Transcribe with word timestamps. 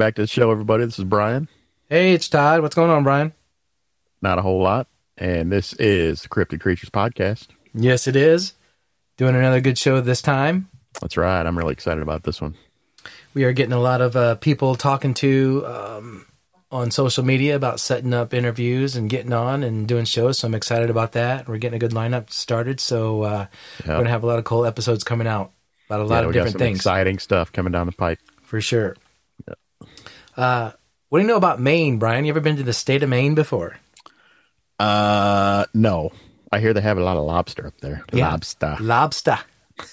back 0.00 0.14
to 0.14 0.22
the 0.22 0.26
show, 0.26 0.50
everybody. 0.50 0.86
This 0.86 0.98
is 0.98 1.04
Brian. 1.04 1.46
Hey, 1.90 2.14
it's 2.14 2.26
Todd. 2.26 2.62
What's 2.62 2.74
going 2.74 2.90
on, 2.90 3.04
Brian? 3.04 3.34
Not 4.22 4.38
a 4.38 4.42
whole 4.42 4.62
lot. 4.62 4.88
And 5.18 5.52
this 5.52 5.74
is 5.74 6.22
the 6.22 6.28
Cryptid 6.30 6.62
Creatures 6.62 6.88
Podcast. 6.88 7.48
Yes, 7.74 8.08
it 8.08 8.16
is. 8.16 8.54
Doing 9.18 9.36
another 9.36 9.60
good 9.60 9.76
show 9.76 10.00
this 10.00 10.22
time. 10.22 10.70
That's 11.02 11.18
right. 11.18 11.44
I'm 11.44 11.58
really 11.58 11.74
excited 11.74 12.02
about 12.02 12.22
this 12.22 12.40
one. 12.40 12.54
We 13.34 13.44
are 13.44 13.52
getting 13.52 13.74
a 13.74 13.80
lot 13.80 14.00
of 14.00 14.16
uh, 14.16 14.36
people 14.36 14.74
talking 14.74 15.12
to 15.14 15.66
um, 15.66 16.26
on 16.70 16.90
social 16.90 17.22
media 17.22 17.54
about 17.54 17.78
setting 17.78 18.14
up 18.14 18.32
interviews 18.32 18.96
and 18.96 19.10
getting 19.10 19.34
on 19.34 19.62
and 19.62 19.86
doing 19.86 20.06
shows. 20.06 20.38
So 20.38 20.48
I'm 20.48 20.54
excited 20.54 20.88
about 20.88 21.12
that. 21.12 21.46
We're 21.46 21.58
getting 21.58 21.76
a 21.76 21.78
good 21.78 21.92
lineup 21.92 22.30
started. 22.30 22.80
So 22.80 23.24
uh, 23.24 23.46
yep. 23.80 23.86
we're 23.86 23.94
going 23.96 24.04
to 24.06 24.12
have 24.12 24.24
a 24.24 24.26
lot 24.26 24.38
of 24.38 24.46
cool 24.46 24.64
episodes 24.64 25.04
coming 25.04 25.26
out 25.26 25.52
about 25.90 26.00
a 26.00 26.04
lot 26.04 26.22
yeah, 26.22 26.28
of 26.28 26.32
different 26.32 26.56
things. 26.56 26.78
Exciting 26.78 27.18
stuff 27.18 27.52
coming 27.52 27.72
down 27.72 27.84
the 27.84 27.92
pipe. 27.92 28.18
For 28.44 28.62
sure. 28.62 28.96
Uh, 30.36 30.72
what 31.08 31.18
do 31.18 31.22
you 31.22 31.28
know 31.28 31.36
about 31.36 31.60
Maine, 31.60 31.98
Brian? 31.98 32.24
You 32.24 32.30
ever 32.30 32.40
been 32.40 32.56
to 32.56 32.62
the 32.62 32.72
state 32.72 33.02
of 33.02 33.08
Maine 33.08 33.34
before? 33.34 33.78
Uh, 34.78 35.66
no. 35.74 36.12
I 36.52 36.60
hear 36.60 36.72
they 36.72 36.80
have 36.80 36.98
a 36.98 37.02
lot 37.02 37.16
of 37.16 37.24
lobster 37.24 37.66
up 37.66 37.80
there. 37.80 38.04
Yeah. 38.12 38.30
Lobster. 38.30 38.76
Lobster. 38.80 39.38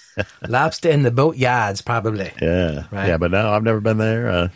lobster 0.47 0.89
in 0.89 1.03
the 1.03 1.11
boat 1.11 1.37
yards, 1.37 1.81
probably. 1.81 2.31
Yeah. 2.41 2.85
Right? 2.91 3.07
Yeah, 3.09 3.17
but 3.17 3.31
no, 3.31 3.49
I've 3.49 3.63
never 3.63 3.81
been 3.81 3.97
there. 3.97 4.29
Uh, 4.29 4.47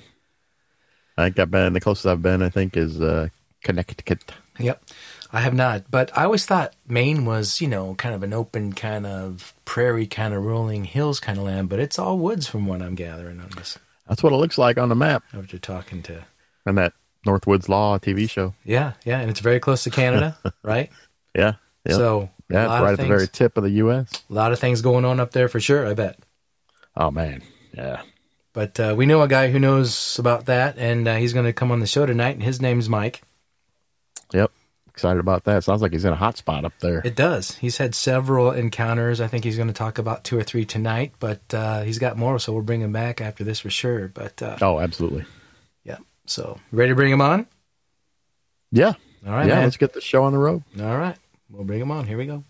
I 1.18 1.26
think 1.26 1.40
I've 1.40 1.52
been, 1.52 1.74
the 1.74 1.80
closest 1.80 2.06
I've 2.08 2.22
been, 2.22 2.42
I 2.42 2.50
think, 2.50 2.78
is 2.78 3.00
uh, 3.02 3.30
Connecticut. 3.64 4.32
Yep. 4.60 4.84
I 5.34 5.40
have 5.42 5.54
not, 5.54 5.90
but 5.90 6.16
I 6.18 6.26
always 6.26 6.46
thought 6.46 6.74
Maine 6.88 7.26
was, 7.26 7.62
you 7.62 7.68
know, 7.68 7.96
kind 7.96 8.14
of 8.14 8.22
an 8.22 8.34
open 8.34 8.74
kind 8.74 9.06
of 9.06 9.54
prairie 9.64 10.08
kind 10.08 10.34
of 10.34 10.44
rolling 10.44 10.84
hills 10.84 11.22
kind 11.22 11.38
of 11.38 11.46
land, 11.46 11.70
but 11.70 11.80
it's 11.80 11.98
all 11.98 12.18
woods 12.18 12.48
from 12.48 12.68
what 12.68 12.82
I'm 12.82 12.96
gathering 12.96 13.40
on 13.40 13.50
this. 13.56 13.78
That's 14.12 14.22
what 14.22 14.34
it 14.34 14.36
looks 14.36 14.58
like 14.58 14.78
on 14.78 14.90
the 14.90 14.96
map. 14.96 15.24
What 15.32 15.54
you're 15.54 15.60
talking 15.62 16.04
to. 16.04 16.22
And 16.66 16.78
that 16.78 16.92
Northwoods 17.26 17.70
Law 17.70 17.98
TV 17.98 18.30
show. 18.30 18.54
Yeah, 18.66 18.92
yeah, 19.06 19.22
and 19.22 19.30
it's 19.30 19.40
very 19.40 19.62
close 19.62 19.86
to 19.86 19.90
Canada, 19.90 20.38
right? 20.64 20.90
Yeah. 21.34 21.54
Yep. 21.86 21.96
So 21.96 22.30
yeah, 22.50 22.82
right 22.82 22.92
at 22.92 22.98
the 22.98 23.06
very 23.06 23.30
tip 23.30 23.56
of 23.56 23.64
the 23.64 23.70
U.S. 23.70 24.12
A 24.30 24.34
lot 24.34 24.52
of 24.52 24.60
things 24.60 24.82
going 24.82 25.06
on 25.06 25.22
up 25.22 25.32
there 25.32 25.48
for 25.48 25.62
sure. 25.62 25.88
I 25.88 25.94
bet. 25.94 26.20
Oh 26.98 27.10
man, 27.10 27.42
yeah. 27.74 28.02
But 28.52 28.78
uh, 28.82 28.96
we 28.98 29.06
know 29.06 29.22
a 29.22 29.30
guy 29.30 29.50
who 29.50 29.60
knows 29.60 30.20
about 30.20 30.46
that, 30.48 30.78
and 30.78 31.08
uh, 31.08 31.16
he's 31.16 31.32
going 31.32 31.46
to 31.46 31.54
come 31.54 31.72
on 31.72 31.80
the 31.80 31.88
show 31.88 32.06
tonight, 32.06 32.36
and 32.36 32.44
his 32.44 32.60
name's 32.60 32.90
Mike. 32.90 33.22
Yep 34.34 34.52
excited 34.92 35.20
about 35.20 35.46
that. 35.46 35.64
Sounds 35.64 35.82
like 35.82 35.92
he's 35.92 36.06
in 36.06 36.14
a 36.14 36.18
hot 36.18 36.38
spot 36.38 36.66
up 36.66 36.74
there. 36.80 37.02
It 37.04 37.16
does. 37.16 37.56
He's 37.56 37.78
had 37.78 37.96
several 37.96 38.52
encounters. 38.52 39.22
I 39.22 39.28
think 39.28 39.44
he's 39.44 39.56
going 39.56 39.70
to 39.70 39.74
talk 39.74 39.98
about 39.98 40.24
two 40.24 40.38
or 40.38 40.44
three 40.44 40.66
tonight, 40.66 41.14
but 41.20 41.42
uh, 41.54 41.82
he's 41.82 41.98
got 41.98 42.18
more, 42.18 42.38
so 42.40 42.54
we'll 42.54 42.62
bring 42.62 42.82
him 42.82 42.92
back 42.92 43.22
after 43.22 43.44
this 43.44 43.60
for 43.60 43.70
sure. 43.70 44.08
But 44.10 44.42
uh, 44.42 44.58
oh, 44.62 44.80
absolutely. 44.80 45.26
Yeah. 45.84 45.98
So 46.26 46.60
ready 46.72 46.92
to 46.92 46.96
bring 46.96 47.12
him 47.12 47.22
on? 47.22 47.48
Yeah. 48.72 48.94
All 49.26 49.34
right. 49.34 49.48
Yeah. 49.48 49.56
Man. 49.56 49.64
Let's 49.64 49.78
get 49.78 49.94
the 49.94 50.02
show 50.02 50.24
on 50.24 50.34
the 50.34 50.40
road. 50.40 50.64
All 50.80 50.98
right. 50.98 51.18
We'll 51.50 51.64
bring 51.64 51.82
him 51.82 51.92
on. 51.92 52.06
Here 52.06 52.18
we 52.18 52.26
go. 52.26 52.44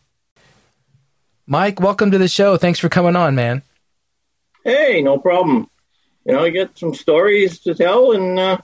Mike, 1.48 1.80
welcome 1.80 2.12
to 2.12 2.18
the 2.18 2.28
show. 2.28 2.58
Thanks 2.58 2.80
for 2.80 2.90
coming 2.90 3.16
on, 3.16 3.36
man. 3.36 3.64
Hey, 4.64 5.02
no 5.02 5.18
problem. 5.18 5.70
You 6.26 6.34
know, 6.34 6.44
I 6.44 6.50
got 6.50 6.78
some 6.78 6.94
stories 6.94 7.60
to 7.62 7.74
tell, 7.74 8.12
and 8.12 8.40
uh, 8.40 8.58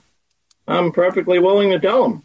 I'm 0.66 0.92
perfectly 0.92 1.38
willing 1.38 1.70
to 1.70 1.80
tell 1.80 2.02
them. 2.04 2.24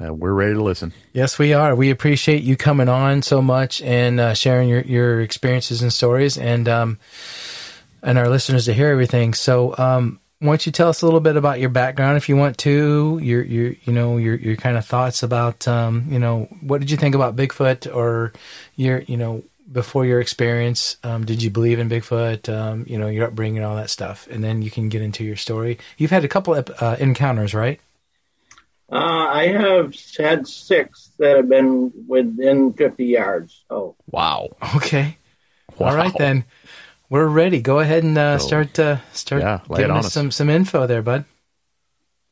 Uh, 0.00 0.12
we're 0.12 0.32
ready 0.32 0.54
to 0.54 0.62
listen. 0.62 0.92
Yes, 1.12 1.38
we 1.38 1.54
are. 1.54 1.74
We 1.74 1.90
appreciate 1.90 2.42
you 2.42 2.56
coming 2.56 2.88
on 2.88 3.22
so 3.22 3.40
much 3.40 3.80
and 3.82 4.20
uh, 4.20 4.34
sharing 4.34 4.68
your, 4.68 4.82
your 4.82 5.20
experiences 5.20 5.82
and 5.82 5.92
stories, 5.92 6.36
and 6.36 6.68
um, 6.68 6.98
and 8.02 8.18
our 8.18 8.28
listeners 8.28 8.66
to 8.66 8.74
hear 8.74 8.88
everything. 8.88 9.34
So, 9.34 9.76
um, 9.78 10.20
why 10.38 10.48
don't 10.48 10.66
you 10.66 10.72
tell 10.72 10.88
us 10.88 11.02
a 11.02 11.06
little 11.06 11.20
bit 11.20 11.36
about 11.36 11.60
your 11.60 11.70
background, 11.70 12.18
if 12.18 12.28
you 12.28 12.36
want 12.36 12.58
to, 12.58 13.18
your 13.22 13.42
your 13.42 13.74
you 13.84 13.92
know 13.92 14.18
your 14.18 14.34
your 14.34 14.56
kind 14.56 14.76
of 14.76 14.84
thoughts 14.84 15.22
about 15.22 15.66
um, 15.66 16.06
you 16.10 16.18
know 16.18 16.48
what 16.60 16.80
did 16.80 16.90
you 16.90 16.96
think 16.96 17.14
about 17.14 17.36
Bigfoot 17.36 17.92
or 17.94 18.32
your 18.76 19.00
you 19.02 19.16
know 19.16 19.42
before 19.70 20.04
your 20.04 20.20
experience 20.20 20.96
um, 21.02 21.24
did 21.24 21.42
you 21.42 21.50
believe 21.50 21.80
in 21.80 21.88
bigfoot 21.88 22.48
um, 22.48 22.84
you 22.86 22.96
know 22.96 23.08
your 23.08 23.26
upbringing 23.26 23.64
all 23.64 23.74
that 23.74 23.90
stuff 23.90 24.28
and 24.30 24.44
then 24.44 24.62
you 24.62 24.70
can 24.70 24.88
get 24.88 25.02
into 25.02 25.24
your 25.24 25.34
story 25.34 25.76
you've 25.98 26.12
had 26.12 26.24
a 26.24 26.28
couple 26.28 26.54
of, 26.54 26.70
uh, 26.80 26.96
encounters 27.00 27.52
right 27.52 27.80
uh, 28.90 28.96
I 29.32 29.48
have 29.48 29.96
had 30.16 30.46
six 30.46 31.10
that 31.18 31.36
have 31.36 31.48
been 31.48 31.92
within 32.06 32.72
50 32.72 33.04
yards. 33.04 33.64
Oh 33.68 33.96
wow. 34.10 34.50
Okay. 34.76 35.18
Wow. 35.76 35.88
All 35.88 35.96
right 35.96 36.14
then, 36.16 36.44
we're 37.10 37.26
ready. 37.26 37.60
Go 37.60 37.80
ahead 37.80 38.04
and 38.04 38.16
uh, 38.16 38.38
start 38.38 38.78
uh, 38.78 38.98
start 39.12 39.42
yeah, 39.42 39.60
giving 39.68 39.90
us, 39.90 40.06
us 40.06 40.12
some 40.12 40.30
some 40.30 40.48
info 40.48 40.86
there, 40.86 41.02
bud. 41.02 41.24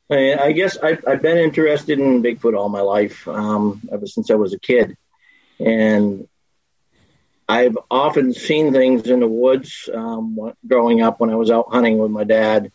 I, 0.09 0.35
I 0.35 0.51
guess 0.51 0.77
I've, 0.77 1.03
I've, 1.07 1.21
been 1.21 1.37
interested 1.37 1.99
in 1.99 2.21
Bigfoot 2.21 2.55
all 2.55 2.69
my 2.69 2.81
life, 2.81 3.27
um, 3.27 3.81
ever 3.91 4.05
since 4.05 4.29
I 4.29 4.35
was 4.35 4.53
a 4.53 4.59
kid, 4.59 4.95
and 5.59 6.27
I've 7.49 7.77
often 7.89 8.33
seen 8.33 8.71
things 8.71 9.07
in 9.07 9.19
the 9.19 9.27
woods 9.27 9.89
um, 9.91 10.53
growing 10.67 11.01
up 11.01 11.19
when 11.19 11.31
I 11.31 11.35
was 11.35 11.49
out 11.49 11.69
hunting 11.71 11.97
with 11.97 12.11
my 12.11 12.23
dad, 12.23 12.71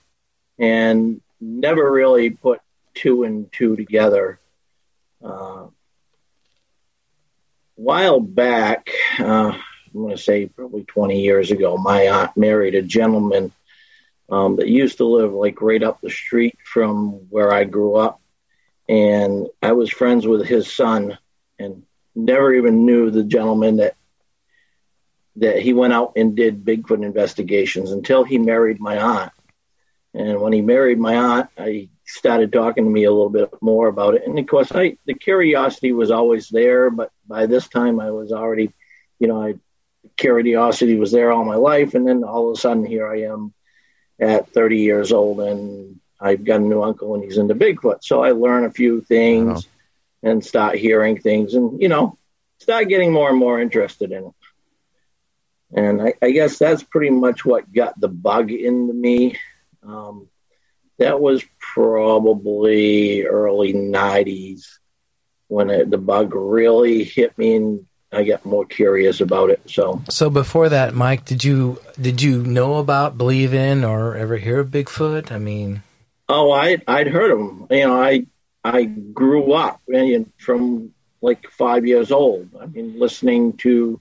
and 0.59 1.21
never 1.41 1.91
really 1.91 2.31
put 2.31 2.61
two 2.95 3.25
and 3.25 3.51
two 3.53 3.77
together. 3.77 4.39
Uh, 5.23 5.67
while 7.77 8.21
back, 8.21 8.91
uh, 9.19 9.53
I'm 9.55 10.01
going 10.01 10.17
to 10.17 10.23
say 10.23 10.47
probably 10.47 10.84
20 10.84 11.21
years 11.21 11.51
ago, 11.51 11.77
my 11.77 12.09
aunt 12.09 12.37
married 12.37 12.75
a 12.75 12.83
gentleman 12.83 13.53
um, 14.28 14.56
that 14.56 14.69
used 14.69 14.99
to 14.99 15.05
live 15.05 15.33
like 15.33 15.61
right 15.61 15.83
up 15.83 16.01
the 16.01 16.11
street 16.11 16.56
from 16.65 17.31
where 17.31 17.53
I 17.53 17.65
grew 17.65 17.97
up. 17.97 18.21
And 18.89 19.49
I 19.62 19.72
was 19.72 19.91
friends 19.91 20.27
with 20.27 20.47
his 20.47 20.72
son 20.72 21.19
and 21.59 21.84
never 22.15 22.53
even 22.55 22.87
knew 22.87 23.11
the 23.11 23.25
gentleman 23.25 23.77
that 23.77 23.97
that 25.37 25.61
he 25.61 25.72
went 25.72 25.93
out 25.93 26.12
and 26.17 26.37
did 26.37 26.65
Bigfoot 26.65 27.05
investigations 27.05 27.93
until 27.93 28.25
he 28.25 28.37
married 28.37 28.81
my 28.81 28.99
aunt. 28.99 29.33
And 30.15 30.41
when 30.41 30.53
he 30.53 30.60
married 30.60 30.98
my 30.98 31.16
aunt, 31.16 31.50
I 31.56 31.88
started 32.04 32.53
talking 32.53 32.84
to 32.84 32.91
me 32.91 33.04
a 33.04 33.12
little 33.12 33.31
bit 33.31 33.50
more 33.60 33.87
about 33.87 34.15
it. 34.15 34.26
And 34.26 34.38
of 34.38 34.47
course, 34.47 34.72
I 34.72 34.97
the 35.06 35.15
curiosity 35.15 35.93
was 35.93 36.10
always 36.10 36.48
there, 36.48 36.91
but 36.91 37.12
by 37.26 37.47
this 37.47 37.69
time 37.69 38.00
I 38.00 38.10
was 38.10 38.32
already, 38.32 38.72
you 39.19 39.28
know, 39.28 39.41
I 39.41 39.54
curiosity 40.16 40.97
was 40.97 41.12
there 41.12 41.31
all 41.31 41.44
my 41.44 41.56
life, 41.56 41.94
and 41.94 42.06
then 42.06 42.25
all 42.25 42.50
of 42.50 42.56
a 42.56 42.60
sudden 42.60 42.84
here 42.84 43.09
I 43.09 43.22
am 43.22 43.53
at 44.19 44.53
30 44.53 44.78
years 44.78 45.12
old, 45.12 45.41
and 45.41 46.00
I've 46.19 46.44
got 46.44 46.60
a 46.60 46.65
new 46.65 46.82
uncle, 46.82 47.15
and 47.15 47.22
he's 47.22 47.38
into 47.38 47.54
Bigfoot. 47.54 48.03
So 48.03 48.22
I 48.22 48.32
learn 48.32 48.65
a 48.65 48.71
few 48.71 49.00
things 49.03 49.66
wow. 49.66 50.31
and 50.31 50.44
start 50.44 50.77
hearing 50.77 51.21
things, 51.21 51.54
and 51.54 51.81
you 51.81 51.88
know, 51.88 52.19
start 52.59 52.88
getting 52.88 53.12
more 53.12 53.28
and 53.28 53.38
more 53.38 53.60
interested 53.60 54.10
in 54.10 54.25
it. 54.27 54.32
And 55.72 56.03
I, 56.03 56.15
I 56.21 56.32
guess 56.32 56.59
that's 56.59 56.82
pretty 56.82 57.10
much 57.10 57.44
what 57.44 57.72
got 57.72 57.98
the 58.00 58.09
bug 58.09 58.50
into 58.50 58.92
me 58.92 59.38
um, 59.83 60.29
that 60.99 61.21
was 61.21 61.43
probably 61.59 63.25
early 63.25 63.73
90s 63.73 64.67
when 65.49 65.71
it, 65.71 65.91
the 65.91 65.99
bug 65.99 66.35
really 66.35 67.05
hit 67.05 67.37
me 67.39 67.57
and 67.57 67.87
I 68.13 68.25
got 68.25 68.45
more 68.45 68.65
curious 68.65 69.21
about 69.21 69.51
it. 69.51 69.63
So, 69.67 70.03
so 70.09 70.31
before 70.31 70.69
that, 70.69 70.95
Mike, 70.95 71.25
did 71.25 71.45
you 71.45 71.81
did 72.01 72.21
you 72.21 72.43
know 72.43 72.78
about, 72.78 73.16
believe 73.16 73.54
in, 73.54 73.84
or 73.84 74.16
ever 74.16 74.37
hear 74.37 74.60
of 74.60 74.69
Bigfoot? 74.69 75.31
I 75.31 75.39
mean, 75.39 75.83
oh, 76.28 76.51
I 76.51 76.78
I'd 76.89 77.07
heard 77.07 77.31
of 77.31 77.39
them. 77.39 77.66
You 77.71 77.87
know, 77.87 78.03
I 78.03 78.27
I 78.65 78.84
grew 78.84 79.53
up 79.53 79.81
and 79.89 80.31
from 80.39 80.93
like 81.21 81.49
five 81.51 81.87
years 81.87 82.10
old. 82.10 82.49
I 82.60 82.66
mean, 82.66 82.99
listening 82.99 83.53
to 83.59 84.01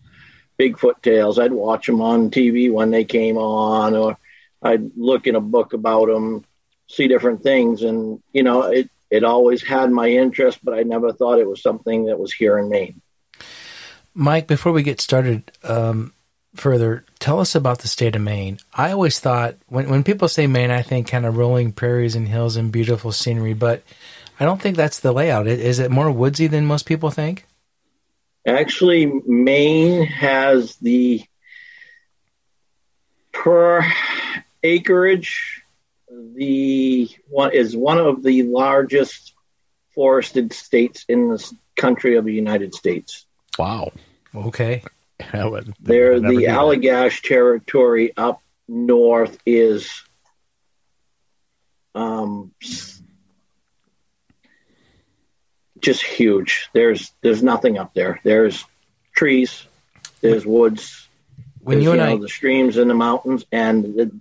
Bigfoot 0.59 1.01
tales. 1.03 1.37
I'd 1.37 1.53
watch 1.53 1.85
them 1.85 2.01
on 2.01 2.31
TV 2.31 2.71
when 2.71 2.89
they 2.89 3.05
came 3.05 3.37
on, 3.37 3.95
or 3.95 4.17
I'd 4.61 4.91
look 4.97 5.27
in 5.27 5.35
a 5.35 5.41
book 5.41 5.73
about 5.73 6.07
them, 6.07 6.45
see 6.87 7.07
different 7.07 7.43
things, 7.43 7.83
and 7.83 8.21
you 8.33 8.43
know 8.43 8.63
it 8.63 8.89
it 9.09 9.23
always 9.23 9.63
had 9.63 9.91
my 9.91 10.09
interest, 10.09 10.59
but 10.63 10.73
I 10.73 10.83
never 10.83 11.13
thought 11.13 11.39
it 11.39 11.47
was 11.47 11.61
something 11.61 12.05
that 12.05 12.19
was 12.19 12.33
here 12.33 12.57
in 12.57 12.69
Maine. 12.69 13.01
Mike, 14.13 14.47
before 14.47 14.71
we 14.71 14.83
get 14.83 15.01
started 15.01 15.51
um, 15.63 16.13
further, 16.55 17.05
tell 17.19 17.39
us 17.39 17.55
about 17.55 17.79
the 17.79 17.87
state 17.87 18.15
of 18.15 18.21
Maine. 18.21 18.59
I 18.73 18.91
always 18.91 19.19
thought 19.19 19.55
when 19.67 19.89
when 19.89 20.03
people 20.03 20.27
say 20.27 20.47
Maine, 20.47 20.71
I 20.71 20.81
think 20.81 21.07
kind 21.07 21.25
of 21.25 21.37
rolling 21.37 21.71
prairies 21.71 22.15
and 22.15 22.27
hills 22.27 22.55
and 22.55 22.71
beautiful 22.71 23.11
scenery, 23.11 23.53
but 23.53 23.83
I 24.39 24.45
don't 24.45 24.61
think 24.61 24.77
that's 24.77 24.99
the 24.99 25.11
layout. 25.11 25.47
Is 25.47 25.79
it 25.79 25.91
more 25.91 26.11
woodsy 26.11 26.47
than 26.47 26.65
most 26.65 26.85
people 26.85 27.11
think? 27.11 27.45
Actually, 28.47 29.05
Maine 29.05 30.05
has 30.05 30.75
the 30.77 31.23
per 33.31 33.85
acreage, 34.63 35.63
the 36.09 37.09
one 37.27 37.53
is 37.53 37.75
one 37.75 37.97
of 37.97 38.23
the 38.23 38.43
largest 38.43 39.33
forested 39.93 40.53
states 40.53 41.05
in 41.07 41.29
the 41.29 41.53
country 41.75 42.17
of 42.17 42.25
the 42.25 42.33
United 42.33 42.73
States. 42.73 43.25
Wow. 43.57 43.91
Okay. 44.33 44.83
There, 45.81 46.19
the 46.21 46.45
Allagash 46.45 47.27
territory 47.27 48.13
up 48.15 48.41
north 48.69 49.37
is 49.45 50.01
um, 51.93 52.53
just 55.81 56.03
huge. 56.03 56.69
There's 56.73 57.11
there's 57.21 57.43
nothing 57.43 57.77
up 57.77 57.93
there. 57.93 58.21
There's 58.23 58.63
trees, 59.13 59.65
there's 60.21 60.45
woods, 60.45 61.07
when 61.61 61.77
there's, 61.77 61.83
you 61.85 61.91
and 61.91 61.99
you 61.99 62.05
know, 62.05 62.13
I 62.13 62.17
the 62.17 62.29
streams 62.29 62.77
and 62.77 62.89
the 62.89 62.95
mountains, 62.95 63.45
and 63.51 63.83
the, 63.83 64.11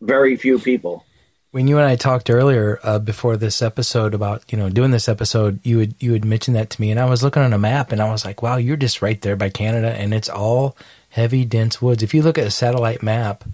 very 0.00 0.36
few 0.36 0.58
people. 0.58 1.04
when 1.50 1.66
you 1.66 1.78
and 1.78 1.86
I 1.86 1.96
talked 1.96 2.28
earlier 2.30 2.78
uh, 2.82 2.98
before 2.98 3.36
this 3.36 3.62
episode 3.62 4.14
about 4.14 4.44
you 4.52 4.58
know 4.58 4.68
doing 4.68 4.90
this 4.90 5.08
episode, 5.08 5.60
you 5.64 5.78
would 5.78 5.94
you 5.98 6.12
had 6.12 6.24
mentioned 6.24 6.56
that 6.56 6.70
to 6.70 6.80
me, 6.80 6.90
and 6.90 7.00
I 7.00 7.06
was 7.06 7.22
looking 7.22 7.42
on 7.42 7.52
a 7.52 7.58
map, 7.58 7.90
and 7.92 8.00
I 8.02 8.10
was 8.10 8.24
like, 8.24 8.42
wow, 8.42 8.56
you're 8.56 8.76
just 8.76 9.02
right 9.02 9.20
there 9.20 9.36
by 9.36 9.48
Canada, 9.50 9.90
and 9.92 10.12
it's 10.14 10.28
all 10.28 10.76
heavy, 11.10 11.44
dense 11.44 11.80
woods. 11.80 12.02
If 12.02 12.12
you 12.14 12.22
look 12.22 12.38
at 12.38 12.46
a 12.46 12.50
satellite 12.50 13.02
map 13.02 13.44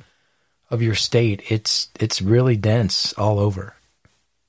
of 0.71 0.83
your 0.83 0.95
state, 0.97 1.43
it's 1.51 1.89
it's 2.01 2.21
really 2.21 2.57
dense 2.57 3.13
all 3.15 3.39
over. 3.39 3.75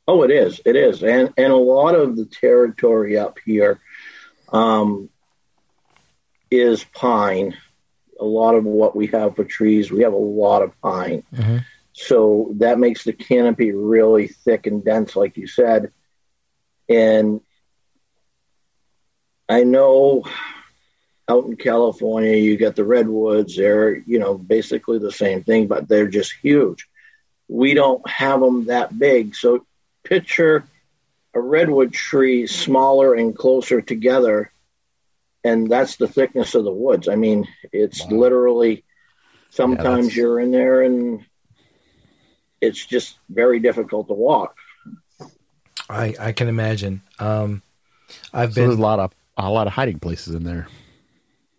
Oh, 0.07 0.23
it 0.23 0.31
is. 0.31 0.59
It 0.65 0.75
is, 0.75 1.03
and 1.03 1.33
and 1.37 1.53
a 1.53 1.57
lot 1.57 1.95
of 1.95 2.15
the 2.15 2.25
territory 2.25 3.17
up 3.17 3.37
here 3.45 3.79
um, 4.51 5.09
is 6.51 6.83
pine. 6.83 7.55
A 8.19 8.25
lot 8.25 8.55
of 8.55 8.63
what 8.63 8.95
we 8.95 9.07
have 9.07 9.35
for 9.35 9.43
trees, 9.43 9.91
we 9.91 10.03
have 10.03 10.13
a 10.13 10.17
lot 10.17 10.61
of 10.61 10.79
pine. 10.81 11.23
Mhm. 11.33 11.65
So 11.97 12.51
that 12.57 12.77
makes 12.77 13.05
the 13.05 13.13
canopy 13.13 13.71
really 13.71 14.27
thick 14.27 14.67
and 14.67 14.83
dense, 14.83 15.15
like 15.15 15.37
you 15.37 15.47
said. 15.47 15.93
And 16.89 17.39
I 19.47 19.63
know 19.63 20.25
out 21.29 21.45
in 21.45 21.55
California, 21.55 22.35
you 22.35 22.57
got 22.57 22.75
the 22.75 22.83
redwoods. 22.83 23.55
They're, 23.55 23.95
you 23.95 24.19
know, 24.19 24.37
basically 24.37 24.99
the 24.99 25.11
same 25.11 25.45
thing, 25.45 25.67
but 25.67 25.87
they're 25.87 26.09
just 26.09 26.33
huge. 26.41 26.85
We 27.47 27.73
don't 27.73 28.07
have 28.09 28.41
them 28.41 28.65
that 28.65 28.99
big. 28.99 29.33
So 29.33 29.65
picture 30.03 30.65
a 31.33 31.39
redwood 31.39 31.93
tree 31.93 32.45
smaller 32.45 33.13
and 33.13 33.33
closer 33.33 33.81
together. 33.81 34.51
And 35.45 35.71
that's 35.71 35.95
the 35.95 36.09
thickness 36.09 36.55
of 36.55 36.65
the 36.65 36.73
woods. 36.73 37.07
I 37.07 37.15
mean, 37.15 37.47
it's 37.71 38.03
Wow. 38.03 38.17
literally 38.17 38.83
sometimes 39.49 40.07
that's- 40.07 40.15
you're 40.17 40.41
in 40.41 40.51
there 40.51 40.81
and 40.81 41.23
it's 42.65 42.85
just 42.85 43.17
very 43.29 43.59
difficult 43.59 44.07
to 44.07 44.13
walk. 44.13 44.55
I 45.89 46.15
I 46.19 46.31
can 46.31 46.47
imagine. 46.47 47.01
Um, 47.19 47.61
I've 48.33 48.53
So 48.53 48.61
there's 48.61 48.75
been 48.75 48.79
a 48.79 48.81
lot 48.81 48.99
of 48.99 49.13
a 49.37 49.49
lot 49.49 49.67
of 49.67 49.73
hiding 49.73 49.99
places 49.99 50.35
in 50.35 50.43
there. 50.43 50.67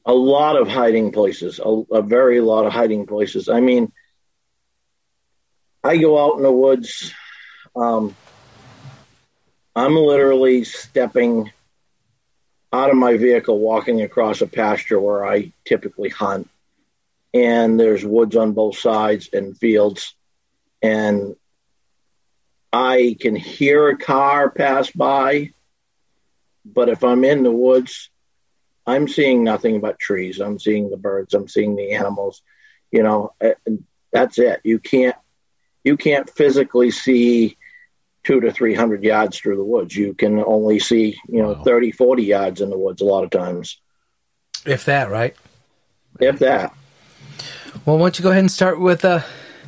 a 0.04 0.14
lot 0.14 0.56
of 0.56 0.68
hiding 0.68 1.12
places, 1.12 1.58
a, 1.62 1.68
a 1.92 2.02
very 2.02 2.40
lot 2.40 2.64
of 2.66 2.72
hiding 2.72 3.06
places. 3.06 3.48
I 3.48 3.60
mean, 3.60 3.92
I 5.82 5.96
go 5.98 6.18
out 6.24 6.36
in 6.36 6.42
the 6.42 6.52
woods. 6.52 7.12
Um, 7.74 8.14
I'm 9.74 9.94
literally 9.94 10.64
stepping 10.64 11.52
out 12.72 12.90
of 12.90 12.96
my 12.96 13.16
vehicle, 13.16 13.58
walking 13.58 14.02
across 14.02 14.40
a 14.40 14.46
pasture 14.46 14.98
where 15.00 15.26
I 15.26 15.52
typically 15.64 16.08
hunt, 16.08 16.48
and 17.34 17.78
there's 17.78 18.04
woods 18.04 18.36
on 18.36 18.52
both 18.52 18.78
sides 18.78 19.28
and 19.32 19.56
fields, 19.58 20.14
and 20.82 21.34
I 22.72 23.16
can 23.20 23.34
hear 23.36 23.88
a 23.88 23.96
car 23.96 24.50
pass 24.50 24.90
by. 24.90 25.50
But 26.64 26.88
if 26.88 27.04
I'm 27.04 27.24
in 27.24 27.42
the 27.42 27.52
woods, 27.52 28.10
I'm 28.86 29.08
seeing 29.08 29.44
nothing 29.44 29.80
but 29.80 29.98
trees. 29.98 30.40
I'm 30.40 30.58
seeing 30.58 30.90
the 30.90 30.96
birds. 30.96 31.34
I'm 31.34 31.48
seeing 31.48 31.76
the 31.76 31.92
animals. 31.92 32.42
You 32.90 33.02
know, 33.02 33.32
that's 34.12 34.38
it. 34.38 34.60
You 34.64 34.78
can't 34.78 35.16
you 35.84 35.96
can't 35.96 36.28
physically 36.28 36.90
see 36.90 37.56
two 38.24 38.40
to 38.40 38.50
three 38.52 38.74
hundred 38.74 39.04
yards 39.04 39.38
through 39.38 39.56
the 39.56 39.64
woods. 39.64 39.94
You 39.96 40.14
can 40.14 40.42
only 40.44 40.78
see 40.78 41.16
you 41.28 41.42
know 41.42 41.52
Wow. 41.52 41.62
thirty, 41.64 41.92
forty 41.92 42.22
30, 42.22 42.24
40 42.24 42.24
yards 42.24 42.60
in 42.60 42.70
the 42.70 42.78
woods 42.78 43.00
a 43.00 43.04
lot 43.04 43.24
of 43.24 43.30
times, 43.30 43.80
if 44.64 44.84
that 44.86 45.10
right. 45.10 45.36
if 46.20 46.38
that. 46.40 46.74
Well, 47.84 47.98
why 47.98 48.04
don't 48.06 48.18
you 48.18 48.22
go 48.22 48.30
ahead 48.30 48.40
and 48.40 48.50
start 48.50 48.80
with 48.80 49.04
uh, 49.04 49.20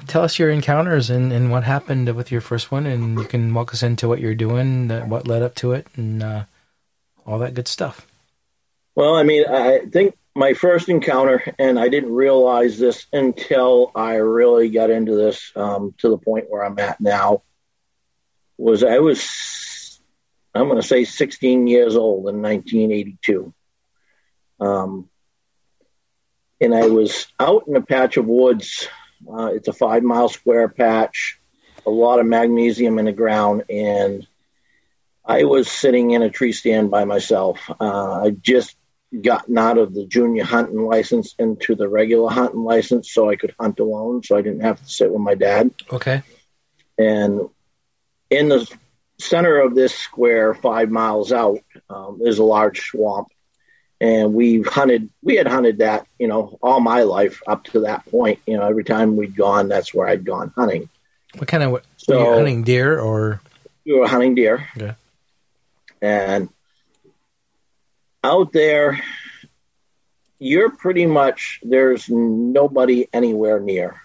tell 0.09 0.23
us 0.23 0.39
your 0.39 0.51
encounters 0.51 1.11
and, 1.11 1.33
and 1.33 1.51
what 1.51 1.65
happened 1.65 2.15
with 2.15 2.33
your 2.33 2.41
first 2.41 2.73
one, 2.73 2.87
and 2.87 3.19
you 3.19 3.25
can 3.25 3.53
walk 3.55 3.73
us 3.73 3.83
into 3.83 4.09
what 4.09 4.21
you're 4.21 4.35
doing, 4.35 4.89
what 5.09 5.27
led 5.27 5.43
up 5.43 5.55
to 5.57 5.73
it, 5.73 5.87
and 5.97 6.23
uh, 6.23 6.45
all 7.27 7.39
that 7.39 7.55
good 7.55 7.69
stuff. 7.69 8.07
Well, 8.95 9.15
I 9.15 9.23
mean, 9.23 9.47
I 9.47 9.81
think 9.81 10.17
my 10.35 10.55
first 10.55 10.89
encounter, 10.89 11.55
and 11.59 11.79
I 11.79 11.89
didn't 11.89 12.13
realize 12.13 12.79
this 12.79 13.07
until 13.13 13.93
I 13.95 14.17
really 14.17 14.71
got 14.71 14.91
into 14.91 15.15
this 15.15 15.53
um, 15.55 15.95
to 15.99 16.09
the 16.09 16.19
point 16.19 16.47
where 16.49 16.65
I'm 16.65 16.79
at 16.79 17.01
now, 17.01 17.43
was 18.57 18.83
I 18.83 18.99
was, 18.99 20.01
I'm 20.55 20.69
going 20.69 20.81
to 20.81 20.87
say 20.87 21.05
16 21.05 21.67
years 21.67 21.97
old 21.97 22.29
in 22.29 22.43
1982. 22.43 23.53
Um, 24.61 25.09
and 26.61 26.75
I 26.75 26.89
was 26.89 27.27
out 27.39 27.65
in 27.69 27.77
a 27.77 27.83
patch 27.83 28.17
of 28.17 28.27
woods. 28.27 28.89
Uh, 29.27 29.47
it's 29.47 29.69
a 29.69 29.73
five 29.73 30.03
mile 30.03 30.29
square 30.29 30.69
patch, 30.69 31.41
a 31.87 31.91
lot 31.91 32.21
of 32.21 32.27
magnesium 32.27 32.99
in 32.99 33.07
the 33.07 33.13
ground, 33.13 33.65
and 33.71 34.27
I 35.25 35.45
was 35.45 35.71
sitting 35.71 36.13
in 36.13 36.23
a 36.23 36.31
tree 36.31 36.53
stand 36.53 36.91
by 36.91 37.05
myself. 37.05 37.59
Uh, 37.81 38.23
I 38.25 38.31
just 38.31 38.77
gotten 39.23 39.57
out 39.57 39.79
of 39.79 39.95
the 39.95 40.07
junior 40.07 40.45
hunting 40.45 40.83
license 40.83 41.35
into 41.39 41.75
the 41.75 41.89
regular 41.89 42.31
hunting 42.31 42.65
license 42.65 43.13
so 43.13 43.29
I 43.31 43.37
could 43.37 43.55
hunt 43.59 43.81
alone, 43.81 44.23
so 44.23 44.37
I 44.37 44.43
didn't 44.43 44.61
have 44.61 44.83
to 44.83 44.89
sit 44.89 45.11
with 45.11 45.21
my 45.21 45.35
dad. 45.35 45.71
Okay. 45.93 46.23
And 46.99 47.49
in 48.31 48.49
the 48.49 48.71
center 49.19 49.61
of 49.61 49.75
this 49.75 49.95
square, 49.95 50.55
five 50.55 50.91
miles 50.91 51.33
out, 51.33 51.61
um, 51.89 52.21
is 52.23 52.39
a 52.39 52.45
large 52.45 52.81
swamp. 52.81 53.29
And 54.01 54.33
we've 54.33 54.67
hunted, 54.67 55.11
we 55.23 55.35
had 55.37 55.49
hunted 55.49 55.79
that, 55.79 56.07
you 56.19 56.29
know, 56.29 56.59
all 56.63 56.79
my 56.81 57.03
life 57.03 57.43
up 57.49 57.65
to 57.65 57.81
that 57.81 58.07
point. 58.07 58.39
You 58.47 58.57
know, 58.57 58.67
every 58.67 58.85
time 58.85 59.17
we'd 59.17 59.35
gone, 59.37 59.69
that's 59.69 59.93
where 59.93 60.07
I'd 60.07 60.25
gone 60.25 60.53
hunting. 60.57 60.89
What 61.37 61.49
kind 61.49 61.63
of 61.63 61.73
were 61.73 61.83
So- 61.97 62.19
you 62.19 62.33
hunting 62.35 62.63
deer 62.63 62.99
or 62.99 63.41
we 63.85 63.95
were 63.95 64.07
hunting 64.07 64.35
deer. 64.35 64.69
Yeah. 64.77 64.95
And 66.01 66.49
out 68.23 68.53
there, 68.53 69.01
you're 70.39 70.71
pretty 70.71 71.07
much, 71.07 71.59
there's 71.63 72.09
nobody 72.09 73.09
anywhere 73.13 73.59
near. 73.59 74.01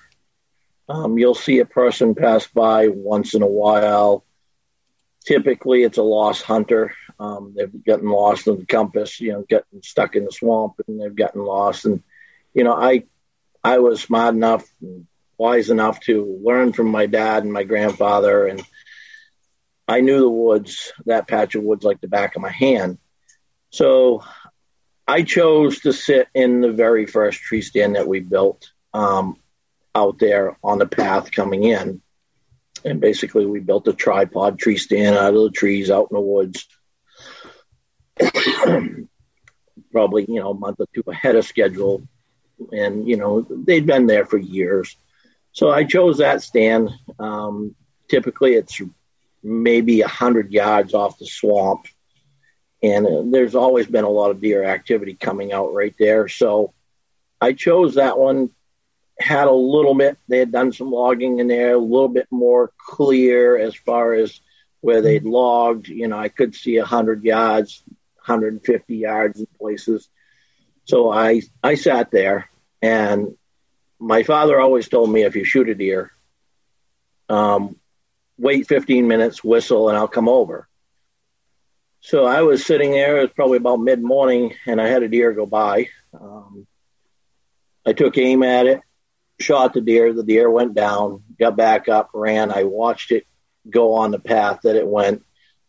Um, 0.89 1.17
you'll 1.17 1.35
see 1.35 1.59
a 1.59 1.65
person 1.65 2.15
pass 2.15 2.47
by 2.47 2.88
once 2.88 3.35
in 3.35 3.41
a 3.41 3.47
while. 3.47 4.23
Typically, 5.25 5.83
it's 5.83 5.97
a 5.97 6.03
lost 6.03 6.41
hunter. 6.43 6.95
Um, 7.23 7.53
they've 7.55 7.85
gotten 7.85 8.09
lost 8.09 8.47
in 8.47 8.59
the 8.59 8.65
compass, 8.65 9.21
you 9.21 9.31
know, 9.31 9.45
getting 9.47 9.81
stuck 9.81 10.17
in 10.17 10.25
the 10.25 10.31
swamp, 10.31 10.73
and 10.87 10.99
they've 10.99 11.15
gotten 11.15 11.41
lost. 11.41 11.85
And 11.85 12.03
you 12.53 12.65
know, 12.65 12.73
I, 12.73 13.03
I 13.63 13.79
was 13.79 14.01
smart 14.01 14.35
enough, 14.35 14.65
and 14.81 15.07
wise 15.37 15.69
enough 15.69 16.01
to 16.01 16.39
learn 16.43 16.73
from 16.73 16.87
my 16.87 17.05
dad 17.05 17.43
and 17.43 17.53
my 17.53 17.63
grandfather, 17.63 18.45
and 18.47 18.61
I 19.87 20.01
knew 20.01 20.19
the 20.19 20.29
woods, 20.29 20.91
that 21.05 21.29
patch 21.29 21.55
of 21.55 21.63
woods, 21.63 21.85
like 21.85 22.01
the 22.01 22.09
back 22.09 22.35
of 22.35 22.41
my 22.41 22.51
hand. 22.51 22.97
So 23.69 24.23
I 25.07 25.23
chose 25.23 25.79
to 25.81 25.93
sit 25.93 26.27
in 26.33 26.59
the 26.59 26.71
very 26.71 27.05
first 27.05 27.39
tree 27.39 27.61
stand 27.61 27.95
that 27.95 28.07
we 28.07 28.19
built 28.19 28.71
um, 28.93 29.37
out 29.95 30.19
there 30.19 30.57
on 30.61 30.77
the 30.77 30.87
path 30.87 31.31
coming 31.31 31.63
in. 31.63 32.01
And 32.85 32.99
basically, 32.99 33.45
we 33.45 33.61
built 33.61 33.87
a 33.87 33.93
tripod 33.93 34.59
tree 34.59 34.77
stand 34.77 35.15
out 35.15 35.33
of 35.33 35.41
the 35.41 35.51
trees 35.51 35.89
out 35.89 36.09
in 36.11 36.15
the 36.15 36.21
woods. 36.21 36.67
Probably, 39.91 40.25
you 40.27 40.39
know, 40.39 40.51
a 40.51 40.55
month 40.55 40.79
or 40.79 40.88
two 40.93 41.03
ahead 41.08 41.36
of 41.36 41.46
schedule. 41.46 42.08
And, 42.72 43.08
you 43.08 43.17
know, 43.17 43.46
they'd 43.50 43.86
been 43.86 44.08
there 44.08 44.25
for 44.25 44.38
years. 44.38 44.96
So 45.51 45.70
I 45.70 45.84
chose 45.84 46.17
that 46.17 46.41
stand. 46.41 46.89
Um, 47.20 47.75
typically, 48.10 48.53
it's 48.55 48.82
maybe 49.43 50.01
a 50.01 50.08
hundred 50.08 50.51
yards 50.51 50.93
off 50.93 51.20
the 51.20 51.27
swamp, 51.27 51.86
and 52.82 53.05
uh, 53.05 53.24
there's 53.25 53.55
always 53.55 53.88
been 53.88 54.03
a 54.03 54.10
lot 54.10 54.32
of 54.32 54.41
deer 54.41 54.63
activity 54.63 55.13
coming 55.13 55.53
out 55.53 55.74
right 55.74 55.93
there. 56.00 56.27
So 56.27 56.74
I 57.39 57.53
chose 57.53 57.96
that 57.96 58.17
one. 58.17 58.50
Had 59.20 59.48
a 59.48 59.51
little 59.51 59.93
bit. 59.93 60.17
They 60.27 60.39
had 60.39 60.51
done 60.51 60.74
some 60.74 60.89
logging 60.91 61.38
in 61.38 61.48
there, 61.48 61.75
a 61.75 61.77
little 61.77 62.10
bit 62.10 62.27
more 62.32 62.72
clear 62.77 63.58
as 63.58 63.75
far 63.75 64.13
as 64.13 64.41
where 64.82 65.01
they'd 65.01 65.24
logged. 65.24 65.88
You 65.88 66.08
know, 66.08 66.17
I 66.17 66.29
could 66.29 66.55
see 66.55 66.77
a 66.77 66.86
hundred 66.86 67.24
yards, 67.24 67.84
150 68.25 68.95
yards 68.95 69.39
in 69.39 69.47
places. 69.59 70.09
So 70.85 71.11
I 71.11 71.41
I 71.61 71.75
sat 71.75 72.11
there, 72.11 72.49
and 72.81 73.35
my 73.99 74.23
father 74.23 74.59
always 74.59 74.89
told 74.89 75.11
me 75.11 75.23
if 75.23 75.35
you 75.35 75.45
shoot 75.45 75.69
a 75.69 75.75
deer, 75.75 76.11
um, 77.29 77.77
wait 78.37 78.67
15 78.67 79.07
minutes, 79.07 79.43
whistle, 79.43 79.89
and 79.89 79.97
I'll 79.97 80.07
come 80.07 80.27
over. 80.27 80.67
So 82.01 82.25
I 82.25 82.41
was 82.41 82.65
sitting 82.65 82.91
there. 82.91 83.17
It 83.17 83.21
was 83.21 83.31
probably 83.31 83.57
about 83.57 83.79
mid 83.79 84.03
morning, 84.03 84.55
and 84.67 84.81
I 84.81 84.87
had 84.87 85.03
a 85.03 85.07
deer 85.07 85.31
go 85.31 85.45
by. 85.45 85.87
Um, 86.19 86.67
I 87.85 87.93
took 87.93 88.17
aim 88.17 88.43
at 88.43 88.65
it, 88.65 88.81
shot 89.39 89.73
the 89.73 89.81
deer. 89.81 90.11
The 90.13 90.23
deer 90.23 90.49
went 90.49 90.73
down, 90.73 91.23
got 91.39 91.55
back 91.55 91.87
up, 91.87 92.09
ran. 92.13 92.51
I 92.51 92.63
watched 92.63 93.11
it 93.11 93.25
go 93.69 93.93
on 93.93 94.11
the 94.11 94.19
path 94.19 94.61
that 94.63 94.75
it 94.75 94.87
went. 94.87 95.23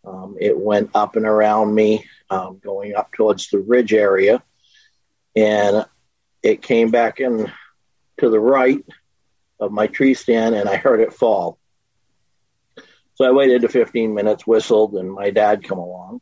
Um, 0.04 0.37
it 0.40 0.58
went 0.58 0.90
up 0.94 1.16
and 1.16 1.25
around 1.25 1.75
me, 1.75 2.04
um, 2.31 2.61
going 2.62 2.95
up 2.95 3.12
towards 3.12 3.49
the 3.49 3.59
ridge 3.59 3.93
area, 3.93 4.43
and 5.37 5.85
it 6.43 6.62
came 6.62 6.90
back 6.90 7.21
in 7.21 7.50
to 8.19 8.31
the 8.31 8.40
right 8.40 8.85
of 9.61 9.73
my 9.73 9.87
tree 9.87 10.14
stand, 10.14 10.54
and 10.54 10.69
I 10.69 10.76
heard 10.76 11.00
it 11.00 11.12
fall. 11.12 11.59
So 13.14 13.25
I 13.25 13.31
waited 13.31 13.62
to 13.62 13.69
15 13.69 14.14
minutes, 14.14 14.47
whistled, 14.47 14.95
and 14.95 15.12
my 15.12 15.31
dad 15.31 15.64
come 15.64 15.78
along. 15.78 16.21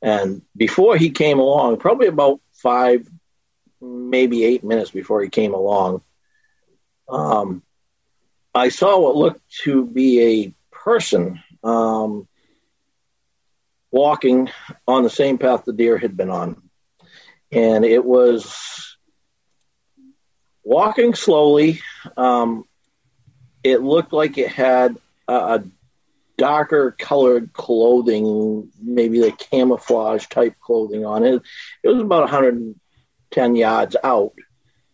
And 0.00 0.42
before 0.56 0.96
he 0.96 1.10
came 1.10 1.38
along, 1.38 1.76
probably 1.76 2.08
about 2.08 2.40
five, 2.54 3.06
maybe 3.80 4.44
eight 4.44 4.64
minutes 4.64 4.90
before 4.90 5.22
he 5.22 5.28
came 5.28 5.54
along, 5.54 6.02
um, 7.08 7.62
I 8.54 8.70
saw 8.70 8.98
what 8.98 9.16
looked 9.16 9.42
to 9.64 9.86
be 9.86 10.20
a 10.20 10.54
person 10.74 11.42
um, 11.62 12.26
walking 13.92 14.50
on 14.88 15.04
the 15.04 15.10
same 15.10 15.38
path 15.38 15.64
the 15.64 15.72
deer 15.72 15.98
had 15.98 16.16
been 16.16 16.30
on. 16.30 16.60
And 17.52 17.84
it 17.84 18.04
was 18.04 18.96
walking 20.64 21.14
slowly. 21.14 21.80
Um, 22.16 22.64
it 23.62 23.82
looked 23.82 24.12
like 24.12 24.38
it 24.38 24.48
had 24.48 24.96
a, 25.28 25.34
a 25.34 25.64
darker 26.38 26.96
colored 26.98 27.52
clothing, 27.52 28.72
maybe 28.82 29.20
like 29.20 29.38
camouflage 29.38 30.26
type 30.26 30.54
clothing 30.60 31.04
on 31.04 31.24
it. 31.24 31.42
It 31.82 31.88
was 31.88 32.00
about 32.00 32.22
110 32.22 33.56
yards 33.56 33.96
out 34.02 34.32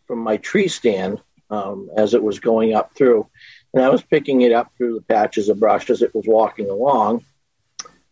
from 0.06 0.18
my 0.18 0.38
tree 0.38 0.68
stand 0.68 1.20
um, 1.50 1.88
as 1.96 2.14
it 2.14 2.22
was 2.22 2.40
going 2.40 2.74
up 2.74 2.94
through. 2.94 3.28
And 3.72 3.82
I 3.82 3.90
was 3.90 4.02
picking 4.02 4.40
it 4.40 4.52
up 4.52 4.72
through 4.76 4.94
the 4.94 5.02
patches 5.02 5.48
of 5.48 5.60
brush 5.60 5.88
as 5.90 6.02
it 6.02 6.14
was 6.14 6.26
walking 6.26 6.68
along. 6.68 7.24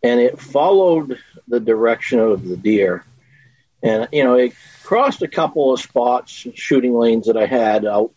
And 0.06 0.20
it 0.20 0.40
followed 0.40 1.18
the 1.48 1.58
direction 1.58 2.20
of 2.20 2.46
the 2.46 2.56
deer. 2.56 3.04
And, 3.82 4.06
you 4.12 4.22
know, 4.22 4.34
it 4.34 4.54
crossed 4.84 5.22
a 5.22 5.28
couple 5.28 5.72
of 5.72 5.80
spots, 5.80 6.46
shooting 6.54 6.94
lanes 6.94 7.26
that 7.26 7.36
I 7.36 7.46
had 7.46 7.84
out. 7.84 8.12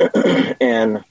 and 0.60 1.04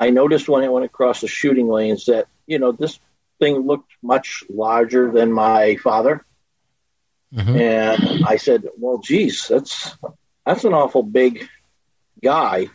I 0.00 0.10
noticed 0.10 0.48
when 0.48 0.64
it 0.64 0.72
went 0.72 0.84
across 0.84 1.20
the 1.20 1.28
shooting 1.28 1.68
lanes 1.68 2.06
that, 2.06 2.26
you 2.48 2.58
know, 2.58 2.72
this 2.72 2.98
thing 3.38 3.58
looked 3.58 3.92
much 4.02 4.42
larger 4.50 5.12
than 5.12 5.32
my 5.32 5.76
father. 5.76 6.24
Mm-hmm. 7.32 7.56
And 7.56 8.24
I 8.26 8.36
said, 8.36 8.64
well, 8.78 8.98
geez, 8.98 9.46
that's, 9.46 9.96
that's 10.44 10.64
an 10.64 10.74
awful 10.74 11.04
big 11.04 11.48
guy. 12.20 12.66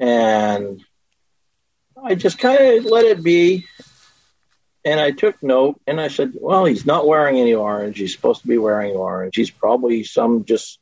And 0.00 0.82
I 2.02 2.14
just 2.14 2.38
kind 2.38 2.78
of 2.78 2.86
let 2.86 3.04
it 3.04 3.22
be. 3.22 3.66
And 4.84 4.98
I 4.98 5.12
took 5.12 5.40
note 5.42 5.80
and 5.86 6.00
I 6.00 6.08
said, 6.08 6.32
well, 6.34 6.64
he's 6.64 6.84
not 6.84 7.06
wearing 7.06 7.38
any 7.38 7.54
orange. 7.54 7.98
He's 7.98 8.12
supposed 8.12 8.42
to 8.42 8.48
be 8.48 8.58
wearing 8.58 8.96
orange. 8.96 9.36
He's 9.36 9.50
probably 9.50 10.02
some 10.02 10.44
just 10.44 10.80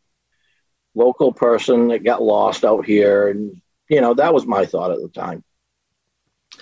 local 0.95 1.33
person 1.33 1.89
that 1.89 2.03
got 2.03 2.23
lost 2.23 2.65
out 2.65 2.87
here. 2.87 3.29
And, 3.29 3.61
you 3.89 4.01
know, 4.01 4.15
that 4.15 4.33
was 4.33 4.47
my 4.47 4.65
thought 4.65 4.91
at 4.91 5.03
the 5.03 5.09
time. 5.09 5.45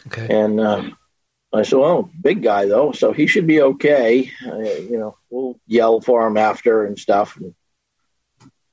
Okay. 0.08 0.26
And 0.28 0.58
uh, 0.58 0.90
I 1.52 1.62
said, 1.62 1.78
well, 1.78 2.10
big 2.20 2.42
guy, 2.42 2.66
though, 2.66 2.92
so 2.92 3.12
he 3.12 3.26
should 3.26 3.46
be 3.46 3.62
okay. 3.62 4.32
Uh, 4.44 4.58
you 4.58 4.98
know, 4.98 5.16
we'll 5.30 5.60
yell 5.66 6.00
for 6.00 6.26
him 6.26 6.36
after 6.36 6.84
and 6.84 6.98
stuff. 6.98 7.36
And, 7.36 7.54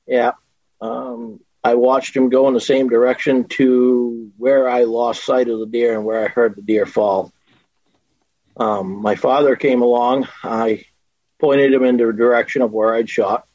yeah. 0.06 0.32
Um, 0.80 1.40
I 1.62 1.74
watched 1.74 2.16
him 2.16 2.28
go 2.28 2.48
in 2.48 2.54
the 2.54 2.60
same 2.60 2.88
direction 2.88 3.44
to 3.48 4.30
where 4.36 4.68
I 4.68 4.84
lost 4.84 5.24
sight 5.24 5.48
of 5.48 5.58
the 5.58 5.66
deer 5.66 5.94
and 5.94 6.04
where 6.04 6.24
I 6.24 6.28
heard 6.28 6.54
the 6.54 6.62
deer 6.62 6.86
fall. 6.86 7.32
Um, 8.56 9.02
my 9.02 9.14
father 9.14 9.56
came 9.56 9.82
along. 9.82 10.28
I 10.42 10.84
pointed 11.38 11.72
him 11.72 11.84
in 11.84 11.96
the 11.96 12.12
direction 12.12 12.62
of 12.62 12.72
where 12.72 12.94
I'd 12.94 13.10
shot. 13.10 13.46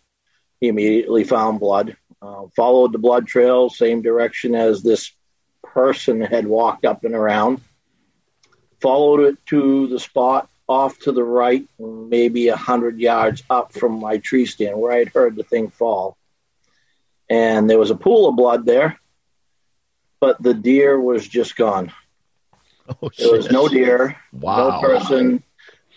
He 0.60 0.67
immediately 0.67 1.24
found 1.24 1.60
blood. 1.60 1.98
Uh, 2.22 2.43
followed 2.55 2.93
the 2.93 3.00
blood 3.00 3.25
trail, 3.25 3.70
same 3.70 4.01
direction 4.01 4.53
as 4.53 4.84
this 4.84 5.12
person 5.63 6.22
had 6.22 6.46
walked 6.46 6.86
up 6.86 7.03
and 7.03 7.15
around. 7.15 7.62
Followed 8.79 9.22
it 9.22 9.46
to 9.48 9.88
the 9.88 10.00
spot 10.00 10.50
off 10.67 11.00
to 11.00 11.12
the 11.12 11.24
right, 11.24 11.67
maybe 11.79 12.50
a 12.50 12.55
hundred 12.55 13.00
yards 13.00 13.43
up 13.50 13.74
from 13.74 14.00
my 14.00 14.17
tree 14.17 14.46
stand 14.46 14.77
where 14.77 14.91
I'd 14.91 15.10
heard 15.10 15.36
the 15.36 15.43
thing 15.43 15.70
fall 15.70 16.15
and 17.31 17.70
there 17.70 17.79
was 17.79 17.91
a 17.91 17.96
pool 17.96 18.27
of 18.27 18.36
blood 18.36 18.65
there, 18.65 19.00
but 20.20 20.43
the 20.43 20.53
deer 20.53 21.00
was 21.00 21.25
just 21.25 21.55
gone. 21.55 21.93
Oh, 23.02 23.10
there 23.18 23.32
was 23.32 23.50
no 23.50 23.68
deer, 23.68 24.18
wow. 24.32 24.70
no 24.70 24.82
person, 24.82 25.44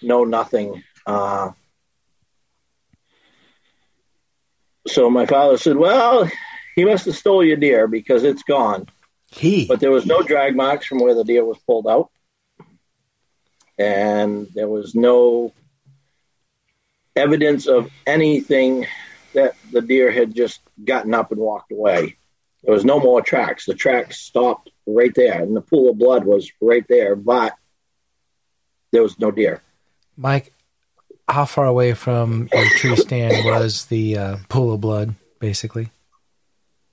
no 0.02 0.24
nothing. 0.24 0.82
Uh, 1.06 1.50
so 4.86 5.10
my 5.10 5.26
father 5.26 5.56
said, 5.58 5.76
"Well, 5.76 6.30
he 6.74 6.84
must 6.84 7.06
have 7.06 7.16
stole 7.16 7.44
your 7.44 7.56
deer 7.56 7.88
because 7.88 8.24
it's 8.24 8.42
gone." 8.42 8.86
He, 9.30 9.66
but 9.66 9.80
there 9.80 9.90
was 9.90 10.06
no 10.06 10.22
drag 10.22 10.54
marks 10.54 10.86
from 10.86 10.98
where 10.98 11.14
the 11.14 11.24
deer 11.24 11.44
was 11.44 11.58
pulled 11.66 11.86
out, 11.86 12.10
and 13.78 14.48
there 14.54 14.68
was 14.68 14.94
no 14.94 15.52
evidence 17.16 17.66
of 17.66 17.90
anything 18.06 18.86
that 19.34 19.54
the 19.72 19.80
deer 19.80 20.10
had 20.10 20.34
just 20.34 20.60
gotten 20.84 21.14
up 21.14 21.32
and 21.32 21.40
walked 21.40 21.72
away. 21.72 22.16
There 22.62 22.74
was 22.74 22.84
no 22.84 23.00
more 23.00 23.20
tracks. 23.20 23.66
The 23.66 23.74
tracks 23.74 24.20
stopped 24.20 24.70
right 24.86 25.14
there, 25.14 25.42
and 25.42 25.56
the 25.56 25.60
pool 25.60 25.90
of 25.90 25.98
blood 25.98 26.24
was 26.24 26.50
right 26.60 26.84
there, 26.88 27.16
but 27.16 27.54
there 28.92 29.02
was 29.02 29.18
no 29.18 29.30
deer. 29.30 29.62
Mike, 30.16 30.52
how 31.28 31.44
far 31.44 31.66
away 31.66 31.94
from 31.94 32.48
your 32.52 32.66
tree 32.76 32.96
stand 32.96 33.44
was 33.44 33.86
the 33.86 34.18
uh, 34.18 34.36
pool 34.48 34.74
of 34.74 34.80
blood, 34.80 35.14
basically? 35.40 35.90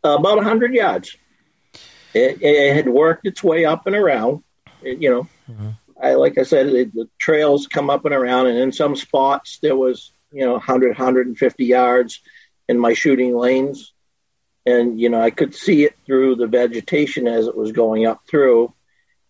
Uh, 0.03 0.17
about 0.17 0.37
100 0.37 0.73
yards. 0.73 1.15
It, 2.13 2.41
it, 2.41 2.75
had 2.75 2.89
worked 2.89 3.25
its 3.25 3.43
way 3.43 3.65
up 3.65 3.87
and 3.87 3.95
around. 3.95 4.43
It, 4.81 5.01
you 5.01 5.09
know, 5.09 5.27
mm-hmm. 5.49 5.69
I 6.01 6.15
like 6.15 6.37
I 6.37 6.43
said, 6.43 6.67
it, 6.67 6.93
the 6.93 7.07
trails 7.19 7.67
come 7.67 7.89
up 7.89 8.03
and 8.05 8.13
around, 8.13 8.47
and 8.47 8.57
in 8.57 8.71
some 8.71 8.95
spots 8.95 9.59
there 9.61 9.75
was 9.75 10.11
you 10.31 10.43
know 10.43 10.53
100 10.53 10.89
150 10.89 11.65
yards 11.65 12.21
in 12.67 12.79
my 12.79 12.93
shooting 12.93 13.35
lanes 13.35 13.93
and 14.65 14.99
you 14.99 15.09
know 15.09 15.21
i 15.21 15.31
could 15.31 15.55
see 15.55 15.83
it 15.83 15.95
through 16.05 16.35
the 16.35 16.47
vegetation 16.47 17.27
as 17.27 17.47
it 17.47 17.57
was 17.57 17.71
going 17.71 18.05
up 18.05 18.21
through 18.27 18.73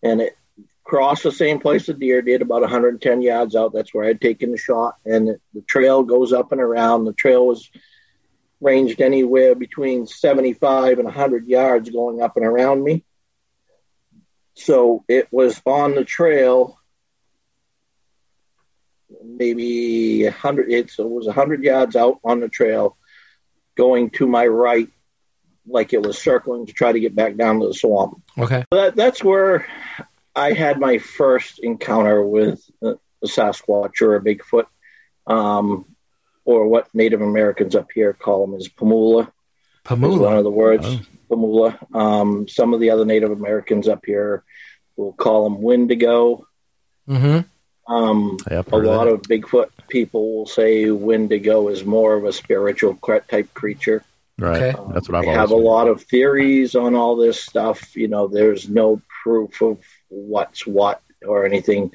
and 0.03 0.21
it 0.21 0.35
crossed 0.83 1.23
the 1.23 1.31
same 1.31 1.59
place 1.59 1.85
the 1.85 1.93
deer 1.93 2.21
did 2.21 2.41
about 2.41 2.61
110 2.61 3.21
yards 3.21 3.55
out. 3.55 3.73
That's 3.73 3.93
where 3.93 4.05
i'd 4.05 4.19
taken 4.19 4.51
the 4.51 4.57
shot 4.57 4.95
and 5.05 5.37
the 5.53 5.61
trail 5.61 6.03
goes 6.03 6.33
up 6.33 6.51
and 6.51 6.59
around. 6.59 7.05
The 7.05 7.13
trail 7.13 7.47
was 7.47 7.69
ranged 8.59 9.01
anywhere 9.01 9.55
between 9.55 10.05
75 10.05 10.99
and 10.99 11.05
100 11.05 11.47
yards 11.47 11.89
going 11.89 12.21
up 12.21 12.35
and 12.35 12.45
around 12.45 12.83
me. 12.83 13.03
So 14.53 15.05
it 15.07 15.29
was 15.31 15.61
on 15.65 15.95
the 15.95 16.03
trail 16.03 16.77
maybe 19.23 20.23
100 20.23 20.71
it 20.71 20.91
was 20.97 21.25
100 21.25 21.63
yards 21.63 21.95
out 21.95 22.19
on 22.23 22.39
the 22.39 22.49
trail 22.49 22.97
going 23.75 24.09
to 24.09 24.27
my 24.27 24.45
right 24.45 24.89
like 25.67 25.93
it 25.93 26.05
was 26.05 26.17
circling 26.17 26.65
to 26.65 26.73
try 26.73 26.91
to 26.91 26.99
get 26.99 27.15
back 27.15 27.35
down 27.35 27.59
to 27.59 27.67
the 27.67 27.73
swamp. 27.73 28.21
Okay. 28.37 28.65
That, 28.71 28.95
that's 28.95 29.23
where 29.23 29.67
i 30.35 30.53
had 30.53 30.79
my 30.79 30.97
first 30.97 31.59
encounter 31.59 32.25
with 32.25 32.63
a 32.81 32.95
sasquatch 33.25 34.01
or 34.01 34.15
a 34.15 34.21
bigfoot 34.21 34.65
um, 35.27 35.85
or 36.45 36.67
what 36.67 36.87
native 36.93 37.21
americans 37.21 37.75
up 37.75 37.89
here 37.93 38.13
call 38.13 38.45
them 38.45 38.55
is 38.55 38.69
pamola. 38.69 39.31
Pamola. 39.83 40.19
One 40.19 40.37
of 40.37 40.43
the 40.43 40.51
words 40.51 40.85
oh. 40.85 41.01
pamola. 41.29 41.77
Um, 41.93 42.47
some 42.47 42.73
of 42.73 42.79
the 42.79 42.91
other 42.91 43.05
native 43.05 43.31
americans 43.31 43.87
up 43.87 44.05
here 44.05 44.43
will 44.95 45.13
call 45.13 45.43
them 45.43 45.61
wendigo. 45.61 46.47
Mm-hmm. 47.09 47.47
Um, 47.91 48.37
a 48.49 48.77
lot 48.77 49.09
of 49.09 49.23
Bigfoot 49.23 49.69
people 49.89 50.37
will 50.37 50.45
say 50.45 50.89
Wendigo 50.91 51.67
is 51.67 51.83
more 51.83 52.15
of 52.15 52.23
a 52.23 52.31
spiritual 52.31 52.97
type 53.27 53.53
creature. 53.53 54.03
Right. 54.41 54.73
Okay. 54.75 54.93
That's 54.93 55.07
what 55.07 55.19
I've 55.19 55.29
I 55.29 55.33
have 55.33 55.51
a 55.51 55.55
lot 55.55 55.87
of 55.87 56.01
theories 56.01 56.75
on 56.75 56.95
all 56.95 57.15
this 57.15 57.39
stuff. 57.39 57.95
You 57.95 58.07
know, 58.07 58.27
there's 58.27 58.67
no 58.67 58.99
proof 59.23 59.61
of 59.61 59.77
what's 60.09 60.65
what 60.65 60.99
or 61.23 61.45
anything 61.45 61.91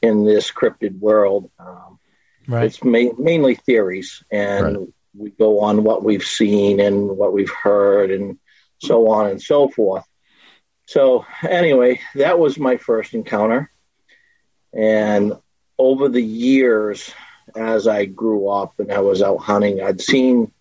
in 0.00 0.24
this 0.24 0.52
cryptid 0.52 1.00
world. 1.00 1.50
Um, 1.58 1.98
right. 2.46 2.66
It's 2.66 2.84
ma- 2.84 3.18
mainly 3.18 3.56
theories, 3.56 4.22
and 4.30 4.76
right. 4.76 4.88
we 5.16 5.30
go 5.30 5.58
on 5.58 5.82
what 5.82 6.04
we've 6.04 6.24
seen 6.24 6.78
and 6.78 7.08
what 7.08 7.32
we've 7.32 7.50
heard, 7.50 8.12
and 8.12 8.38
so 8.78 9.10
on 9.10 9.26
and 9.26 9.42
so 9.42 9.68
forth. 9.68 10.04
So, 10.86 11.26
anyway, 11.42 12.00
that 12.14 12.38
was 12.38 12.60
my 12.60 12.76
first 12.76 13.12
encounter. 13.12 13.72
And 14.72 15.32
over 15.76 16.08
the 16.08 16.22
years, 16.22 17.10
as 17.56 17.88
I 17.88 18.04
grew 18.04 18.48
up 18.48 18.78
and 18.78 18.92
I 18.92 19.00
was 19.00 19.20
out 19.20 19.38
hunting, 19.38 19.82
I'd 19.82 20.00
seen 20.00 20.52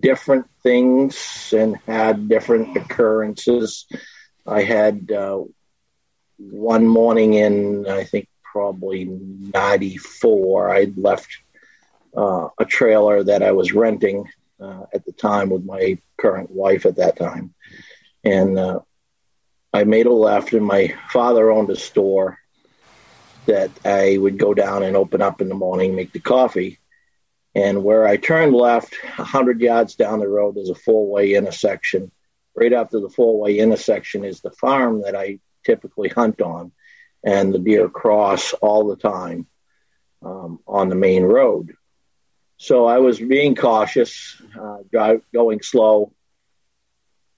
different 0.00 0.46
things 0.62 1.52
and 1.56 1.76
had 1.86 2.28
different 2.28 2.76
occurrences. 2.76 3.86
I 4.46 4.62
had 4.62 5.10
uh, 5.10 5.42
one 6.38 6.86
morning 6.86 7.34
in, 7.34 7.86
I 7.88 8.04
think 8.04 8.28
probably 8.42 9.04
94, 9.04 10.70
I'd 10.70 10.98
left 10.98 11.28
uh, 12.16 12.48
a 12.58 12.64
trailer 12.64 13.22
that 13.24 13.42
I 13.42 13.52
was 13.52 13.72
renting 13.72 14.28
uh, 14.60 14.84
at 14.92 15.04
the 15.04 15.12
time 15.12 15.50
with 15.50 15.64
my 15.64 15.98
current 16.18 16.50
wife 16.50 16.86
at 16.86 16.96
that 16.96 17.16
time. 17.16 17.54
And 18.24 18.58
uh, 18.58 18.80
I 19.72 19.84
made 19.84 20.06
a 20.06 20.12
left, 20.12 20.52
and 20.52 20.66
my 20.66 20.94
father 21.10 21.50
owned 21.50 21.70
a 21.70 21.76
store 21.76 22.38
that 23.46 23.70
I 23.84 24.16
would 24.18 24.38
go 24.38 24.52
down 24.52 24.82
and 24.82 24.96
open 24.96 25.22
up 25.22 25.40
in 25.40 25.48
the 25.48 25.54
morning, 25.54 25.94
make 25.94 26.12
the 26.12 26.20
coffee. 26.20 26.79
And 27.54 27.82
where 27.82 28.06
I 28.06 28.16
turned 28.16 28.54
left, 28.54 28.94
100 29.16 29.60
yards 29.60 29.96
down 29.96 30.20
the 30.20 30.28
road, 30.28 30.54
there's 30.54 30.70
a 30.70 30.74
four 30.74 31.10
way 31.10 31.34
intersection. 31.34 32.12
Right 32.54 32.72
after 32.72 33.00
the 33.00 33.08
four 33.08 33.40
way 33.40 33.58
intersection 33.58 34.24
is 34.24 34.40
the 34.40 34.50
farm 34.50 35.02
that 35.02 35.16
I 35.16 35.40
typically 35.64 36.08
hunt 36.08 36.40
on, 36.40 36.72
and 37.24 37.52
the 37.52 37.58
deer 37.58 37.88
cross 37.88 38.52
all 38.54 38.88
the 38.88 38.96
time 38.96 39.46
um, 40.22 40.60
on 40.66 40.88
the 40.88 40.94
main 40.94 41.24
road. 41.24 41.74
So 42.56 42.86
I 42.86 42.98
was 42.98 43.18
being 43.18 43.54
cautious, 43.54 44.40
uh, 44.60 44.78
drive, 44.92 45.22
going 45.32 45.62
slow. 45.62 46.12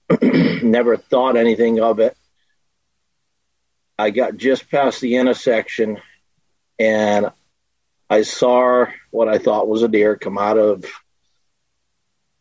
Never 0.21 0.97
thought 0.97 1.37
anything 1.37 1.79
of 1.79 1.99
it. 1.99 2.17
I 3.97 4.09
got 4.09 4.37
just 4.37 4.69
past 4.69 4.99
the 4.99 5.15
intersection 5.15 6.01
and 6.77 7.31
I 8.09 8.21
saw 8.23 8.85
what 9.11 9.27
I 9.27 9.37
thought 9.37 9.67
was 9.67 9.83
a 9.83 9.87
deer 9.87 10.15
come 10.15 10.37
out 10.37 10.57
of 10.57 10.85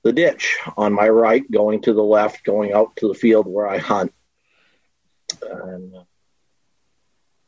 the 0.02 0.12
ditch 0.12 0.58
on 0.76 0.92
my 0.92 1.08
right, 1.08 1.48
going 1.50 1.82
to 1.82 1.92
the 1.92 2.02
left, 2.02 2.44
going 2.44 2.72
out 2.72 2.96
to 2.96 3.08
the 3.08 3.14
field 3.14 3.46
where 3.46 3.66
I 3.66 3.78
hunt. 3.78 4.12
And 5.40 5.94
uh, 5.94 6.04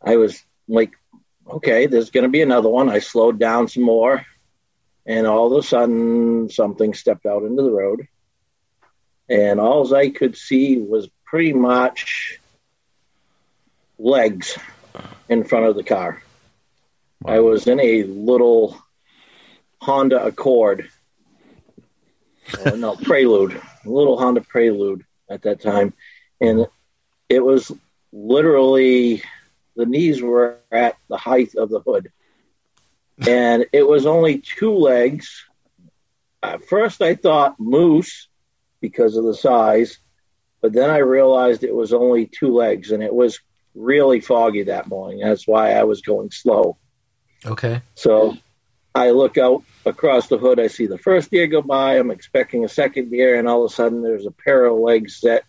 I 0.03 0.17
was 0.17 0.43
like, 0.69 0.93
okay, 1.49 1.87
there's 1.87 2.11
going 2.11 2.23
to 2.25 2.31
be 2.31 2.43
another 2.43 2.69
one. 2.69 2.89
I 2.89 3.01
slowed 3.01 3.39
down 3.39 3.69
some 3.69 3.83
more, 3.83 4.25
and 5.05 5.27
all 5.27 5.53
of 5.53 5.65
a 5.65 5.67
sudden, 5.67 6.49
something 6.49 6.95
stepped 6.95 7.27
out 7.27 7.43
into 7.43 7.63
the 7.63 7.73
road. 7.73 8.07
And 9.29 9.59
all 9.59 9.93
I 9.95 10.11
could 10.11 10.37
see 10.37 10.79
was 10.79 11.09
pretty 11.25 11.53
much 11.53 12.39
legs 13.99 14.59
in 15.29 15.45
front 15.45 15.67
of 15.67 15.77
the 15.77 15.85
car. 15.85 16.23
I 17.25 17.41
was 17.41 17.67
in 17.67 17.81
a 17.81 18.03
little 18.03 18.79
Honda 19.81 20.25
Accord, 20.25 20.91
uh, 22.67 22.71
no 22.71 22.97
Prelude, 23.03 23.61
a 23.85 23.89
little 23.89 24.19
Honda 24.19 24.43
Prelude 24.43 25.05
at 25.31 25.43
that 25.43 25.63
time, 25.63 25.95
and 26.41 26.67
it 27.31 27.43
was 27.43 27.73
literally 28.13 29.23
the 29.75 29.87
knees 29.87 30.21
were 30.21 30.59
at 30.71 30.97
the 31.09 31.17
height 31.17 31.55
of 31.55 31.71
the 31.71 31.81
hood, 31.81 32.13
and 33.27 33.65
it 33.73 33.89
was 33.89 34.05
only 34.05 34.39
two 34.39 34.75
legs. 34.75 35.47
At 36.43 36.67
first, 36.67 37.01
I 37.01 37.15
thought 37.15 37.59
moose 37.59 38.29
because 38.83 39.17
of 39.17 39.25
the 39.25 39.35
size, 39.35 39.99
but 40.61 40.75
then 40.75 40.91
I 40.91 40.99
realized 40.99 41.65
it 41.65 41.75
was 41.75 41.95
only 41.95 42.27
two 42.27 42.55
legs, 42.55 42.91
and 42.91 43.03
it 43.03 43.15
was 43.15 43.41
really 43.75 44.21
foggy 44.21 44.65
that 44.65 44.89
morning. 44.89 45.21
That's 45.21 45.49
why 45.49 45.73
I 45.73 45.85
was 45.85 46.03
going 46.03 46.31
slow. 46.31 46.77
Okay. 47.47 47.83
So 47.95 48.37
I 48.95 49.11
look 49.11 49.39
out 49.39 49.65
across 49.85 50.29
the 50.29 50.39
hood. 50.39 50.61
I 50.61 50.69
see 50.69 50.87
the 50.87 50.99
first 50.99 51.31
deer 51.31 51.47
go 51.47 51.63
by. 51.63 51.99
I'm 51.99 52.11
expecting 52.11 52.65
a 52.65 52.69
second 52.69 53.11
deer, 53.11 53.39
and 53.39 53.49
all 53.49 53.65
of 53.65 53.71
a 53.71 53.75
sudden 53.75 54.03
there's 54.03 54.27
a 54.27 54.31
pair 54.31 54.65
of 54.65 54.79
legs 54.79 55.21
that 55.23 55.45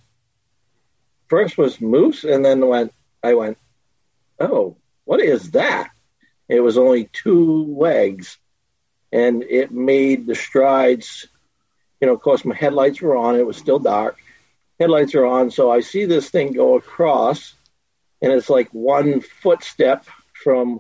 first 1.28 1.58
was 1.58 1.82
moose, 1.82 2.24
and 2.24 2.44
then 2.44 2.66
went. 2.68 2.94
I 3.24 3.34
went, 3.34 3.58
oh, 4.40 4.78
what 5.06 5.20
is 5.20 5.52
that? 5.52 5.90
It 6.48 6.60
was 6.60 6.78
only 6.78 7.10
two 7.12 7.76
legs, 7.76 8.38
and 9.12 9.44
it 9.44 9.72
made 9.72 10.28
the 10.28 10.36
strides. 10.36 11.28
You 12.02 12.08
know, 12.08 12.14
of 12.14 12.22
course, 12.22 12.46
my 12.46 12.56
headlights 12.56 13.02
were 13.02 13.16
on. 13.16 13.36
It 13.36 13.48
was 13.48 13.58
still 13.58 13.80
dark. 13.80 14.18
Headlights 14.80 15.16
are 15.16 15.26
on, 15.26 15.50
so 15.52 15.72
I 15.72 15.80
see 15.80 16.06
this 16.06 16.30
thing 16.30 16.52
go 16.52 16.76
across 16.76 17.56
and 18.22 18.34
it's 18.34 18.50
like 18.50 18.70
one 18.72 19.22
footstep 19.22 20.06
from 20.44 20.80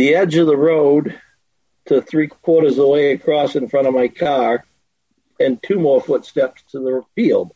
the 0.00 0.14
edge 0.14 0.34
of 0.36 0.46
the 0.46 0.56
road 0.56 1.20
to 1.84 2.00
three 2.00 2.26
quarters 2.26 2.72
of 2.72 2.84
the 2.84 2.88
way 2.88 3.12
across 3.12 3.54
in 3.54 3.68
front 3.68 3.86
of 3.86 3.92
my 3.92 4.08
car 4.08 4.64
and 5.38 5.62
two 5.62 5.78
more 5.78 6.00
footsteps 6.00 6.62
to 6.70 6.78
the 6.78 7.02
field. 7.14 7.52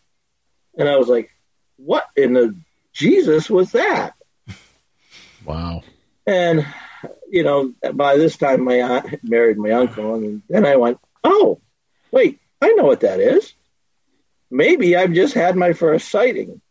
And 0.76 0.87
I 0.87 0.98
was 0.98 1.09
like, 1.09 1.30
what 1.76 2.04
in 2.14 2.35
the 2.35 2.54
Jesus 2.92 3.48
was 3.48 3.72
that? 3.72 4.14
Wow. 5.42 5.83
And, 6.26 6.66
you 7.30 7.44
know, 7.44 7.74
by 7.92 8.16
this 8.16 8.38
time 8.38 8.64
my 8.64 8.80
aunt 8.80 9.11
had 9.11 9.20
married 9.22 9.59
my 9.59 9.72
uncle. 9.72 10.14
And 10.14 10.40
then 10.48 10.64
I 10.64 10.76
went, 10.76 10.98
oh, 11.22 11.61
wait, 12.11 12.40
I 12.62 12.72
know 12.72 12.85
what 12.85 13.00
that 13.00 13.20
is. 13.20 13.52
Maybe 14.50 14.96
I've 14.96 15.12
just 15.12 15.35
had 15.35 15.54
my 15.54 15.74
first 15.74 16.11
sighting 16.11 16.62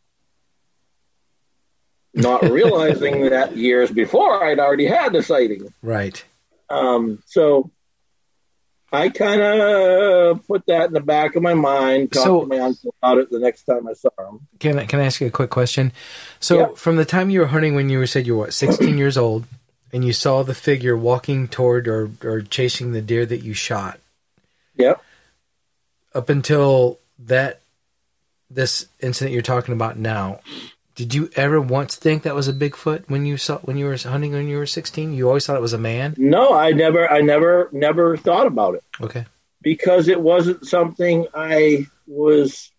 not 2.14 2.44
realizing 2.50 3.30
that 3.30 3.58
years 3.58 3.92
before 3.92 4.44
I'd 4.44 4.60
already 4.60 4.86
had 4.86 5.14
the 5.14 5.24
sighting. 5.24 5.74
Right. 5.82 6.24
Um, 6.70 7.22
so 7.26 7.72
I 8.92 9.10
kind 9.10 9.42
of 9.42 10.46
put 10.48 10.68
that 10.68 10.88
in 10.88 10.94
the 10.94 11.02
back 11.02 11.36
of 11.36 11.42
my 11.42 11.56
mind. 11.56 12.12
Talked 12.12 12.26
so, 12.26 12.42
to 12.42 12.46
my 12.48 12.60
uncle 12.60 12.94
about 13.02 13.18
it 13.18 13.32
the 13.32 13.40
next 13.40 13.64
time 13.64 13.88
I 13.88 13.94
saw 13.94 14.10
him. 14.20 14.48
Can 14.60 14.78
I, 14.78 14.86
can 14.86 15.00
I 15.00 15.06
ask 15.06 15.20
you 15.20 15.28
a 15.28 15.32
quick 15.32 15.50
question? 15.50 15.92
So 16.40 16.60
yeah. 16.60 16.68
from 16.76 16.98
the 16.98 17.06
time 17.06 17.32
you 17.32 17.40
were 17.40 17.48
hunting, 17.48 17.74
when 17.74 17.90
you 17.90 17.98
were 17.98 18.08
said 18.08 18.28
you 18.28 18.34
were 18.34 18.46
what, 18.46 18.54
16 18.54 18.98
years 18.98 19.18
old, 19.18 19.46
and 19.92 20.06
you 20.06 20.14
saw 20.14 20.44
the 20.44 20.54
figure 20.54 20.98
walking 20.98 21.48
toward 21.48 21.88
or 21.88 22.12
or 22.24 22.42
chasing 22.42 22.92
the 22.92 23.02
deer 23.02 23.26
that 23.26 23.44
you 23.44 23.54
shot. 23.54 24.00
Yep. 24.76 25.02
Up 26.14 26.30
until 26.30 27.00
that 27.20 27.62
this 28.50 28.88
incident 29.00 29.34
you're 29.34 29.42
talking 29.42 29.74
about 29.74 29.98
now, 29.98 30.40
did 30.96 31.16
you 31.16 31.30
ever 31.36 31.60
once 31.60 31.96
think 31.96 32.24
that 32.24 32.36
was 32.36 32.48
a 32.48 32.54
Bigfoot 32.54 33.06
when 33.08 33.26
you 33.26 33.38
saw 33.38 33.58
when 33.60 33.78
you 33.78 33.86
were 33.86 33.98
hunting 33.98 34.32
when 34.34 34.48
you 34.48 34.58
were 34.58 34.66
16? 34.66 35.14
You 35.14 35.28
always 35.28 35.46
thought 35.46 35.56
it 35.56 35.62
was 35.62 35.74
a 35.74 35.80
man? 35.80 36.14
No, 36.18 36.54
I 36.54 36.72
never 36.72 37.10
I 37.12 37.22
never 37.22 37.70
never 37.72 38.16
thought 38.18 38.46
about 38.46 38.76
it. 38.76 38.84
Okay. 39.02 39.26
Because 39.62 40.08
it 40.08 40.20
wasn't 40.20 40.66
something 40.66 41.26
I 41.34 41.88
was 42.06 42.72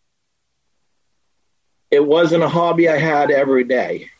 it 1.90 2.04
wasn't 2.04 2.44
a 2.44 2.48
hobby 2.48 2.88
I 2.88 2.98
had 2.98 3.30
every 3.30 3.64
day. 3.64 4.10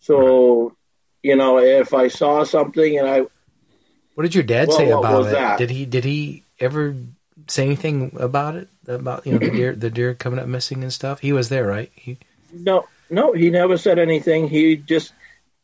So, 0.00 0.76
you 1.22 1.36
know, 1.36 1.58
if 1.58 1.94
I 1.94 2.08
saw 2.08 2.44
something 2.44 2.98
and 2.98 3.08
I 3.08 3.26
What 4.14 4.22
did 4.22 4.34
your 4.34 4.44
dad 4.44 4.68
well, 4.68 4.76
say 4.76 4.90
about 4.90 5.26
it? 5.26 5.30
That? 5.30 5.58
Did 5.58 5.70
he 5.70 5.84
did 5.84 6.04
he 6.04 6.42
ever 6.58 6.96
say 7.46 7.64
anything 7.64 8.16
about 8.18 8.56
it? 8.56 8.68
About, 8.88 9.26
you 9.26 9.32
know, 9.32 9.38
the 9.38 9.50
deer 9.50 9.74
the 9.74 9.90
deer 9.90 10.14
coming 10.14 10.40
up 10.40 10.48
missing 10.48 10.82
and 10.82 10.92
stuff? 10.92 11.20
He 11.20 11.32
was 11.32 11.48
there, 11.48 11.66
right? 11.66 11.92
He 11.94 12.18
no, 12.64 12.86
no, 13.10 13.32
he 13.32 13.50
never 13.50 13.76
said 13.76 13.98
anything. 13.98 14.48
He 14.48 14.76
just 14.76 15.12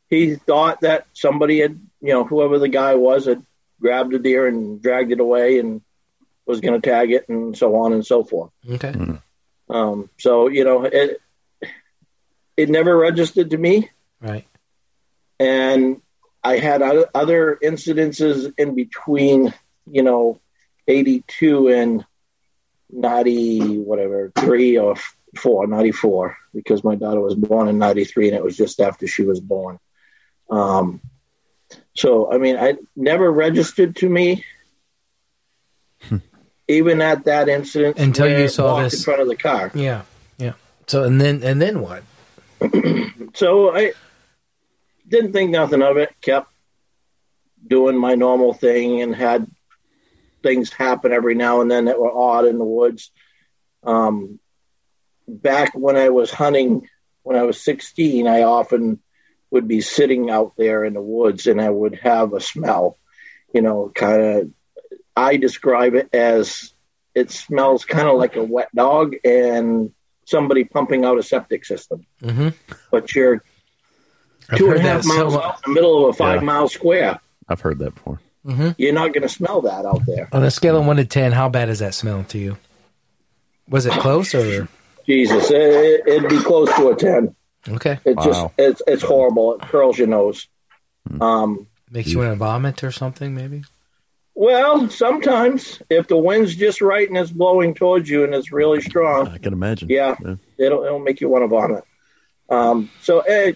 he 0.08 0.36
thought 0.36 0.82
that 0.82 1.06
somebody 1.14 1.60
had, 1.60 1.80
you 2.00 2.12
know, 2.12 2.24
whoever 2.24 2.58
the 2.58 2.68
guy 2.68 2.94
was, 2.94 3.26
had 3.26 3.44
grabbed 3.80 4.14
a 4.14 4.18
deer 4.18 4.46
and 4.46 4.82
dragged 4.82 5.12
it 5.12 5.20
away 5.20 5.58
and 5.58 5.80
was 6.46 6.60
going 6.60 6.80
to 6.80 6.88
tag 6.88 7.12
it 7.12 7.28
and 7.28 7.56
so 7.56 7.76
on 7.76 7.92
and 7.92 8.04
so 8.04 8.24
forth. 8.24 8.50
Okay. 8.68 8.92
Mm-hmm. 8.92 9.74
Um, 9.74 10.10
so 10.18 10.48
you 10.48 10.64
know, 10.64 10.84
it 10.84 11.20
it 12.56 12.68
never 12.68 12.96
registered 12.96 13.50
to 13.50 13.58
me. 13.58 13.90
Right. 14.20 14.46
And 15.40 16.00
I 16.44 16.58
had 16.58 16.82
other 16.82 17.58
incidences 17.62 18.52
in 18.58 18.74
between, 18.74 19.54
you 19.90 20.02
know, 20.02 20.40
82 20.86 21.68
and 21.68 22.04
90, 22.90 23.78
whatever, 23.78 24.32
three 24.36 24.76
or 24.76 24.96
four, 25.36 25.66
94, 25.66 26.36
because 26.54 26.84
my 26.84 26.94
daughter 26.94 27.20
was 27.20 27.34
born 27.34 27.68
in 27.68 27.78
93 27.78 28.28
and 28.28 28.36
it 28.36 28.44
was 28.44 28.56
just 28.56 28.80
after 28.80 29.06
she 29.06 29.22
was 29.22 29.40
born. 29.40 29.78
Um, 30.50 31.00
so, 31.96 32.32
I 32.32 32.38
mean, 32.38 32.56
I 32.56 32.74
never 32.94 33.30
registered 33.30 33.96
to 33.96 34.08
me, 34.08 34.44
hmm. 36.02 36.18
even 36.68 37.00
at 37.00 37.24
that 37.24 37.48
incident 37.48 37.98
until 37.98 38.28
you 38.28 38.48
saw 38.48 38.82
this 38.82 38.94
in 38.94 39.02
front 39.02 39.22
of 39.22 39.28
the 39.28 39.36
car. 39.36 39.70
Yeah, 39.74 40.02
yeah. 40.38 40.52
So, 40.86 41.04
and 41.04 41.20
then, 41.20 41.42
and 41.42 41.60
then 41.60 41.80
what? 41.80 42.02
so 43.34 43.74
I 43.74 43.92
didn't 45.08 45.32
think 45.32 45.50
nothing 45.50 45.82
of 45.82 45.96
it. 45.96 46.10
Kept 46.20 46.48
doing 47.66 47.96
my 47.96 48.14
normal 48.14 48.52
thing 48.52 49.00
and 49.02 49.14
had 49.14 49.46
things 50.42 50.70
happen 50.70 51.12
every 51.12 51.34
now 51.34 51.60
and 51.60 51.70
then 51.70 51.86
that 51.86 51.98
were 51.98 52.12
odd 52.12 52.44
in 52.44 52.58
the 52.58 52.64
woods. 52.64 53.10
Um, 53.84 54.40
back 55.32 55.72
when 55.74 55.96
I 55.96 56.10
was 56.10 56.30
hunting, 56.30 56.88
when 57.22 57.36
I 57.36 57.42
was 57.42 57.60
16, 57.62 58.26
I 58.26 58.42
often 58.42 59.00
would 59.50 59.68
be 59.68 59.80
sitting 59.80 60.30
out 60.30 60.54
there 60.56 60.84
in 60.84 60.94
the 60.94 61.00
woods 61.02 61.46
and 61.46 61.60
I 61.60 61.68
would 61.70 61.96
have 62.02 62.32
a 62.32 62.40
smell, 62.40 62.98
you 63.54 63.60
know, 63.62 63.90
kind 63.94 64.22
of, 64.22 64.50
I 65.16 65.36
describe 65.36 65.94
it 65.94 66.08
as 66.14 66.72
it 67.14 67.30
smells 67.30 67.84
kind 67.84 68.08
of 68.08 68.16
like 68.16 68.36
a 68.36 68.42
wet 68.44 68.68
dog 68.74 69.14
and 69.24 69.92
somebody 70.24 70.64
pumping 70.64 71.04
out 71.04 71.18
a 71.18 71.22
septic 71.22 71.64
system. 71.66 72.06
Mm-hmm. 72.22 72.48
But 72.90 73.14
you're 73.14 73.42
I've 74.48 74.58
two 74.58 74.66
heard 74.68 74.78
and 74.78 74.86
a 74.86 74.90
half 74.90 75.02
that 75.02 75.08
so 75.08 75.14
miles 75.18 75.34
much. 75.34 75.44
out 75.44 75.54
in 75.66 75.70
the 75.70 75.74
middle 75.74 76.08
of 76.08 76.14
a 76.14 76.16
five 76.16 76.40
Yeah. 76.40 76.46
mile 76.46 76.68
square. 76.68 77.20
I've 77.48 77.60
heard 77.60 77.78
that 77.80 77.94
before. 77.94 78.20
You're 78.78 78.92
not 78.92 79.12
going 79.12 79.22
to 79.22 79.28
smell 79.28 79.60
that 79.62 79.84
out 79.86 80.00
there. 80.06 80.28
On 80.32 80.42
a 80.42 80.50
scale 80.50 80.76
of 80.76 80.84
one 80.86 80.96
to 80.96 81.04
ten, 81.04 81.30
how 81.30 81.48
bad 81.48 81.68
is 81.68 81.78
that 81.78 81.94
smell 81.94 82.24
to 82.24 82.38
you? 82.38 82.56
Was 83.68 83.86
it 83.86 83.92
close 83.92 84.34
or 84.34 84.66
Jesus, 85.06 85.50
it, 85.50 86.02
it'd 86.06 86.28
be 86.28 86.38
close 86.40 86.72
to 86.76 86.90
a 86.90 86.96
ten. 86.96 87.34
okay? 87.68 87.98
It 88.04 88.16
just 88.22 88.46
it's 88.58 88.82
it's 88.86 89.02
horrible. 89.02 89.54
It 89.54 89.62
curls 89.62 89.98
your 89.98 90.08
nose. 90.08 90.46
Um, 91.20 91.66
Makes 91.90 92.08
you 92.08 92.18
want 92.18 92.30
to 92.30 92.36
vomit 92.36 92.82
or 92.84 92.92
something, 92.92 93.34
maybe? 93.34 93.64
well, 94.34 94.88
sometimes 94.88 95.82
if 95.90 96.08
the 96.08 96.16
wind's 96.16 96.56
just 96.56 96.80
right 96.80 97.06
and 97.06 97.18
it's 97.18 97.30
blowing 97.30 97.74
towards 97.74 98.08
you 98.08 98.24
and 98.24 98.34
it's 98.34 98.50
really 98.50 98.80
strong, 98.80 99.28
I 99.28 99.38
can 99.38 99.52
imagine. 99.52 99.88
Yeah. 99.90 100.16
it'll 100.58 100.84
it'll 100.84 100.98
make 100.98 101.20
you 101.20 101.28
want 101.28 101.42
to 101.42 101.48
vomit. 101.48 101.84
Um, 102.48 102.90
so, 103.02 103.20
eh, 103.20 103.52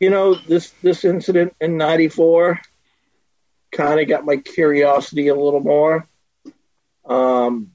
you 0.00 0.10
know 0.10 0.34
this 0.34 0.70
this 0.82 1.04
incident 1.04 1.54
in 1.60 1.76
'94 1.76 2.60
kind 3.72 4.00
of 4.00 4.08
got 4.08 4.24
my 4.24 4.36
curiosity 4.36 5.28
a 5.28 5.34
little 5.34 5.60
more. 5.60 6.06
Um, 7.04 7.72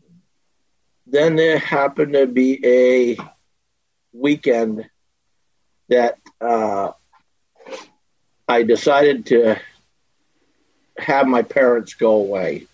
then 1.14 1.36
there 1.36 1.60
happened 1.60 2.14
to 2.14 2.26
be 2.26 2.60
a 2.66 3.18
weekend 4.14 4.90
that 5.88 6.18
uh, 6.42 6.92
I 8.48 8.64
decided 8.64 9.28
to 9.28 9.58
have 10.98 11.28
my 11.28 11.44
parents 11.44 11.94
go 11.94 12.16
away. 12.16 12.66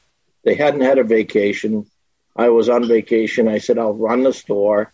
They 0.45 0.55
hadn't 0.55 0.81
had 0.81 0.99
a 0.99 1.03
vacation. 1.03 1.85
I 2.33 2.47
was 2.47 2.69
on 2.69 2.87
vacation. 2.87 3.49
I 3.49 3.57
said, 3.57 3.77
I'll 3.77 3.93
run 3.93 4.23
the 4.23 4.31
store. 4.31 4.93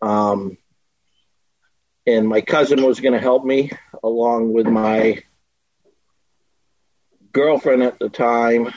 Um, 0.00 0.56
and 2.06 2.26
my 2.26 2.40
cousin 2.40 2.82
was 2.82 3.00
going 3.00 3.12
to 3.12 3.20
help 3.20 3.44
me 3.44 3.70
along 4.02 4.54
with 4.54 4.66
my 4.66 5.22
girlfriend 7.32 7.82
at 7.82 7.98
the 7.98 8.08
time 8.08 8.72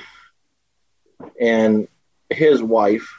and 1.40 1.88
his 2.30 2.62
wife. 2.62 3.10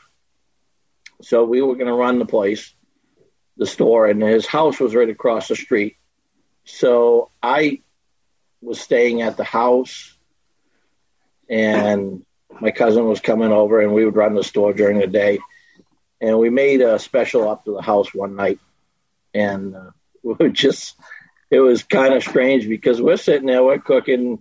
So 1.22 1.44
we 1.44 1.62
were 1.62 1.74
going 1.74 1.87
to 1.87 1.94
run 1.94 2.18
the 2.18 2.26
place, 2.26 2.74
the 3.56 3.66
store, 3.66 4.06
and 4.06 4.22
his 4.22 4.46
house 4.46 4.80
was 4.80 4.94
right 4.94 5.09
across 5.09 5.48
the 5.48 5.56
street. 5.56 5.96
So 6.64 7.30
I 7.42 7.83
was 8.61 8.80
staying 8.80 9.22
at 9.22 9.37
the 9.37 9.44
house, 9.44 10.16
and 11.48 12.24
my 12.61 12.70
cousin 12.70 13.06
was 13.06 13.20
coming 13.20 13.52
over, 13.52 13.80
and 13.80 13.92
we 13.92 14.04
would 14.04 14.16
run 14.16 14.35
the 14.35 14.44
store 14.44 14.72
during 14.72 14.98
the 14.98 15.06
day. 15.06 15.40
And 16.20 16.38
we 16.38 16.50
made 16.50 16.80
a 16.83 16.98
special 16.98 17.48
up 17.48 17.64
to 17.64 17.72
the 17.72 17.83
house 17.83 18.12
one 18.14 18.37
night, 18.37 18.61
and 19.35 19.74
uh, 19.74 19.90
we 20.22 20.35
were 20.38 20.48
just 20.48 20.96
it 21.50 21.61
was 21.61 21.83
kind 21.83 22.14
of 22.14 22.22
strange 22.22 22.68
because 22.68 23.02
we're 23.02 23.16
sitting 23.16 23.46
there, 23.46 23.64
we're 23.64 23.80
cooking, 23.80 24.40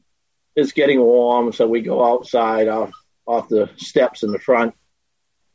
it's 0.56 0.74
getting 0.74 1.00
warm, 1.00 1.52
so 1.52 1.68
we 1.68 1.82
go 1.82 2.04
outside 2.06 2.68
off 2.68 2.92
off 3.26 3.50
the 3.50 3.70
steps 3.78 4.24
in 4.24 4.32
the 4.32 4.40
front 4.40 4.76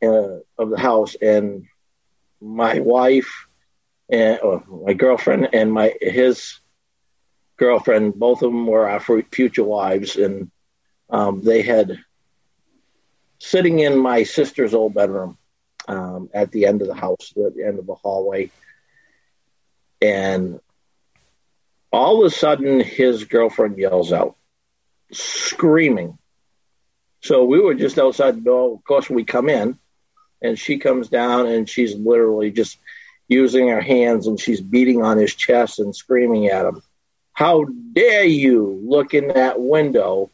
uh, 0.03 0.39
of 0.57 0.69
the 0.69 0.79
house, 0.79 1.15
and 1.15 1.65
my 2.41 2.79
wife 2.79 3.47
and 4.09 4.39
my 4.67 4.93
girlfriend 4.93 5.49
and 5.53 5.71
my 5.71 5.93
his 5.99 6.59
girlfriend, 7.57 8.15
both 8.15 8.41
of 8.41 8.51
them 8.51 8.67
were 8.67 8.89
our 8.89 8.99
future 8.99 9.63
wives, 9.63 10.15
and 10.15 10.51
um, 11.09 11.41
they 11.43 11.61
had 11.61 11.99
sitting 13.39 13.79
in 13.79 13.97
my 13.97 14.23
sister's 14.23 14.73
old 14.73 14.93
bedroom 14.93 15.37
um, 15.87 16.29
at 16.33 16.51
the 16.51 16.65
end 16.65 16.81
of 16.81 16.87
the 16.87 16.95
house, 16.95 17.33
at 17.43 17.55
the 17.55 17.65
end 17.65 17.79
of 17.79 17.85
the 17.85 17.95
hallway, 17.95 18.49
and 20.01 20.59
all 21.91 22.19
of 22.19 22.31
a 22.31 22.35
sudden 22.35 22.79
his 22.79 23.23
girlfriend 23.23 23.77
yells 23.77 24.11
out, 24.11 24.35
screaming. 25.11 26.17
So 27.21 27.45
we 27.45 27.59
were 27.59 27.73
just 27.73 27.97
outside 27.97 28.35
the 28.35 28.41
door. 28.41 28.73
Of 28.73 28.83
course, 28.83 29.09
we 29.09 29.23
come 29.23 29.49
in, 29.49 29.79
and 30.41 30.57
she 30.57 30.77
comes 30.77 31.09
down, 31.09 31.47
and 31.47 31.69
she's 31.69 31.95
literally 31.95 32.51
just 32.51 32.77
using 33.27 33.67
her 33.69 33.81
hands 33.81 34.27
and 34.27 34.39
she's 34.39 34.61
beating 34.61 35.03
on 35.03 35.17
his 35.17 35.33
chest 35.33 35.79
and 35.79 35.95
screaming 35.95 36.47
at 36.47 36.65
him. 36.65 36.81
How 37.33 37.65
dare 37.65 38.23
you 38.23 38.81
look 38.85 39.13
in 39.13 39.29
that 39.29 39.59
window 39.59 40.29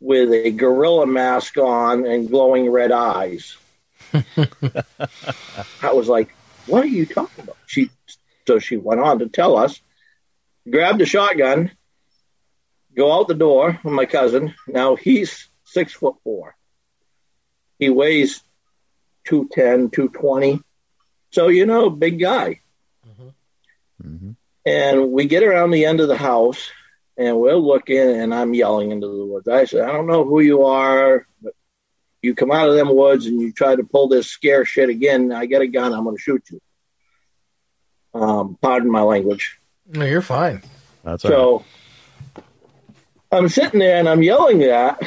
with 0.00 0.32
a 0.32 0.50
gorilla 0.50 1.06
mask 1.06 1.58
on 1.58 2.06
and 2.06 2.28
glowing 2.28 2.70
red 2.70 2.92
eyes? 2.92 3.56
I 4.12 5.92
was 5.92 6.08
like, 6.08 6.34
what 6.66 6.84
are 6.84 6.88
you 6.88 7.06
talking 7.06 7.44
about? 7.44 7.56
She 7.66 7.90
so 8.46 8.58
she 8.60 8.76
went 8.76 9.00
on 9.00 9.18
to 9.18 9.28
tell 9.28 9.56
us, 9.56 9.80
grabbed 10.70 11.02
a 11.02 11.06
shotgun, 11.06 11.72
go 12.96 13.12
out 13.12 13.26
the 13.26 13.34
door 13.34 13.78
with 13.82 13.92
my 13.92 14.06
cousin. 14.06 14.54
Now 14.68 14.94
he's 14.94 15.48
six 15.64 15.92
foot 15.92 16.14
four. 16.22 16.56
He 17.78 17.90
weighs 17.90 18.42
210, 19.26 19.90
220. 19.90 20.60
So, 21.30 21.48
you 21.48 21.66
know, 21.66 21.90
big 21.90 22.18
guy. 22.20 22.60
hmm 24.00 24.32
And 24.64 25.12
we 25.12 25.26
get 25.26 25.42
around 25.42 25.70
the 25.70 25.84
end 25.84 26.00
of 26.00 26.08
the 26.08 26.16
house 26.16 26.70
and 27.16 27.38
we're 27.38 27.54
looking 27.56 27.98
and 27.98 28.34
I'm 28.34 28.54
yelling 28.54 28.90
into 28.90 29.06
the 29.06 29.24
woods. 29.24 29.48
I 29.48 29.64
said, 29.64 29.82
I 29.88 29.92
don't 29.92 30.06
know 30.06 30.24
who 30.24 30.40
you 30.40 30.64
are, 30.64 31.26
but 31.42 31.54
you 32.22 32.34
come 32.34 32.50
out 32.50 32.68
of 32.68 32.74
them 32.74 32.94
woods 32.94 33.26
and 33.26 33.40
you 33.40 33.52
try 33.52 33.76
to 33.76 33.84
pull 33.84 34.08
this 34.08 34.28
scare 34.28 34.64
shit 34.64 34.88
again. 34.88 35.32
I 35.32 35.46
get 35.46 35.62
a 35.62 35.66
gun. 35.66 35.92
I'm 35.92 36.04
going 36.04 36.16
to 36.16 36.22
shoot 36.22 36.42
you. 36.50 36.60
Um, 38.14 38.58
pardon 38.60 38.90
my 38.90 39.02
language. 39.02 39.58
No, 39.86 40.04
you're 40.04 40.22
fine. 40.22 40.62
That's 41.04 41.24
all 41.24 41.30
right. 41.30 41.36
So 41.36 41.64
I'm 43.30 43.48
sitting 43.48 43.80
there 43.80 43.96
and 43.96 44.08
I'm 44.08 44.22
yelling 44.22 44.60
that, 44.60 45.00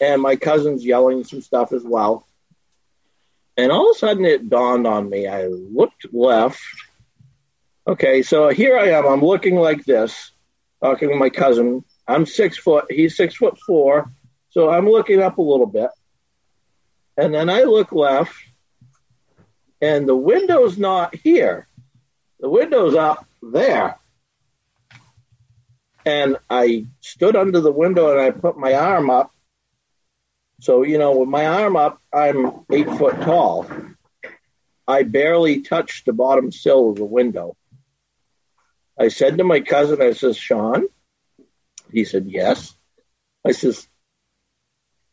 and 0.00 0.22
my 0.22 0.36
cousin's 0.36 0.84
yelling 0.84 1.24
some 1.24 1.40
stuff 1.40 1.72
as 1.72 1.82
well. 1.82 2.26
And 3.56 3.70
all 3.70 3.90
of 3.90 3.96
a 3.96 3.98
sudden 3.98 4.24
it 4.24 4.48
dawned 4.48 4.86
on 4.86 5.08
me. 5.08 5.26
I 5.26 5.46
looked 5.46 6.06
left. 6.12 6.60
Okay, 7.86 8.22
so 8.22 8.48
here 8.48 8.78
I 8.78 8.88
am. 8.88 9.06
I'm 9.06 9.20
looking 9.20 9.56
like 9.56 9.84
this, 9.84 10.32
talking 10.82 11.10
to 11.10 11.16
my 11.16 11.30
cousin. 11.30 11.84
I'm 12.08 12.26
six 12.26 12.58
foot. 12.58 12.86
He's 12.90 13.16
six 13.16 13.36
foot 13.36 13.58
four. 13.66 14.10
So 14.50 14.70
I'm 14.70 14.88
looking 14.88 15.20
up 15.20 15.38
a 15.38 15.42
little 15.42 15.66
bit. 15.66 15.90
And 17.16 17.34
then 17.34 17.48
I 17.48 17.62
look 17.62 17.92
left, 17.92 18.34
and 19.80 20.08
the 20.08 20.16
window's 20.16 20.78
not 20.78 21.14
here. 21.14 21.68
The 22.40 22.48
window's 22.48 22.94
up 22.94 23.26
there. 23.42 23.98
And 26.06 26.36
I 26.50 26.86
stood 27.00 27.36
under 27.36 27.60
the 27.60 27.72
window 27.72 28.10
and 28.10 28.20
I 28.20 28.30
put 28.30 28.58
my 28.58 28.74
arm 28.74 29.10
up. 29.10 29.33
So, 30.64 30.82
you 30.82 30.96
know, 30.96 31.18
with 31.18 31.28
my 31.28 31.44
arm 31.44 31.76
up, 31.76 32.00
I'm 32.10 32.64
eight 32.72 32.88
foot 32.88 33.20
tall. 33.20 33.66
I 34.88 35.02
barely 35.02 35.60
touched 35.60 36.06
the 36.06 36.14
bottom 36.14 36.50
sill 36.50 36.88
of 36.88 36.96
the 36.96 37.04
window. 37.04 37.54
I 38.98 39.08
said 39.08 39.36
to 39.36 39.44
my 39.44 39.60
cousin, 39.60 40.00
I 40.00 40.12
says, 40.12 40.38
Sean, 40.38 40.86
he 41.92 42.06
said, 42.06 42.28
yes. 42.28 42.74
I 43.46 43.52
says, 43.52 43.86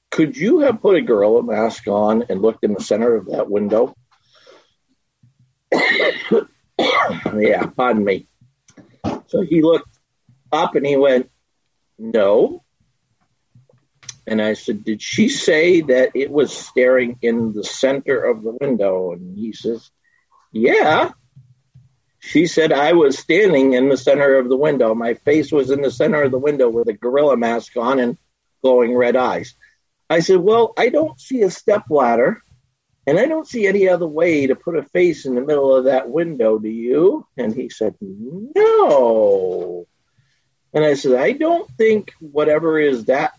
could 0.09 0.37
you 0.37 0.59
have 0.59 0.81
put 0.81 0.95
a 0.95 1.01
gorilla 1.01 1.43
mask 1.43 1.85
on 1.85 2.23
and 2.29 2.41
looked 2.41 2.63
in 2.63 2.73
the 2.73 2.79
center 2.79 3.13
of 3.13 3.25
that 3.25 3.51
window? 3.51 3.93
yeah, 5.73 7.65
pardon 7.75 8.05
me. 8.05 8.29
So 9.27 9.41
he 9.41 9.61
looked 9.61 9.97
up 10.49 10.75
and 10.75 10.85
he 10.85 10.95
went, 10.95 11.29
No. 11.99 12.63
And 14.31 14.41
I 14.41 14.53
said, 14.53 14.85
Did 14.85 15.01
she 15.01 15.27
say 15.27 15.81
that 15.81 16.11
it 16.15 16.31
was 16.31 16.57
staring 16.57 17.19
in 17.21 17.51
the 17.51 17.65
center 17.65 18.17
of 18.23 18.43
the 18.43 18.57
window? 18.61 19.11
And 19.11 19.37
he 19.37 19.51
says, 19.51 19.91
Yeah. 20.53 21.11
She 22.19 22.47
said 22.47 22.71
I 22.71 22.93
was 22.93 23.19
standing 23.19 23.73
in 23.73 23.89
the 23.89 23.97
center 23.97 24.37
of 24.37 24.47
the 24.47 24.55
window. 24.55 24.95
My 24.95 25.15
face 25.15 25.51
was 25.51 25.69
in 25.69 25.81
the 25.81 25.91
center 25.91 26.23
of 26.23 26.31
the 26.31 26.39
window 26.39 26.69
with 26.69 26.87
a 26.87 26.93
gorilla 26.93 27.35
mask 27.35 27.75
on 27.75 27.99
and 27.99 28.17
glowing 28.61 28.95
red 28.95 29.17
eyes. 29.17 29.53
I 30.09 30.21
said, 30.21 30.37
Well, 30.37 30.71
I 30.77 30.87
don't 30.87 31.19
see 31.19 31.41
a 31.41 31.51
step 31.51 31.83
ladder 31.89 32.41
and 33.05 33.19
I 33.19 33.25
don't 33.25 33.45
see 33.45 33.67
any 33.67 33.89
other 33.89 34.07
way 34.07 34.47
to 34.47 34.55
put 34.55 34.77
a 34.77 34.83
face 34.83 35.25
in 35.25 35.35
the 35.35 35.41
middle 35.41 35.75
of 35.75 35.83
that 35.85 36.09
window, 36.09 36.57
do 36.57 36.69
you? 36.69 37.27
And 37.35 37.53
he 37.53 37.67
said, 37.67 37.95
No. 37.99 39.87
And 40.73 40.85
I 40.85 40.93
said, 40.93 41.19
I 41.19 41.33
don't 41.33 41.69
think 41.71 42.13
whatever 42.21 42.79
is 42.79 43.05
that 43.05 43.33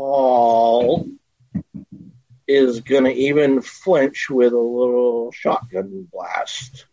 tall 0.00 1.06
is 2.48 2.80
going 2.80 3.04
to 3.04 3.12
even 3.12 3.60
flinch 3.60 4.28
with 4.30 4.52
a 4.52 4.58
little 4.58 5.30
shotgun 5.32 6.08
blast. 6.12 6.86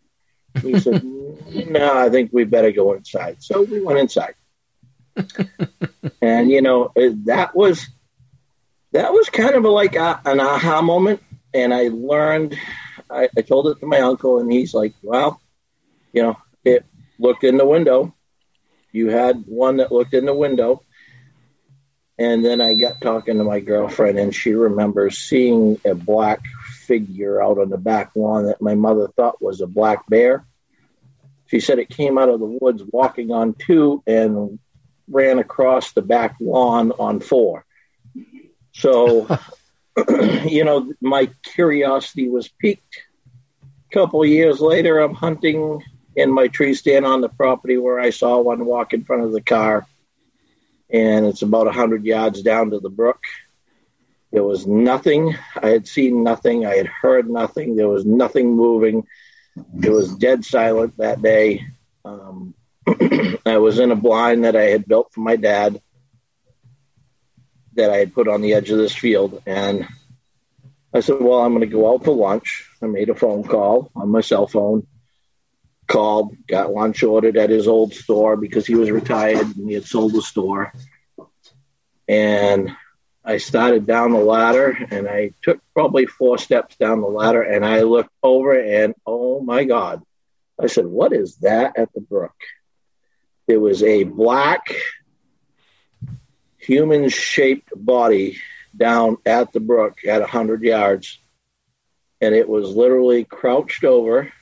He 0.60 0.78
said, 0.78 1.02
No, 1.68 1.98
I 1.98 2.10
think 2.10 2.30
we 2.32 2.44
better 2.44 2.70
go 2.70 2.92
inside. 2.92 3.42
So 3.42 3.62
we 3.62 3.80
went 3.80 3.98
inside. 3.98 4.34
and, 6.22 6.50
you 6.50 6.62
know, 6.62 6.92
uh, 6.96 7.10
that 7.24 7.54
was. 7.54 7.86
That 8.92 9.12
was 9.12 9.28
kind 9.28 9.54
of 9.54 9.64
like 9.64 9.96
a, 9.96 10.18
an 10.24 10.40
aha 10.40 10.80
moment 10.80 11.22
and 11.52 11.74
I 11.74 11.88
learned 11.88 12.56
I, 13.10 13.28
I 13.36 13.42
told 13.42 13.68
it 13.68 13.80
to 13.80 13.86
my 13.86 14.00
uncle, 14.00 14.38
and 14.38 14.50
he's 14.52 14.74
like, 14.74 14.94
well, 15.02 15.40
you 16.12 16.22
know, 16.22 16.36
it 16.64 16.84
looked 17.18 17.44
in 17.44 17.56
the 17.56 17.66
window. 17.66 18.14
You 18.92 19.10
had 19.10 19.44
one 19.46 19.78
that 19.78 19.92
looked 19.92 20.14
in 20.14 20.26
the 20.26 20.34
window. 20.34 20.82
And 22.18 22.44
then 22.44 22.60
I 22.60 22.74
got 22.74 23.00
talking 23.00 23.38
to 23.38 23.44
my 23.44 23.60
girlfriend, 23.60 24.18
and 24.18 24.34
she 24.34 24.52
remembers 24.52 25.18
seeing 25.18 25.80
a 25.84 25.94
black 25.94 26.40
figure 26.80 27.40
out 27.40 27.58
on 27.58 27.70
the 27.70 27.78
back 27.78 28.10
lawn 28.16 28.46
that 28.46 28.60
my 28.60 28.74
mother 28.74 29.08
thought 29.16 29.40
was 29.40 29.60
a 29.60 29.68
black 29.68 30.04
bear. 30.08 30.44
She 31.46 31.60
said 31.60 31.78
it 31.78 31.88
came 31.88 32.18
out 32.18 32.28
of 32.28 32.40
the 32.40 32.58
woods 32.60 32.82
walking 32.84 33.30
on 33.30 33.54
two 33.54 34.02
and 34.06 34.58
ran 35.08 35.38
across 35.38 35.92
the 35.92 36.02
back 36.02 36.36
lawn 36.40 36.92
on 36.98 37.20
four. 37.20 37.64
So, 38.72 39.28
you 40.44 40.64
know, 40.64 40.92
my 41.00 41.30
curiosity 41.42 42.28
was 42.28 42.48
piqued. 42.48 43.02
A 43.90 43.94
couple 43.94 44.24
years 44.26 44.60
later, 44.60 44.98
I'm 44.98 45.14
hunting 45.14 45.82
in 46.16 46.32
my 46.32 46.48
tree 46.48 46.74
stand 46.74 47.06
on 47.06 47.20
the 47.20 47.28
property 47.28 47.78
where 47.78 48.00
I 48.00 48.10
saw 48.10 48.40
one 48.40 48.66
walk 48.66 48.92
in 48.92 49.04
front 49.04 49.22
of 49.22 49.32
the 49.32 49.40
car 49.40 49.86
and 50.90 51.26
it's 51.26 51.42
about 51.42 51.66
100 51.66 52.04
yards 52.04 52.42
down 52.42 52.70
to 52.70 52.80
the 52.80 52.90
brook. 52.90 53.22
There 54.30 54.44
was 54.44 54.66
nothing. 54.66 55.34
I 55.56 55.68
had 55.68 55.88
seen 55.88 56.22
nothing. 56.22 56.66
I 56.66 56.76
had 56.76 56.86
heard 56.86 57.30
nothing. 57.30 57.76
There 57.76 57.88
was 57.88 58.04
nothing 58.04 58.54
moving. 58.54 59.06
It 59.82 59.90
was 59.90 60.14
dead 60.14 60.44
silent 60.44 60.98
that 60.98 61.22
day. 61.22 61.66
Um, 62.04 62.54
I 63.46 63.58
was 63.58 63.78
in 63.78 63.90
a 63.90 63.96
blind 63.96 64.44
that 64.44 64.56
I 64.56 64.64
had 64.64 64.86
built 64.86 65.12
for 65.12 65.20
my 65.20 65.36
dad 65.36 65.80
that 67.74 67.90
I 67.90 67.96
had 67.96 68.14
put 68.14 68.28
on 68.28 68.42
the 68.42 68.54
edge 68.54 68.70
of 68.70 68.78
this 68.78 68.94
field. 68.94 69.42
And 69.46 69.86
I 70.92 71.00
said, 71.00 71.16
Well, 71.20 71.40
I'm 71.40 71.54
going 71.54 71.68
to 71.68 71.74
go 71.74 71.92
out 71.92 72.04
for 72.04 72.14
lunch. 72.14 72.68
I 72.82 72.86
made 72.86 73.08
a 73.08 73.14
phone 73.14 73.44
call 73.44 73.90
on 73.94 74.10
my 74.10 74.20
cell 74.20 74.46
phone 74.46 74.86
called, 75.88 76.36
got 76.46 76.72
lunch 76.72 77.02
ordered 77.02 77.36
at 77.36 77.50
his 77.50 77.66
old 77.66 77.94
store 77.94 78.36
because 78.36 78.66
he 78.66 78.74
was 78.74 78.90
retired 78.90 79.56
and 79.56 79.68
he 79.68 79.74
had 79.74 79.86
sold 79.86 80.12
the 80.12 80.22
store. 80.22 80.72
And 82.06 82.76
I 83.24 83.38
started 83.38 83.86
down 83.86 84.12
the 84.12 84.18
ladder 84.18 84.78
and 84.90 85.08
I 85.08 85.32
took 85.42 85.60
probably 85.74 86.06
four 86.06 86.38
steps 86.38 86.76
down 86.76 87.00
the 87.00 87.08
ladder 87.08 87.42
and 87.42 87.64
I 87.64 87.82
looked 87.82 88.12
over 88.22 88.58
and 88.58 88.94
oh 89.06 89.40
my 89.40 89.64
God. 89.64 90.02
I 90.60 90.66
said, 90.66 90.86
What 90.86 91.12
is 91.12 91.36
that 91.38 91.78
at 91.78 91.92
the 91.92 92.00
brook? 92.00 92.34
There 93.46 93.60
was 93.60 93.82
a 93.82 94.04
black 94.04 94.74
human 96.58 97.08
shaped 97.08 97.70
body 97.74 98.38
down 98.76 99.16
at 99.24 99.52
the 99.52 99.60
brook 99.60 99.98
at 100.06 100.20
100 100.20 100.62
yards. 100.62 101.18
And 102.20 102.34
it 102.34 102.48
was 102.48 102.74
literally 102.74 103.24
crouched 103.24 103.84
over 103.84 104.32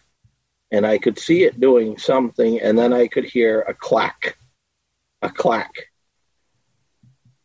and 0.77 0.87
I 0.87 0.99
could 0.99 1.19
see 1.19 1.45
it 1.45 1.59
doing 1.59 1.97
something, 1.97 2.61
and 2.61 2.79
then 2.79 2.93
I 2.93 3.09
could 3.09 3.25
hear 3.25 3.63
a 3.63 3.73
clack, 3.73 4.37
a 5.23 5.31
clack. 5.31 5.73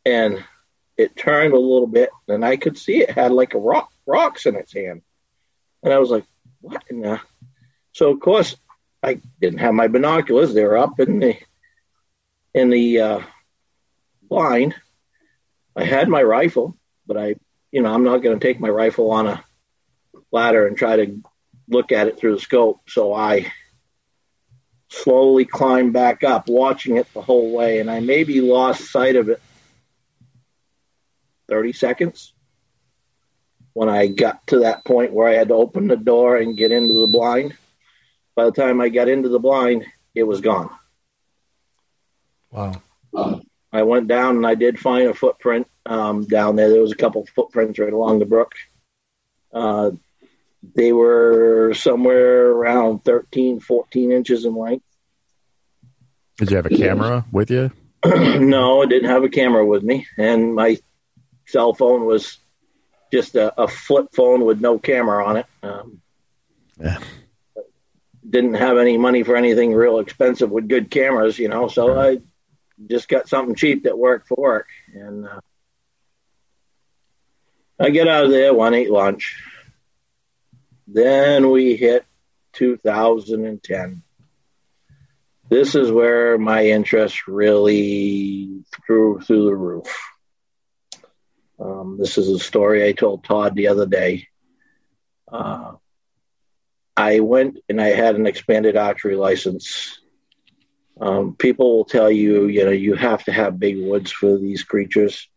And 0.06 0.44
it 0.98 1.16
turned 1.16 1.54
a 1.54 1.60
little 1.60 1.88
bit, 1.88 2.10
and 2.28 2.44
I 2.44 2.58
could 2.58 2.78
see 2.78 2.98
it 2.98 3.10
had 3.10 3.32
like 3.32 3.54
a 3.54 3.58
rock, 3.58 3.90
rocks 4.06 4.46
in 4.46 4.58
its 4.58 4.74
hand. 4.74 5.02
And 5.82 5.94
I 5.94 6.00
was 6.00 6.10
like, 6.10 6.26
what 6.60 6.84
in 6.90 7.00
the? 7.00 7.22
So, 7.94 8.12
of 8.12 8.20
course, 8.20 8.58
I 9.02 9.22
didn't 9.40 9.60
have 9.60 9.74
my 9.74 9.88
binoculars. 9.88 10.54
They 10.54 10.66
were 10.66 10.78
up 10.78 11.00
in 11.00 11.20
the 11.20 11.38
in 12.54 12.70
the 12.70 13.00
uh, 13.00 13.22
blind. 14.22 14.76
I 15.74 15.86
had 15.86 16.10
my 16.10 16.22
rifle, 16.22 16.78
but 17.08 17.16
I, 17.16 17.36
you 17.72 17.82
know, 17.82 17.94
I'm 17.94 18.04
not 18.04 18.24
going 18.24 18.38
to 18.38 18.46
take 18.46 18.60
my 18.60 18.68
rifle 18.70 19.10
on 19.12 19.28
a 19.28 19.44
ladder 20.34 20.68
and 20.68 20.76
try 20.76 20.98
to 20.98 21.22
look 21.72 21.92
at 21.92 22.08
it 22.08 22.20
through 22.20 22.36
the 22.36 22.42
scope. 22.42 22.82
So 22.90 23.14
I 23.14 23.52
slowly 24.90 25.46
climbed 25.46 25.94
back 25.94 26.24
up, 26.24 26.48
watching 26.48 26.98
it 26.98 27.12
the 27.14 27.22
whole 27.22 27.52
way, 27.52 27.80
and 27.80 27.90
I 27.90 28.02
maybe 28.02 28.42
lost 28.42 28.92
sight 28.92 29.16
of 29.16 29.30
it 29.30 29.42
30 31.48 31.74
seconds 31.74 32.34
when 33.74 33.90
I 33.90 34.08
got 34.08 34.46
to 34.48 34.60
that 34.60 34.86
point 34.86 35.14
where 35.14 35.30
I 35.30 35.36
had 35.36 35.48
to 35.48 35.54
open 35.54 35.88
the 35.88 35.96
door 35.96 36.38
and 36.38 36.58
get 36.58 36.72
into 36.72 36.94
the 36.94 37.08
blind. 37.08 37.56
By 38.36 38.46
the 38.46 38.52
time 38.52 38.82
I 38.82 38.90
got 38.90 39.08
into 39.08 39.30
the 39.30 39.40
blind, 39.40 39.86
it 40.14 40.24
was 40.24 40.42
gone. 40.42 40.70
Wow. 42.52 42.82
I 43.74 43.84
went 43.84 44.08
down 44.08 44.36
and 44.38 44.46
I 44.46 44.56
did 44.56 44.80
find 44.80 45.08
a 45.08 45.14
footprint 45.14 45.68
um, 45.86 46.26
down 46.26 46.58
there. 46.58 46.70
There 46.70 46.82
was 46.82 46.92
a 46.92 46.98
couple 46.98 47.26
footprints 47.26 47.80
right 47.80 47.94
along 47.94 48.20
the 48.20 48.26
brook. 48.26 48.54
Uh, 49.54 49.92
they 50.64 50.94
were 50.94 51.74
somewhere 51.74 52.48
around 52.48 53.04
13, 53.04 53.60
14 53.60 54.12
inches 54.12 54.46
in 54.46 54.56
length. 54.56 54.86
Did 56.38 56.52
you 56.52 56.58
have 56.58 56.66
a 56.66 56.70
camera 56.70 57.26
with 57.32 57.52
you? 57.52 57.72
no, 58.06 58.84
I 58.84 58.86
didn't 58.86 59.10
have 59.10 59.24
a 59.24 59.30
camera 59.30 59.66
with 59.66 59.84
me. 59.84 60.08
And 60.18 60.56
my 60.56 60.78
cell 61.48 61.74
phone 61.74 62.06
was 62.06 62.38
just 63.12 63.36
a, 63.36 63.60
a 63.62 63.68
flip 63.68 64.08
phone 64.14 64.46
with 64.46 64.62
no 64.62 64.80
camera 64.80 65.26
on 65.26 65.38
it. 65.38 65.46
Um, 65.62 66.02
yeah. 66.80 67.00
Didn't 68.28 68.54
have 68.54 68.78
any 68.78 68.98
money 68.98 69.24
for 69.24 69.36
anything 69.36 69.74
real 69.74 70.00
expensive 70.00 70.50
with 70.50 70.70
good 70.70 70.90
cameras, 70.90 71.38
you 71.38 71.50
know, 71.50 71.68
so 71.68 72.00
I 72.00 72.20
just 72.88 73.08
got 73.08 73.28
something 73.28 73.56
cheap 73.56 73.84
that 73.84 73.98
worked 73.98 74.28
for 74.28 74.36
work. 74.38 74.68
And 74.94 75.28
uh, 75.28 75.40
I 77.80 77.90
get 77.90 78.08
out 78.08 78.26
of 78.26 78.32
there, 78.32 78.54
one 78.54 78.74
ate 78.74 78.92
lunch 78.92 79.36
then 80.94 81.50
we 81.50 81.76
hit 81.76 82.06
2010. 82.54 84.04
This 85.50 85.76
is 85.76 85.92
where 85.92 86.38
my 86.38 86.66
interest 86.66 87.28
really 87.28 88.64
threw 88.86 89.20
through 89.20 89.46
the 89.46 89.56
roof. 89.56 89.98
Um, 91.60 91.98
this 92.00 92.18
is 92.18 92.30
a 92.30 92.40
story 92.40 92.88
I 92.88 92.94
told 92.94 93.24
Todd 93.24 93.56
the 93.56 93.68
other 93.68 93.86
day. 93.86 94.28
Uh, 95.32 95.74
I 96.98 97.20
went 97.20 97.60
and 97.70 97.80
I 97.80 97.90
had 97.90 98.16
an 98.16 98.28
expanded 98.28 98.76
archery 98.76 99.16
license. 99.16 100.00
Um, 101.00 101.36
people 101.36 101.78
will 101.78 101.86
tell 101.86 102.12
you, 102.12 102.48
you 102.48 102.66
know, 102.66 102.72
you 102.72 102.96
have 102.96 103.24
to 103.26 103.32
have 103.32 103.60
big 103.60 103.82
woods 103.82 104.12
for 104.12 104.38
these 104.38 104.64
creatures. 104.64 105.28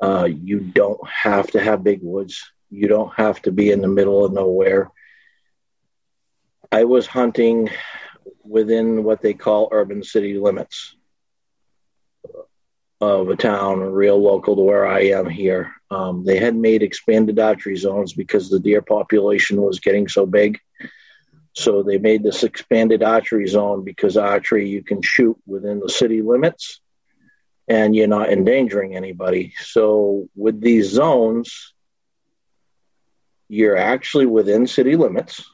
Uh, 0.00 0.28
you 0.30 0.60
don't 0.60 1.00
have 1.08 1.50
to 1.52 1.60
have 1.60 1.82
big 1.82 2.00
woods. 2.02 2.42
You 2.76 2.88
don't 2.88 3.14
have 3.14 3.40
to 3.42 3.52
be 3.52 3.70
in 3.70 3.80
the 3.80 3.88
middle 3.88 4.22
of 4.22 4.34
nowhere. 4.34 4.90
I 6.70 6.84
was 6.84 7.06
hunting 7.06 7.70
within 8.44 9.02
what 9.02 9.22
they 9.22 9.32
call 9.32 9.70
urban 9.72 10.02
city 10.02 10.38
limits 10.38 10.94
of 13.00 13.30
a 13.30 13.36
town, 13.36 13.80
real 13.80 14.20
local 14.20 14.56
to 14.56 14.62
where 14.62 14.86
I 14.86 15.04
am 15.04 15.26
here. 15.26 15.72
Um, 15.90 16.26
they 16.26 16.38
had 16.38 16.54
made 16.54 16.82
expanded 16.82 17.38
archery 17.38 17.76
zones 17.76 18.12
because 18.12 18.50
the 18.50 18.60
deer 18.60 18.82
population 18.82 19.62
was 19.62 19.80
getting 19.80 20.06
so 20.06 20.26
big. 20.26 20.58
So 21.54 21.82
they 21.82 21.96
made 21.96 22.22
this 22.22 22.44
expanded 22.44 23.02
archery 23.02 23.46
zone 23.46 23.84
because 23.84 24.18
archery 24.18 24.68
you 24.68 24.82
can 24.82 25.00
shoot 25.00 25.38
within 25.46 25.80
the 25.80 25.88
city 25.88 26.20
limits 26.20 26.78
and 27.68 27.96
you're 27.96 28.06
not 28.06 28.28
endangering 28.28 28.94
anybody. 28.94 29.54
So 29.60 30.28
with 30.36 30.60
these 30.60 30.90
zones, 30.90 31.72
you're 33.48 33.76
actually 33.76 34.26
within 34.26 34.66
city 34.66 34.96
limits. 34.96 35.44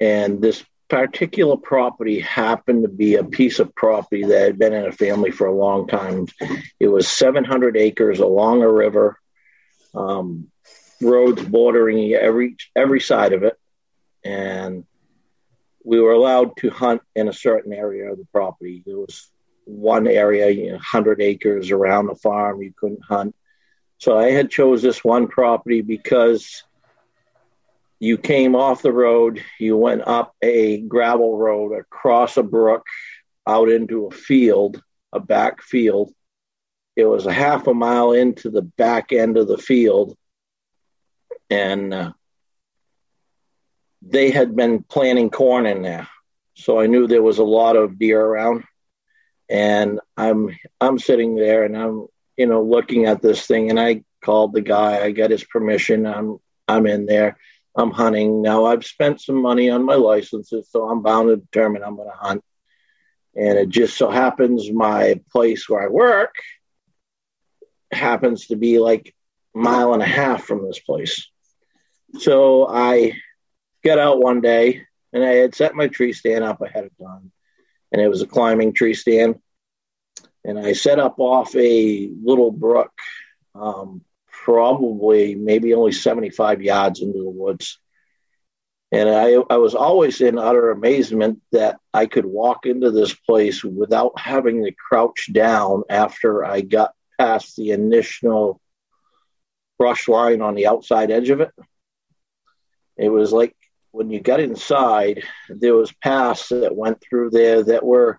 And 0.00 0.40
this 0.40 0.64
particular 0.88 1.56
property 1.56 2.20
happened 2.20 2.82
to 2.82 2.88
be 2.88 3.16
a 3.16 3.24
piece 3.24 3.58
of 3.58 3.74
property 3.74 4.24
that 4.24 4.40
had 4.40 4.58
been 4.58 4.72
in 4.72 4.86
a 4.86 4.92
family 4.92 5.30
for 5.30 5.46
a 5.46 5.54
long 5.54 5.86
time. 5.86 6.26
It 6.80 6.88
was 6.88 7.08
700 7.08 7.76
acres 7.76 8.20
along 8.20 8.62
a 8.62 8.72
river, 8.72 9.18
um, 9.94 10.48
roads 11.00 11.42
bordering 11.42 12.12
every 12.14 12.56
every 12.74 13.00
side 13.00 13.32
of 13.32 13.42
it, 13.42 13.56
and 14.24 14.84
we 15.84 16.00
were 16.00 16.12
allowed 16.12 16.56
to 16.58 16.70
hunt 16.70 17.02
in 17.14 17.28
a 17.28 17.32
certain 17.32 17.72
area 17.72 18.10
of 18.10 18.18
the 18.18 18.26
property. 18.32 18.82
There 18.84 18.98
was 18.98 19.30
one 19.64 20.06
area, 20.06 20.48
you 20.50 20.66
know, 20.66 20.72
100 20.72 21.20
acres 21.20 21.70
around 21.70 22.06
the 22.06 22.14
farm 22.14 22.62
you 22.62 22.72
couldn't 22.76 23.04
hunt. 23.04 23.34
So 23.98 24.16
I 24.16 24.30
had 24.30 24.50
chose 24.50 24.80
this 24.80 25.04
one 25.04 25.26
property 25.26 25.82
because 25.82 26.62
you 27.98 28.16
came 28.16 28.54
off 28.54 28.82
the 28.82 28.92
road, 28.92 29.42
you 29.58 29.76
went 29.76 30.06
up 30.06 30.34
a 30.40 30.80
gravel 30.82 31.36
road 31.36 31.72
across 31.72 32.36
a 32.36 32.44
brook 32.44 32.86
out 33.44 33.68
into 33.68 34.06
a 34.06 34.10
field, 34.12 34.80
a 35.12 35.18
back 35.18 35.62
field. 35.62 36.12
It 36.94 37.06
was 37.06 37.26
a 37.26 37.32
half 37.32 37.66
a 37.66 37.74
mile 37.74 38.12
into 38.12 38.50
the 38.50 38.62
back 38.62 39.12
end 39.12 39.36
of 39.36 39.48
the 39.48 39.58
field. 39.58 40.16
And 41.50 41.92
uh, 41.92 42.12
they 44.02 44.30
had 44.30 44.54
been 44.54 44.84
planting 44.84 45.30
corn 45.30 45.66
in 45.66 45.82
there. 45.82 46.08
So 46.54 46.78
I 46.78 46.86
knew 46.86 47.06
there 47.06 47.22
was 47.22 47.38
a 47.38 47.44
lot 47.44 47.74
of 47.74 47.98
deer 47.98 48.20
around. 48.20 48.64
And 49.48 49.98
I'm 50.16 50.56
I'm 50.80 50.98
sitting 50.98 51.34
there 51.34 51.64
and 51.64 51.76
I'm 51.76 52.06
you 52.38 52.46
know, 52.46 52.62
looking 52.62 53.04
at 53.04 53.20
this 53.20 53.46
thing, 53.46 53.68
and 53.68 53.78
I 53.78 54.04
called 54.24 54.54
the 54.54 54.62
guy. 54.62 55.04
I 55.04 55.10
got 55.10 55.30
his 55.30 55.44
permission. 55.44 56.06
I'm 56.06 56.38
I'm 56.66 56.86
in 56.86 57.04
there. 57.04 57.36
I'm 57.76 57.90
hunting. 57.90 58.40
Now 58.40 58.66
I've 58.66 58.86
spent 58.86 59.20
some 59.20 59.42
money 59.42 59.68
on 59.68 59.84
my 59.84 59.96
licenses, 59.96 60.68
so 60.70 60.88
I'm 60.88 61.02
bound 61.02 61.28
to 61.28 61.36
determine 61.36 61.82
I'm 61.82 61.96
going 61.96 62.08
to 62.08 62.16
hunt. 62.16 62.44
And 63.36 63.58
it 63.58 63.68
just 63.68 63.96
so 63.96 64.08
happens 64.10 64.70
my 64.70 65.20
place 65.30 65.68
where 65.68 65.82
I 65.82 65.88
work 65.88 66.34
happens 67.92 68.48
to 68.48 68.56
be 68.56 68.78
like 68.78 69.14
a 69.54 69.58
mile 69.58 69.92
and 69.92 70.02
a 70.02 70.06
half 70.06 70.44
from 70.44 70.64
this 70.64 70.78
place. 70.78 71.28
So 72.18 72.68
I 72.68 73.12
got 73.84 73.98
out 73.98 74.20
one 74.20 74.40
day 74.40 74.82
and 75.12 75.24
I 75.24 75.34
had 75.34 75.54
set 75.54 75.74
my 75.74 75.88
tree 75.88 76.12
stand 76.12 76.44
up 76.44 76.60
ahead 76.60 76.84
of 76.84 76.90
time. 76.98 77.32
And 77.92 78.02
it 78.02 78.08
was 78.08 78.22
a 78.22 78.26
climbing 78.26 78.74
tree 78.74 78.94
stand. 78.94 79.36
And 80.48 80.58
I 80.58 80.72
set 80.72 80.98
up 80.98 81.16
off 81.18 81.54
a 81.54 82.10
little 82.24 82.50
brook, 82.50 82.90
um, 83.54 84.00
probably 84.32 85.34
maybe 85.34 85.74
only 85.74 85.92
75 85.92 86.62
yards 86.62 87.02
into 87.02 87.18
the 87.18 87.28
woods. 87.28 87.78
And 88.90 89.10
I, 89.10 89.34
I 89.50 89.58
was 89.58 89.74
always 89.74 90.22
in 90.22 90.38
utter 90.38 90.70
amazement 90.70 91.42
that 91.52 91.78
I 91.92 92.06
could 92.06 92.24
walk 92.24 92.64
into 92.64 92.90
this 92.90 93.12
place 93.12 93.62
without 93.62 94.18
having 94.18 94.64
to 94.64 94.72
crouch 94.72 95.28
down 95.30 95.82
after 95.90 96.46
I 96.46 96.62
got 96.62 96.94
past 97.20 97.56
the 97.56 97.72
initial 97.72 98.58
brush 99.78 100.08
line 100.08 100.40
on 100.40 100.54
the 100.54 100.66
outside 100.66 101.10
edge 101.10 101.28
of 101.28 101.42
it. 101.42 101.50
It 102.96 103.10
was 103.10 103.34
like 103.34 103.54
when 103.90 104.08
you 104.08 104.18
got 104.18 104.40
inside, 104.40 105.24
there 105.50 105.74
was 105.74 105.92
paths 105.92 106.48
that 106.48 106.74
went 106.74 107.02
through 107.02 107.28
there 107.28 107.62
that 107.64 107.84
were 107.84 108.18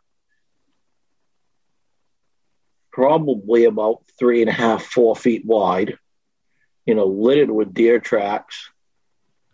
probably 2.91 3.65
about 3.65 4.03
three 4.17 4.41
and 4.41 4.49
a 4.49 4.53
half, 4.53 4.83
four 4.83 5.15
feet 5.15 5.45
wide, 5.45 5.97
you 6.85 6.95
know, 6.95 7.05
littered 7.05 7.51
with 7.51 7.73
deer 7.73 7.99
tracks, 7.99 8.69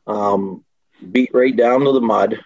um, 0.08 0.64
beat 1.12 1.32
right 1.34 1.56
down 1.56 1.82
to 1.82 1.92
the 1.92 2.02
mud. 2.02 2.40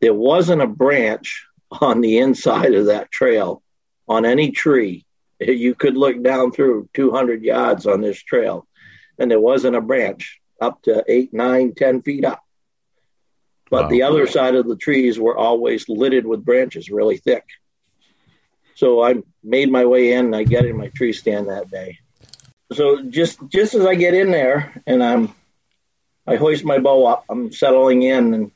There 0.00 0.14
wasn't 0.14 0.62
a 0.62 0.66
branch 0.66 1.46
on 1.80 2.00
the 2.00 2.18
inside 2.18 2.74
of 2.74 2.86
that 2.86 3.10
trail 3.10 3.62
on 4.08 4.24
any 4.24 4.50
tree. 4.50 5.06
You 5.38 5.74
could 5.74 5.96
look 5.96 6.22
down 6.22 6.52
through 6.52 6.88
200 6.94 7.42
yards 7.42 7.86
on 7.86 8.00
this 8.00 8.22
trail, 8.22 8.66
and 9.18 9.30
there 9.30 9.40
wasn't 9.40 9.76
a 9.76 9.80
branch 9.80 10.40
up 10.60 10.82
to 10.82 11.04
eight, 11.08 11.32
nine, 11.32 11.74
ten 11.74 12.02
feet 12.02 12.24
up. 12.24 12.42
But 13.70 13.84
wow. 13.84 13.88
the 13.88 14.02
other 14.02 14.26
side 14.26 14.56
of 14.56 14.66
the 14.66 14.76
trees 14.76 15.18
were 15.18 15.36
always 15.36 15.88
littered 15.88 16.26
with 16.26 16.44
branches, 16.44 16.90
really 16.90 17.16
thick. 17.16 17.44
So 18.80 19.02
I 19.02 19.16
made 19.44 19.70
my 19.70 19.84
way 19.84 20.14
in 20.14 20.24
and 20.24 20.34
I 20.34 20.42
get 20.42 20.64
in 20.64 20.78
my 20.78 20.88
tree 20.88 21.12
stand 21.12 21.50
that 21.50 21.70
day. 21.70 21.98
So 22.72 23.02
just 23.02 23.38
just 23.48 23.74
as 23.74 23.84
I 23.84 23.94
get 23.94 24.14
in 24.14 24.30
there 24.30 24.72
and 24.86 25.04
I'm 25.04 25.34
I 26.26 26.36
hoist 26.36 26.64
my 26.64 26.78
bow 26.78 27.04
up, 27.04 27.26
I'm 27.28 27.52
settling 27.52 28.02
in 28.04 28.32
and 28.32 28.50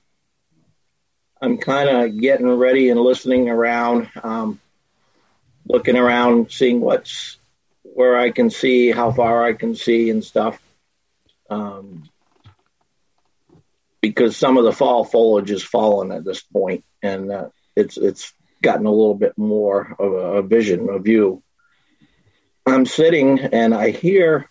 I'm 1.43 1.59
kind 1.59 1.91
of 1.91 2.19
getting 2.19 2.49
ready 2.49 2.89
and 2.89 2.99
listening 2.99 3.51
around, 3.51 4.09
um, 4.23 4.61
looking 5.67 5.99
around, 5.99 6.51
seeing 6.51 6.81
what's 6.81 7.37
where 7.83 8.17
I 8.17 8.31
can 8.31 8.49
see, 8.49 8.93
how 8.93 9.13
far 9.13 9.45
I 9.45 9.53
can 9.53 9.75
see, 9.75 10.09
and 10.09 10.25
stuff. 10.25 10.59
Um, 11.51 12.09
because 14.01 14.39
some 14.39 14.57
of 14.57 14.65
the 14.65 14.73
fall 14.73 15.05
foliage 15.05 15.51
is 15.51 15.63
fallen 15.63 16.13
at 16.13 16.25
this 16.25 16.41
point, 16.43 16.83
and 17.03 17.31
uh, 17.31 17.49
it's 17.77 17.99
it's 17.99 18.33
gotten 18.65 18.87
a 18.87 18.91
little 18.91 19.15
bit 19.15 19.39
more 19.39 19.95
of 19.99 20.13
a, 20.13 20.43
vision, 20.43 20.89
a 20.91 20.99
view. 20.99 21.43
I'm 22.67 22.87
sitting 22.87 23.39
and 23.39 23.75
I 23.75 23.91
hear 23.91 24.51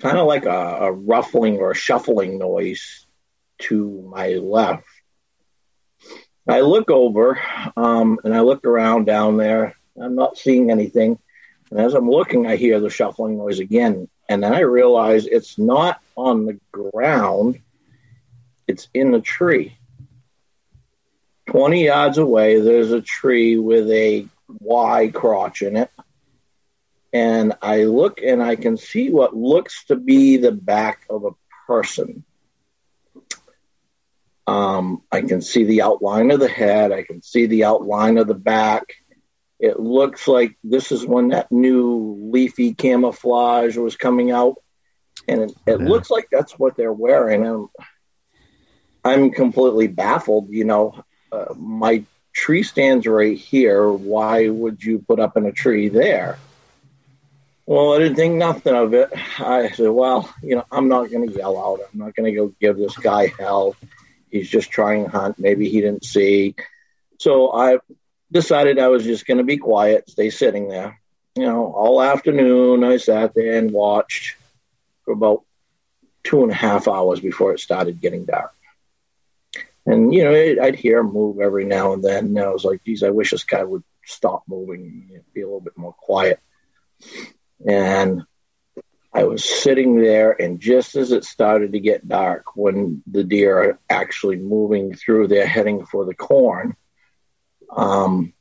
kind 0.00 0.18
of 0.18 0.26
like 0.26 0.44
a, 0.44 0.50
a, 0.50 0.92
ruffling 0.92 1.58
or 1.58 1.70
a 1.70 1.76
shuffling 1.76 2.38
noise 2.38 3.06
to 3.58 4.08
my 4.12 4.34
left. 4.34 4.84
I 6.48 6.60
look 6.60 6.90
over 6.90 7.40
um, 7.76 8.18
and 8.24 8.34
I 8.34 8.40
look 8.40 8.66
around 8.66 9.04
down 9.04 9.36
there. 9.36 9.76
I'm 10.00 10.16
not 10.16 10.36
seeing 10.36 10.70
anything. 10.70 11.18
And 11.70 11.78
as 11.78 11.94
I'm 11.94 12.10
looking, 12.10 12.46
I 12.46 12.56
hear 12.56 12.80
the 12.80 12.90
shuffling 12.90 13.38
noise 13.38 13.60
again. 13.60 14.08
And 14.28 14.42
then 14.42 14.52
I 14.52 14.60
realize 14.60 15.26
it's 15.26 15.58
not 15.58 16.00
on 16.16 16.46
the 16.46 16.58
ground, 16.72 17.60
it's 18.66 18.88
in 18.92 19.12
the 19.12 19.20
tree. 19.20 19.76
20 21.50 21.84
yards 21.84 22.18
away, 22.18 22.60
there's 22.60 22.92
a 22.92 23.00
tree 23.00 23.56
with 23.56 23.90
a 23.90 24.26
Y 24.48 25.10
crotch 25.12 25.62
in 25.62 25.76
it. 25.76 25.90
And 27.12 27.54
I 27.60 27.84
look 27.84 28.20
and 28.22 28.40
I 28.40 28.54
can 28.54 28.76
see 28.76 29.10
what 29.10 29.36
looks 29.36 29.84
to 29.86 29.96
be 29.96 30.36
the 30.36 30.52
back 30.52 31.04
of 31.10 31.24
a 31.24 31.30
person. 31.66 32.24
Um, 34.46 35.02
I 35.10 35.22
can 35.22 35.42
see 35.42 35.64
the 35.64 35.82
outline 35.82 36.30
of 36.30 36.38
the 36.38 36.48
head. 36.48 36.92
I 36.92 37.02
can 37.02 37.20
see 37.20 37.46
the 37.46 37.64
outline 37.64 38.18
of 38.18 38.28
the 38.28 38.34
back. 38.34 38.84
It 39.58 39.78
looks 39.78 40.28
like 40.28 40.56
this 40.62 40.92
is 40.92 41.04
when 41.04 41.28
that 41.28 41.50
new 41.50 42.30
leafy 42.32 42.74
camouflage 42.74 43.76
was 43.76 43.96
coming 43.96 44.30
out. 44.30 44.56
And 45.26 45.42
it, 45.42 45.52
it 45.66 45.80
yeah. 45.80 45.88
looks 45.88 46.10
like 46.10 46.28
that's 46.30 46.58
what 46.58 46.76
they're 46.76 46.92
wearing. 46.92 47.44
I'm, 47.44 47.68
I'm 49.04 49.30
completely 49.32 49.88
baffled. 49.88 50.48
You 50.50 50.64
know, 50.64 51.04
uh, 51.32 51.54
my 51.56 52.04
tree 52.32 52.62
stands 52.62 53.06
right 53.06 53.36
here. 53.36 53.90
Why 53.90 54.48
would 54.48 54.82
you 54.82 54.98
put 55.00 55.20
up 55.20 55.36
in 55.36 55.46
a 55.46 55.52
tree 55.52 55.88
there? 55.88 56.38
Well, 57.66 57.92
I 57.94 57.98
didn't 57.98 58.16
think 58.16 58.34
nothing 58.34 58.74
of 58.74 58.94
it. 58.94 59.10
I 59.38 59.70
said, 59.70 59.90
well, 59.90 60.32
you 60.42 60.56
know, 60.56 60.64
I'm 60.72 60.88
not 60.88 61.10
going 61.10 61.28
to 61.28 61.36
yell 61.36 61.56
out. 61.56 61.80
I'm 61.92 62.00
not 62.00 62.16
going 62.16 62.32
to 62.32 62.36
go 62.36 62.52
give 62.60 62.76
this 62.76 62.96
guy 62.96 63.32
hell. 63.38 63.76
He's 64.30 64.48
just 64.48 64.70
trying 64.70 65.04
to 65.04 65.10
hunt. 65.10 65.38
Maybe 65.38 65.68
he 65.68 65.80
didn't 65.80 66.04
see. 66.04 66.56
So 67.18 67.52
I 67.52 67.78
decided 68.32 68.78
I 68.78 68.88
was 68.88 69.04
just 69.04 69.26
going 69.26 69.38
to 69.38 69.44
be 69.44 69.56
quiet, 69.56 70.08
stay 70.10 70.30
sitting 70.30 70.68
there. 70.68 71.00
You 71.36 71.46
know, 71.46 71.72
all 71.72 72.02
afternoon 72.02 72.82
I 72.82 72.96
sat 72.96 73.34
there 73.34 73.58
and 73.58 73.70
watched 73.70 74.36
for 75.04 75.12
about 75.12 75.44
two 76.24 76.42
and 76.42 76.50
a 76.50 76.54
half 76.54 76.88
hours 76.88 77.20
before 77.20 77.52
it 77.52 77.60
started 77.60 78.00
getting 78.00 78.24
dark. 78.24 78.52
And 79.86 80.12
you 80.12 80.24
know, 80.24 80.62
I'd 80.62 80.76
hear 80.76 80.98
him 80.98 81.12
move 81.12 81.40
every 81.40 81.64
now 81.64 81.92
and 81.92 82.04
then. 82.04 82.26
And 82.26 82.38
I 82.38 82.50
was 82.50 82.64
like, 82.64 82.84
"Geez, 82.84 83.02
I 83.02 83.10
wish 83.10 83.30
this 83.30 83.44
guy 83.44 83.64
would 83.64 83.82
stop 84.04 84.44
moving, 84.46 85.10
and 85.14 85.32
be 85.32 85.40
a 85.40 85.46
little 85.46 85.60
bit 85.60 85.76
more 85.76 85.94
quiet." 85.94 86.40
And 87.66 88.22
I 89.12 89.24
was 89.24 89.44
sitting 89.44 90.00
there, 90.00 90.40
and 90.40 90.60
just 90.60 90.94
as 90.94 91.10
it 91.10 91.24
started 91.24 91.72
to 91.72 91.80
get 91.80 92.06
dark, 92.06 92.54
when 92.54 93.02
the 93.06 93.24
deer 93.24 93.58
are 93.58 93.78
actually 93.88 94.36
moving 94.36 94.94
through, 94.94 95.26
they're 95.26 95.46
heading 95.46 95.84
for 95.84 96.04
the 96.04 96.14
corn. 96.14 96.76
Um, 97.74 98.32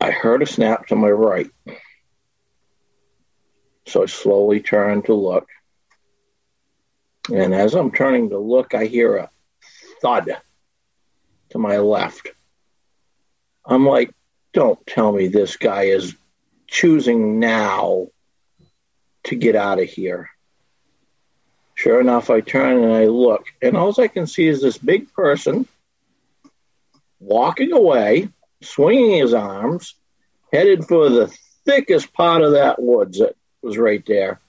I 0.00 0.10
heard 0.10 0.42
a 0.42 0.46
snap 0.46 0.88
to 0.88 0.96
my 0.96 1.10
right. 1.10 1.50
So 3.86 4.02
I 4.02 4.06
slowly 4.06 4.60
turned 4.60 5.06
to 5.06 5.14
look. 5.14 5.48
And 7.32 7.54
as 7.54 7.74
I'm 7.74 7.90
turning 7.90 8.30
to 8.30 8.38
look, 8.38 8.74
I 8.74 8.86
hear 8.86 9.16
a 9.16 9.30
thud 10.00 10.30
to 11.50 11.58
my 11.58 11.78
left. 11.78 12.28
I'm 13.64 13.86
like, 13.86 14.14
don't 14.52 14.84
tell 14.86 15.12
me 15.12 15.28
this 15.28 15.56
guy 15.56 15.84
is 15.84 16.16
choosing 16.66 17.38
now 17.38 18.08
to 19.24 19.36
get 19.36 19.56
out 19.56 19.80
of 19.80 19.88
here. 19.88 20.30
Sure 21.74 22.00
enough, 22.00 22.30
I 22.30 22.40
turn 22.40 22.82
and 22.82 22.92
I 22.92 23.04
look, 23.04 23.46
and 23.62 23.76
all 23.76 23.94
I 24.00 24.08
can 24.08 24.26
see 24.26 24.46
is 24.48 24.60
this 24.60 24.78
big 24.78 25.12
person 25.12 25.68
walking 27.20 27.72
away, 27.72 28.30
swinging 28.62 29.18
his 29.18 29.34
arms, 29.34 29.94
headed 30.52 30.86
for 30.86 31.08
the 31.08 31.32
thickest 31.64 32.12
part 32.12 32.42
of 32.42 32.52
that 32.52 32.80
woods 32.80 33.18
that 33.18 33.36
was 33.62 33.78
right 33.78 34.04
there. 34.06 34.40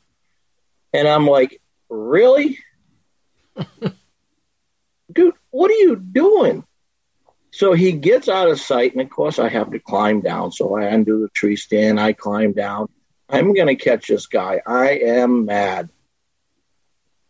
And 0.93 1.07
I'm 1.07 1.27
like, 1.27 1.61
really? 1.89 2.57
Dude, 5.11 5.33
what 5.51 5.71
are 5.71 5.75
you 5.75 5.95
doing? 5.95 6.63
So 7.51 7.73
he 7.73 7.93
gets 7.93 8.29
out 8.29 8.49
of 8.49 8.59
sight, 8.59 8.93
and 8.93 9.01
of 9.01 9.09
course, 9.09 9.39
I 9.39 9.49
have 9.49 9.71
to 9.71 9.79
climb 9.79 10.21
down. 10.21 10.51
So 10.51 10.77
I 10.77 10.85
undo 10.85 11.21
the 11.21 11.29
tree 11.29 11.55
stand, 11.55 11.99
I 11.99 12.13
climb 12.13 12.53
down. 12.53 12.89
I'm 13.27 13.53
going 13.53 13.67
to 13.67 13.75
catch 13.75 14.07
this 14.07 14.27
guy. 14.27 14.61
I 14.65 14.91
am 14.99 15.45
mad. 15.45 15.89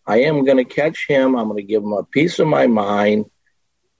I 0.05 0.21
am 0.21 0.45
going 0.45 0.57
to 0.57 0.65
catch 0.65 1.07
him. 1.07 1.36
I'm 1.36 1.45
going 1.47 1.57
to 1.57 1.63
give 1.63 1.84
him 1.84 1.93
a 1.93 2.03
piece 2.03 2.39
of 2.39 2.47
my 2.47 2.67
mind. 2.67 3.30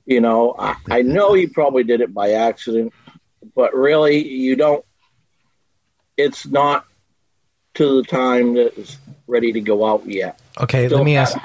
You 0.06 0.22
know, 0.22 0.56
I, 0.58 0.76
I 0.90 1.02
know 1.04 1.34
he 1.34 1.48
probably 1.48 1.84
did 1.84 2.02
it 2.02 2.14
by 2.14 2.32
accident, 2.32 2.94
but 3.56 3.76
really, 3.76 4.28
you 4.28 4.56
don't. 4.56 4.84
It's 6.18 6.48
not 6.48 6.86
to 7.76 7.98
the 7.98 8.08
time 8.08 8.56
that 8.56 8.78
is 8.78 8.98
ready 9.28 9.54
to 9.54 9.62
go 9.62 9.86
out 9.86 10.08
yet. 10.08 10.40
Okay, 10.60 10.88
Still 10.88 11.00
let 11.00 11.06
me 11.06 11.16
ask. 11.16 11.38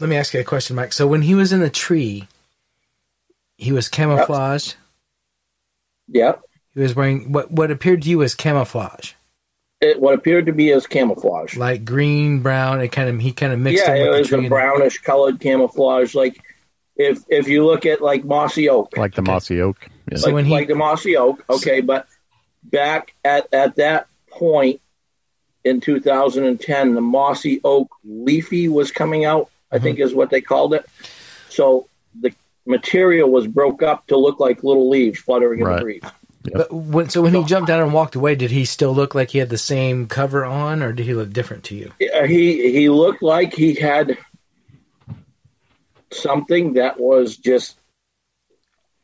Let 0.00 0.08
me 0.08 0.16
ask 0.16 0.32
you 0.34 0.40
a 0.40 0.44
question, 0.44 0.76
Mike. 0.76 0.92
So 0.92 1.06
when 1.06 1.22
he 1.22 1.34
was 1.34 1.52
in 1.52 1.60
the 1.60 1.70
tree, 1.70 2.28
he 3.56 3.72
was 3.72 3.88
camouflaged. 3.88 4.76
Yep. 6.08 6.40
He 6.74 6.80
was 6.80 6.94
wearing 6.94 7.32
what 7.32 7.50
what 7.50 7.70
appeared 7.70 8.02
to 8.02 8.08
you 8.08 8.22
as 8.22 8.34
camouflage. 8.34 9.12
it, 9.80 10.00
what 10.00 10.14
appeared 10.14 10.46
to 10.46 10.52
be 10.52 10.70
as 10.72 10.86
camouflage. 10.86 11.56
Like 11.56 11.84
green, 11.84 12.40
brown. 12.40 12.80
It 12.80 12.88
kind 12.88 13.08
of 13.08 13.20
he 13.20 13.32
kind 13.32 13.52
of 13.52 13.58
mixed. 13.58 13.84
yeah, 13.86 13.94
it 13.94 14.10
with 14.10 14.18
was 14.20 14.30
the 14.30 14.38
a 14.46 14.48
brownish 14.48 14.98
colored 14.98 15.40
camouflage. 15.40 16.14
Like 16.14 16.40
if 16.96 17.18
if 17.28 17.48
you 17.48 17.66
look 17.66 17.84
at 17.84 18.00
like 18.00 18.24
mossy 18.24 18.68
oak, 18.68 18.96
like 18.96 19.14
the 19.14 19.22
mossy 19.22 19.60
oak. 19.60 19.88
Yeah. 20.10 20.18
So 20.18 20.32
when 20.32 20.44
he- 20.44 20.52
like 20.52 20.68
the 20.68 20.74
mossy 20.76 21.16
oak. 21.16 21.44
Okay, 21.50 21.80
but 21.80 22.06
back 22.62 23.14
at 23.24 23.52
at 23.52 23.76
that 23.76 24.06
point 24.30 24.80
in 25.64 25.80
2010, 25.80 26.94
the 26.94 27.00
mossy 27.00 27.60
oak 27.64 27.90
leafy 28.04 28.68
was 28.68 28.92
coming 28.92 29.24
out. 29.24 29.50
I 29.70 29.76
Mm-hmm. 29.76 29.84
think 29.84 29.98
is 30.00 30.14
what 30.14 30.30
they 30.30 30.40
called 30.40 30.74
it. 30.74 30.86
So 31.50 31.88
the 32.20 32.32
material 32.66 33.30
was 33.30 33.46
broke 33.46 33.82
up 33.82 34.06
to 34.08 34.16
look 34.16 34.40
like 34.40 34.62
little 34.64 34.88
leaves 34.88 35.18
fluttering 35.20 35.60
in 35.60 35.66
the 35.66 35.80
breeze. 35.80 36.02
But 36.52 36.72
when, 36.72 37.08
so 37.10 37.20
when 37.20 37.34
he 37.34 37.44
jumped 37.44 37.68
down 37.68 37.82
and 37.82 37.92
walked 37.92 38.14
away, 38.14 38.34
did 38.34 38.50
he 38.50 38.64
still 38.64 38.94
look 38.94 39.14
like 39.14 39.30
he 39.30 39.38
had 39.38 39.50
the 39.50 39.58
same 39.58 40.06
cover 40.06 40.44
on, 40.44 40.82
or 40.82 40.92
did 40.92 41.04
he 41.04 41.12
look 41.12 41.30
different 41.32 41.64
to 41.64 41.74
you? 41.74 41.92
Uh, 42.14 42.24
he 42.26 42.70
he 42.72 42.88
looked 42.88 43.22
like 43.22 43.52
he 43.52 43.74
had 43.74 44.16
something 46.12 46.74
that 46.74 46.98
was 46.98 47.36
just 47.36 47.76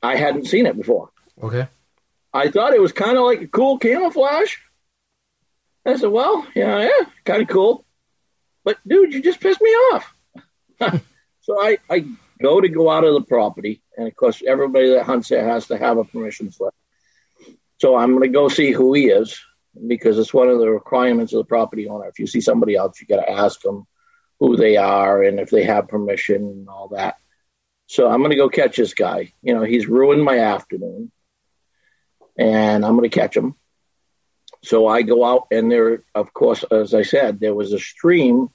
I 0.02 0.16
hadn't 0.16 0.46
seen 0.46 0.66
it 0.66 0.76
before. 0.76 1.10
Okay. 1.42 1.66
I 2.32 2.50
thought 2.50 2.72
it 2.74 2.80
was 2.80 2.92
kind 2.92 3.16
of 3.16 3.24
like 3.24 3.42
a 3.42 3.46
cool 3.46 3.78
camouflage. 3.78 4.54
I 5.86 5.96
said, 5.96 6.10
"Well, 6.10 6.46
yeah, 6.54 6.80
yeah, 6.82 7.06
kind 7.24 7.42
of 7.42 7.48
cool." 7.48 7.84
But 8.64 8.78
dude, 8.86 9.12
you 9.12 9.20
just 9.22 9.40
pissed 9.40 9.60
me 9.60 9.68
off. 9.70 10.13
So 11.40 11.60
I 11.60 11.78
I 11.90 12.06
go 12.40 12.60
to 12.60 12.68
go 12.68 12.90
out 12.90 13.04
of 13.04 13.14
the 13.14 13.22
property, 13.22 13.82
and 13.96 14.08
of 14.08 14.16
course, 14.16 14.42
everybody 14.46 14.90
that 14.90 15.04
hunts 15.04 15.28
there 15.28 15.46
has 15.46 15.68
to 15.68 15.78
have 15.78 15.98
a 15.98 16.04
permission 16.04 16.50
slip. 16.50 16.74
So 17.80 17.96
I'm 17.96 18.10
going 18.10 18.22
to 18.22 18.28
go 18.28 18.48
see 18.48 18.72
who 18.72 18.94
he 18.94 19.06
is 19.06 19.40
because 19.86 20.18
it's 20.18 20.32
one 20.32 20.48
of 20.48 20.58
the 20.58 20.70
requirements 20.70 21.32
of 21.32 21.38
the 21.38 21.44
property 21.44 21.88
owner. 21.88 22.06
If 22.06 22.18
you 22.18 22.26
see 22.26 22.40
somebody 22.40 22.76
else, 22.76 23.00
you 23.00 23.06
got 23.06 23.24
to 23.24 23.30
ask 23.30 23.60
them 23.60 23.86
who 24.40 24.56
they 24.56 24.76
are 24.76 25.22
and 25.22 25.40
if 25.40 25.50
they 25.50 25.64
have 25.64 25.88
permission 25.88 26.36
and 26.36 26.68
all 26.68 26.88
that. 26.88 27.16
So 27.86 28.08
I'm 28.08 28.18
going 28.18 28.30
to 28.30 28.36
go 28.36 28.48
catch 28.48 28.76
this 28.76 28.94
guy. 28.94 29.32
You 29.42 29.54
know, 29.54 29.62
he's 29.62 29.86
ruined 29.86 30.24
my 30.24 30.38
afternoon, 30.38 31.12
and 32.38 32.84
I'm 32.84 32.96
going 32.96 33.08
to 33.08 33.14
catch 33.20 33.36
him. 33.36 33.54
So 34.62 34.86
I 34.86 35.02
go 35.02 35.24
out, 35.24 35.48
and 35.50 35.70
there, 35.70 36.04
of 36.14 36.32
course, 36.32 36.64
as 36.70 36.94
I 36.94 37.02
said, 37.02 37.38
there 37.38 37.54
was 37.54 37.72
a 37.72 37.78
stream 37.78 38.48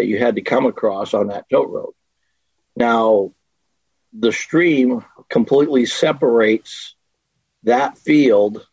that 0.00 0.06
you 0.06 0.18
had 0.18 0.36
to 0.36 0.40
come 0.40 0.64
across 0.64 1.12
on 1.12 1.26
that 1.26 1.44
tote 1.50 1.68
road. 1.68 1.92
Now, 2.74 3.32
the 4.14 4.32
stream 4.32 5.04
completely 5.28 5.84
separates 5.84 6.94
that 7.64 7.98
field 7.98 8.66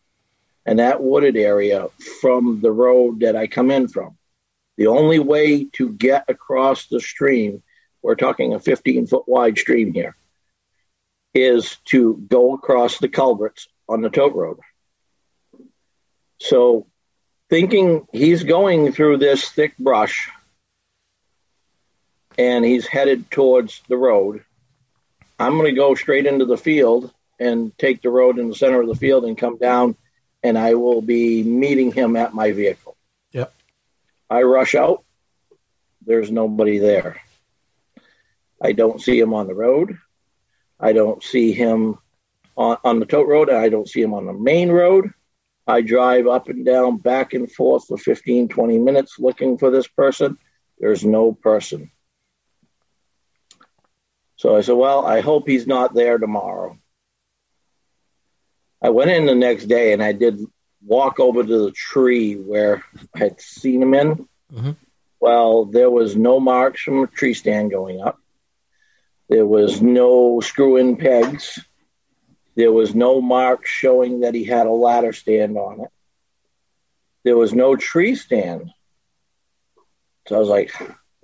and 0.64 0.78
that 0.78 1.02
wooded 1.02 1.36
area 1.36 1.88
from 2.22 2.62
the 2.62 2.72
road 2.72 3.20
that 3.20 3.36
I 3.36 3.46
come 3.46 3.70
in 3.70 3.88
from. 3.88 4.16
The 4.78 4.86
only 4.86 5.18
way 5.18 5.64
to 5.74 5.90
get 5.92 6.24
across 6.28 6.86
the 6.86 6.98
stream, 6.98 7.62
we're 8.00 8.14
talking 8.14 8.54
a 8.54 8.58
15 8.58 9.06
foot 9.06 9.28
wide 9.28 9.58
stream 9.58 9.92
here, 9.92 10.16
is 11.34 11.76
to 11.90 12.24
go 12.26 12.54
across 12.54 12.96
the 12.96 13.08
culverts 13.10 13.68
on 13.86 14.00
the 14.00 14.08
tote 14.08 14.34
road. 14.34 14.60
So, 16.40 16.86
thinking 17.50 18.06
he's 18.12 18.44
going 18.44 18.92
through 18.92 19.18
this 19.18 19.46
thick 19.50 19.76
brush 19.76 20.30
and 22.38 22.64
he's 22.64 22.86
headed 22.86 23.30
towards 23.30 23.82
the 23.88 23.96
road, 23.96 24.44
I'm 25.38 25.58
going 25.58 25.66
to 25.66 25.78
go 25.78 25.94
straight 25.96 26.26
into 26.26 26.46
the 26.46 26.56
field 26.56 27.12
and 27.38 27.76
take 27.76 28.00
the 28.00 28.10
road 28.10 28.38
in 28.38 28.48
the 28.48 28.54
center 28.54 28.80
of 28.80 28.88
the 28.88 28.94
field 28.94 29.24
and 29.24 29.36
come 29.36 29.58
down, 29.58 29.96
and 30.42 30.56
I 30.56 30.74
will 30.74 31.02
be 31.02 31.42
meeting 31.42 31.92
him 31.92 32.16
at 32.16 32.32
my 32.32 32.52
vehicle. 32.52 32.96
Yep. 33.32 33.52
I 34.30 34.42
rush 34.42 34.74
out. 34.74 35.04
There's 36.06 36.30
nobody 36.30 36.78
there. 36.78 37.20
I 38.62 38.72
don't 38.72 39.00
see 39.00 39.18
him 39.18 39.34
on 39.34 39.46
the 39.46 39.54
road. 39.54 39.98
I 40.80 40.92
don't 40.92 41.22
see 41.22 41.52
him 41.52 41.98
on, 42.56 42.78
on 42.84 43.00
the 43.00 43.06
tote 43.06 43.28
road. 43.28 43.50
I 43.50 43.68
don't 43.68 43.88
see 43.88 44.00
him 44.00 44.14
on 44.14 44.26
the 44.26 44.32
main 44.32 44.70
road. 44.70 45.12
I 45.66 45.82
drive 45.82 46.26
up 46.26 46.48
and 46.48 46.64
down, 46.64 46.96
back 46.96 47.34
and 47.34 47.50
forth 47.50 47.86
for 47.86 47.98
15, 47.98 48.48
20 48.48 48.78
minutes 48.78 49.18
looking 49.18 49.58
for 49.58 49.70
this 49.70 49.86
person. 49.86 50.38
There's 50.78 51.04
no 51.04 51.32
person. 51.32 51.90
So 54.38 54.56
I 54.56 54.62
said, 54.62 54.72
Well, 54.76 55.04
I 55.04 55.20
hope 55.20 55.46
he's 55.46 55.66
not 55.66 55.94
there 55.94 56.16
tomorrow. 56.18 56.78
I 58.80 58.90
went 58.90 59.10
in 59.10 59.26
the 59.26 59.34
next 59.34 59.66
day 59.66 59.92
and 59.92 60.02
I 60.02 60.12
did 60.12 60.40
walk 60.84 61.18
over 61.20 61.42
to 61.42 61.58
the 61.64 61.72
tree 61.72 62.34
where 62.34 62.84
I 63.14 63.18
had 63.18 63.40
seen 63.40 63.82
him 63.82 63.94
in. 63.94 64.28
Mhm. 64.52 64.76
Well, 65.20 65.64
there 65.64 65.90
was 65.90 66.16
no 66.16 66.38
marks 66.38 66.82
from 66.82 67.02
a 67.02 67.06
tree 67.08 67.34
stand 67.34 67.72
going 67.72 68.00
up. 68.00 68.20
There 69.28 69.44
was 69.46 69.82
no 69.82 70.40
screw 70.40 70.76
in 70.76 70.96
pegs. 70.96 71.58
There 72.54 72.72
was 72.72 72.94
no 72.94 73.20
marks 73.20 73.68
showing 73.68 74.20
that 74.20 74.34
he 74.34 74.44
had 74.44 74.66
a 74.66 74.72
ladder 74.72 75.12
stand 75.12 75.58
on 75.58 75.80
it. 75.80 75.90
There 77.24 77.36
was 77.36 77.52
no 77.52 77.74
tree 77.76 78.14
stand. 78.14 78.70
So 80.28 80.36
I 80.36 80.38
was 80.38 80.48
like, 80.48 80.72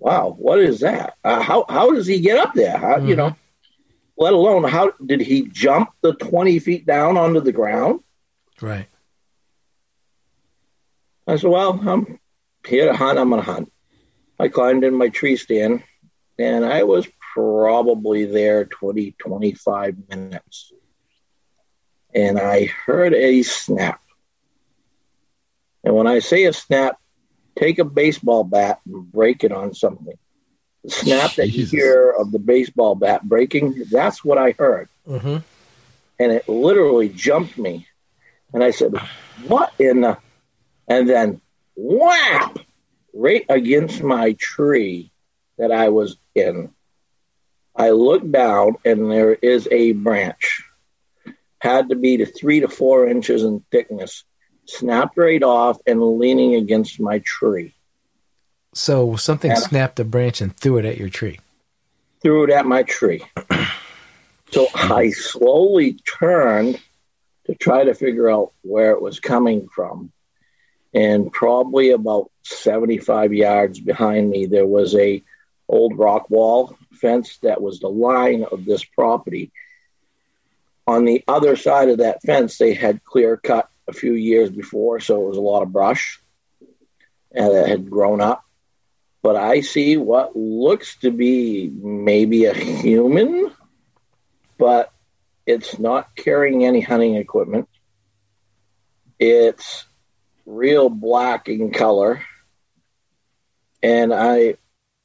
wow, 0.04 0.34
what 0.38 0.58
is 0.60 0.80
that? 0.80 1.14
Uh, 1.24 1.40
how, 1.40 1.64
how 1.66 1.90
does 1.90 2.06
he 2.06 2.20
get 2.20 2.36
up 2.36 2.52
there? 2.52 2.76
How, 2.76 2.98
You 2.98 3.14
Mhm. 3.14 3.16
know, 3.16 3.36
let 4.18 4.34
alone 4.34 4.64
how 4.64 4.92
did 5.04 5.20
he 5.22 5.48
jump 5.48 5.88
the 6.02 6.12
20 6.12 6.58
feet 6.58 6.84
down 6.86 7.16
onto 7.16 7.40
the 7.40 7.52
ground? 7.52 8.00
Right. 8.60 8.86
I 11.26 11.36
said, 11.36 11.50
well, 11.50 11.80
I'm 11.88 12.20
here 12.66 12.86
to 12.86 12.94
hunt. 12.94 13.18
I'm 13.18 13.30
to 13.30 13.40
hunt. 13.40 13.72
I 14.38 14.48
climbed 14.48 14.84
in 14.84 14.94
my 14.94 15.08
tree 15.08 15.36
stand 15.36 15.82
and 16.38 16.66
I 16.66 16.82
was 16.82 17.08
probably 17.32 18.26
there 18.26 18.66
20, 18.66 19.12
25 19.18 19.96
minutes. 20.10 20.70
And 22.14 22.38
I 22.38 22.66
heard 22.66 23.14
a 23.14 23.42
snap. 23.42 24.02
And 25.82 25.94
when 25.94 26.06
I 26.06 26.18
say 26.18 26.44
a 26.44 26.52
snap, 26.52 26.98
take 27.56 27.78
a 27.78 27.84
baseball 27.84 28.44
bat 28.44 28.80
and 28.86 29.10
break 29.10 29.44
it 29.44 29.52
on 29.52 29.74
something. 29.74 30.18
The 30.82 30.90
snap 30.90 31.34
that 31.36 31.48
you 31.48 31.64
hear 31.64 32.10
of 32.10 32.30
the 32.30 32.38
baseball 32.38 32.94
bat 32.94 33.22
breaking, 33.22 33.84
that's 33.90 34.24
what 34.24 34.38
I 34.38 34.52
heard. 34.58 34.88
Mm-hmm. 35.08 35.36
and 36.18 36.32
it 36.32 36.48
literally 36.48 37.10
jumped 37.10 37.58
me. 37.58 37.86
And 38.54 38.64
I 38.64 38.70
said, 38.70 38.94
What 39.46 39.72
in 39.78 40.00
the? 40.02 40.16
And 40.88 41.08
then 41.08 41.40
whap 41.76 42.58
right 43.12 43.44
against 43.48 44.02
my 44.02 44.32
tree 44.32 45.10
that 45.58 45.72
I 45.72 45.88
was 45.90 46.16
in. 46.34 46.70
I 47.76 47.90
looked 47.90 48.30
down 48.30 48.76
and 48.84 49.10
there 49.10 49.32
is 49.34 49.68
a 49.70 49.92
branch. 49.92 50.62
Had 51.58 51.88
to 51.88 51.96
be 51.96 52.18
to 52.18 52.26
three 52.26 52.60
to 52.60 52.68
four 52.68 53.08
inches 53.08 53.42
in 53.42 53.64
thickness, 53.70 54.24
snapped 54.66 55.16
right 55.16 55.42
off 55.42 55.78
and 55.86 56.02
leaning 56.18 56.54
against 56.54 57.00
my 57.00 57.20
tree. 57.24 57.74
So 58.72 59.16
something 59.16 59.50
Yeah. 59.50 59.56
snapped 59.58 60.00
a 60.00 60.04
branch 60.04 60.40
and 60.40 60.56
threw 60.56 60.78
it 60.78 60.84
at 60.84 60.98
your 60.98 61.08
tree. 61.08 61.40
threw 62.22 62.44
it 62.44 62.50
at 62.50 62.64
my 62.66 62.82
tree. 62.82 63.22
So 64.50 64.68
I 64.74 65.10
slowly 65.10 65.94
turned 66.18 66.80
to 67.46 67.54
try 67.56 67.84
to 67.84 67.94
figure 67.94 68.30
out 68.30 68.52
where 68.62 68.92
it 68.92 69.02
was 69.02 69.18
coming 69.18 69.68
from. 69.68 70.12
And 70.94 71.32
probably 71.32 71.90
about 71.90 72.30
75 72.44 73.32
yards 73.34 73.80
behind 73.80 74.30
me, 74.30 74.46
there 74.46 74.66
was 74.66 74.94
a 74.94 75.24
old 75.68 75.98
rock 75.98 76.30
wall 76.30 76.76
fence 76.92 77.38
that 77.38 77.60
was 77.60 77.80
the 77.80 77.88
line 77.88 78.44
of 78.44 78.64
this 78.64 78.84
property. 78.84 79.50
On 80.86 81.04
the 81.04 81.24
other 81.26 81.56
side 81.56 81.88
of 81.88 81.98
that 81.98 82.22
fence, 82.22 82.56
they 82.56 82.74
had 82.74 83.02
clear 83.02 83.36
cut 83.36 83.68
a 83.88 83.92
few 83.92 84.14
years 84.14 84.50
before, 84.50 85.00
so 85.00 85.22
it 85.22 85.28
was 85.28 85.36
a 85.36 85.42
lot 85.42 85.62
of 85.62 85.72
brush 85.72 86.20
and 87.32 87.52
it 87.52 87.68
had 87.68 87.90
grown 87.90 88.20
up 88.20 88.44
but 89.24 89.36
I 89.36 89.62
see 89.62 89.96
what 89.96 90.36
looks 90.36 90.96
to 90.96 91.10
be 91.10 91.72
maybe 91.74 92.44
a 92.44 92.52
human, 92.52 93.50
but 94.58 94.92
it's 95.46 95.78
not 95.78 96.14
carrying 96.14 96.66
any 96.66 96.82
hunting 96.82 97.14
equipment. 97.14 97.66
It's 99.18 99.86
real 100.44 100.90
black 100.90 101.48
in 101.48 101.72
color. 101.72 102.22
And 103.82 104.12
I 104.12 104.56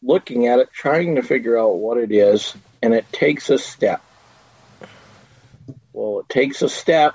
looking 0.03 0.47
at 0.47 0.59
it, 0.59 0.67
trying 0.73 1.15
to 1.15 1.21
figure 1.21 1.57
out 1.57 1.77
what 1.77 1.97
it 1.97 2.11
is, 2.11 2.53
and 2.82 2.93
it 2.93 3.09
takes 3.13 3.49
a 3.49 3.57
step. 3.57 4.03
Well, 5.93 6.19
it 6.19 6.27
takes 6.27 6.61
a 6.61 6.67
step 6.67 7.13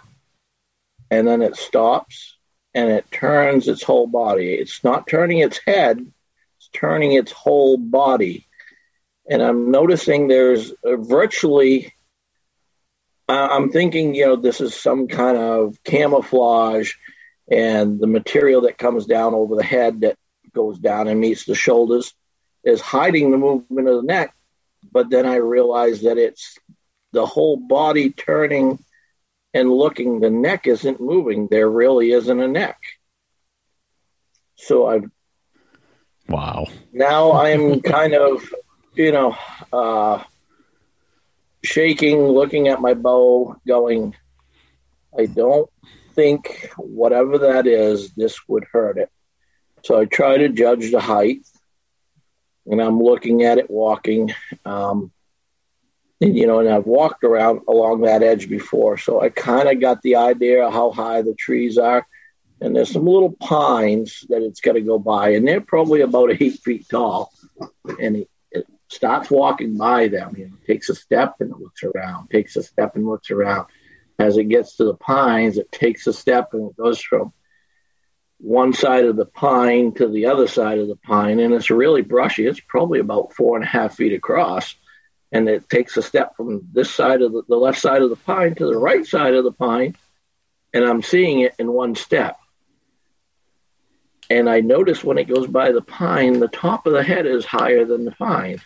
and 1.11 1.27
then 1.27 1.43
it 1.43 1.57
stops 1.57 2.37
and 2.75 2.91
it 2.91 3.11
turns 3.11 3.69
its 3.69 3.83
whole 3.83 4.07
body. 4.07 4.55
It's 4.55 4.83
not 4.83 5.07
turning 5.07 5.39
its 5.39 5.61
head, 5.67 6.05
it's 6.57 6.69
turning 6.73 7.13
its 7.13 7.33
whole 7.33 7.77
body. 7.77 8.47
And 9.31 9.43
I'm 9.43 9.71
noticing 9.71 10.29
there's 10.29 10.73
virtually, 10.85 11.95
I'm 13.29 13.71
thinking, 13.71 14.15
you 14.15 14.27
know, 14.27 14.37
this 14.37 14.61
is 14.61 14.75
some 14.75 15.09
kind 15.09 15.39
of 15.39 15.83
camouflage. 15.85 16.93
and 17.51 18.01
the 18.01 18.07
material 18.07 18.63
that 18.63 18.79
comes 18.79 19.07
down 19.07 19.35
over 19.35 19.57
the 19.57 19.65
head 19.65 20.01
that 20.01 20.17
goes 20.55 20.79
down 20.79 21.09
and 21.09 21.21
meets 21.21 21.45
the 21.45 21.55
shoulders 21.55 22.15
is 22.65 22.81
hiding 22.81 23.31
the 23.31 23.37
movement 23.37 23.89
of 23.89 23.97
the 23.97 24.07
neck. 24.07 24.35
But 24.91 25.11
then 25.11 25.27
I 25.27 25.37
realize 25.37 26.03
that 26.03 26.19
it's 26.19 26.59
the 27.13 27.27
whole 27.27 27.57
body 27.57 28.11
turning 28.11 28.79
and 29.55 29.71
looking. 29.73 30.21
The 30.21 30.31
neck 30.31 30.67
isn't 30.67 31.01
moving. 31.01 31.49
There 31.49 31.71
really 31.71 32.11
isn't 32.13 32.41
a 32.41 32.49
neck. 32.49 32.79
So 34.57 34.87
I've 34.87 35.05
Wow. 36.29 36.67
now 36.93 37.33
I'm 37.35 37.81
kind 37.83 38.15
of, 38.15 38.43
you 38.95 39.13
know, 39.13 39.37
uh, 39.73 40.23
shaking, 41.65 42.21
looking 42.29 42.69
at 42.69 42.81
my 42.81 42.95
bow, 42.95 43.57
going, 43.67 44.15
I 45.19 45.27
don't 45.27 45.71
think 46.15 46.71
whatever 46.77 47.39
that 47.39 47.67
is, 47.67 48.13
this 48.15 48.39
would 48.49 48.65
hurt 48.73 48.99
it. 48.99 49.11
So 49.85 50.01
I 50.01 50.05
try 50.07 50.39
to 50.39 50.49
judge 50.49 50.91
the 50.91 51.01
height, 51.01 51.41
and 52.67 52.81
I'm 52.81 53.01
looking 53.01 53.43
at 53.43 53.59
it 53.59 53.71
walking. 53.71 54.33
Um, 54.65 55.13
you 56.33 56.47
know, 56.47 56.61
and 56.61 56.69
I've 56.69 56.87
walked 56.87 57.25
around 57.25 57.63
along 57.69 58.03
that 58.03 58.23
edge 58.23 58.49
before, 58.49 58.97
so 58.97 59.21
I 59.21 59.29
kind 59.29 59.69
of 59.69 59.81
got 59.81 60.01
the 60.03 60.17
idea 60.17 60.65
of 60.65 60.73
how 60.73 60.93
high 60.93 61.23
the 61.23 61.35
trees 61.35 61.77
are. 61.77 62.07
And 62.61 62.75
there's 62.75 62.93
some 62.93 63.05
little 63.05 63.33
pines 63.33 64.25
that 64.29 64.43
it's 64.43 64.61
got 64.61 64.73
to 64.73 64.81
go 64.81 64.99
by, 64.99 65.31
and 65.31 65.47
they're 65.47 65.61
probably 65.61 66.01
about 66.01 66.31
eight 66.41 66.61
feet 66.61 66.89
tall. 66.89 67.33
And 68.01 68.17
it, 68.17 68.31
it 68.51 68.67
starts 68.89 69.31
walking 69.31 69.77
by 69.77 70.09
them, 70.09 70.35
you 70.37 70.47
know, 70.47 70.57
takes 70.67 70.89
a 70.89 70.95
step 70.95 71.35
and 71.41 71.51
it 71.51 71.59
looks 71.59 71.83
around, 71.83 72.31
takes 72.31 72.57
a 72.57 72.63
step 72.63 72.95
and 72.95 73.05
looks 73.05 73.31
around. 73.31 73.67
As 74.19 74.37
it 74.37 74.45
gets 74.45 74.77
to 74.77 74.85
the 74.85 74.95
pines, 74.95 75.59
it 75.59 75.73
takes 75.73 76.07
a 76.07 76.13
step 76.13 76.51
and 76.53 76.71
it 76.71 76.77
goes 76.77 77.01
from 77.01 77.33
one 78.39 78.73
side 78.73 79.05
of 79.05 79.17
the 79.17 79.27
pine 79.27 79.93
to 79.95 80.09
the 80.09 80.27
other 80.27 80.47
side 80.47 80.79
of 80.79 80.89
the 80.89 80.97
pine, 80.97 81.41
and 81.41 81.55
it's 81.55 81.71
really 81.71 82.03
brushy. 82.03 82.47
It's 82.47 82.61
probably 82.61 83.01
about 83.01 83.33
four 83.33 83.57
and 83.57 83.65
a 83.65 83.69
half 83.69 83.97
feet 83.97 84.13
across, 84.13 84.75
and 85.35 85.49
it 85.49 85.69
takes 85.69 85.97
a 85.97 86.03
step 86.03 86.37
from 86.37 86.67
this 86.73 86.95
side 86.95 87.21
of 87.21 87.33
the, 87.33 87.43
the 87.49 87.57
left 87.57 87.81
side 87.81 88.03
of 88.03 88.09
the 88.09 88.17
pine 88.17 88.55
to 88.55 88.67
the 88.67 88.79
right 88.79 89.05
side 89.05 89.35
of 89.35 89.43
the 89.43 89.53
pine, 89.53 89.97
and 90.73 90.85
I'm 90.85 91.03
seeing 91.03 91.41
it 91.41 91.57
in 91.59 91.73
one 91.73 91.97
step. 91.97 92.39
And 94.31 94.49
I 94.49 94.61
notice 94.61 95.03
when 95.03 95.19
it 95.19 95.25
goes 95.25 95.49
by 95.49 95.73
the 95.73 95.83
pine, 95.83 96.39
the 96.39 96.49
top 96.49 96.87
of 96.87 96.93
the 96.93 97.03
head 97.03 97.27
is 97.27 97.45
higher 97.45 97.85
than 97.85 98.05
the 98.05 98.13
pine. 98.13 98.63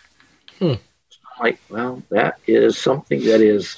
Hmm. 0.59 0.75
So 1.09 1.19
I'm 1.35 1.43
like, 1.43 1.59
well, 1.69 2.03
that 2.11 2.37
is 2.45 2.77
something 2.77 3.19
that 3.25 3.41
is 3.41 3.77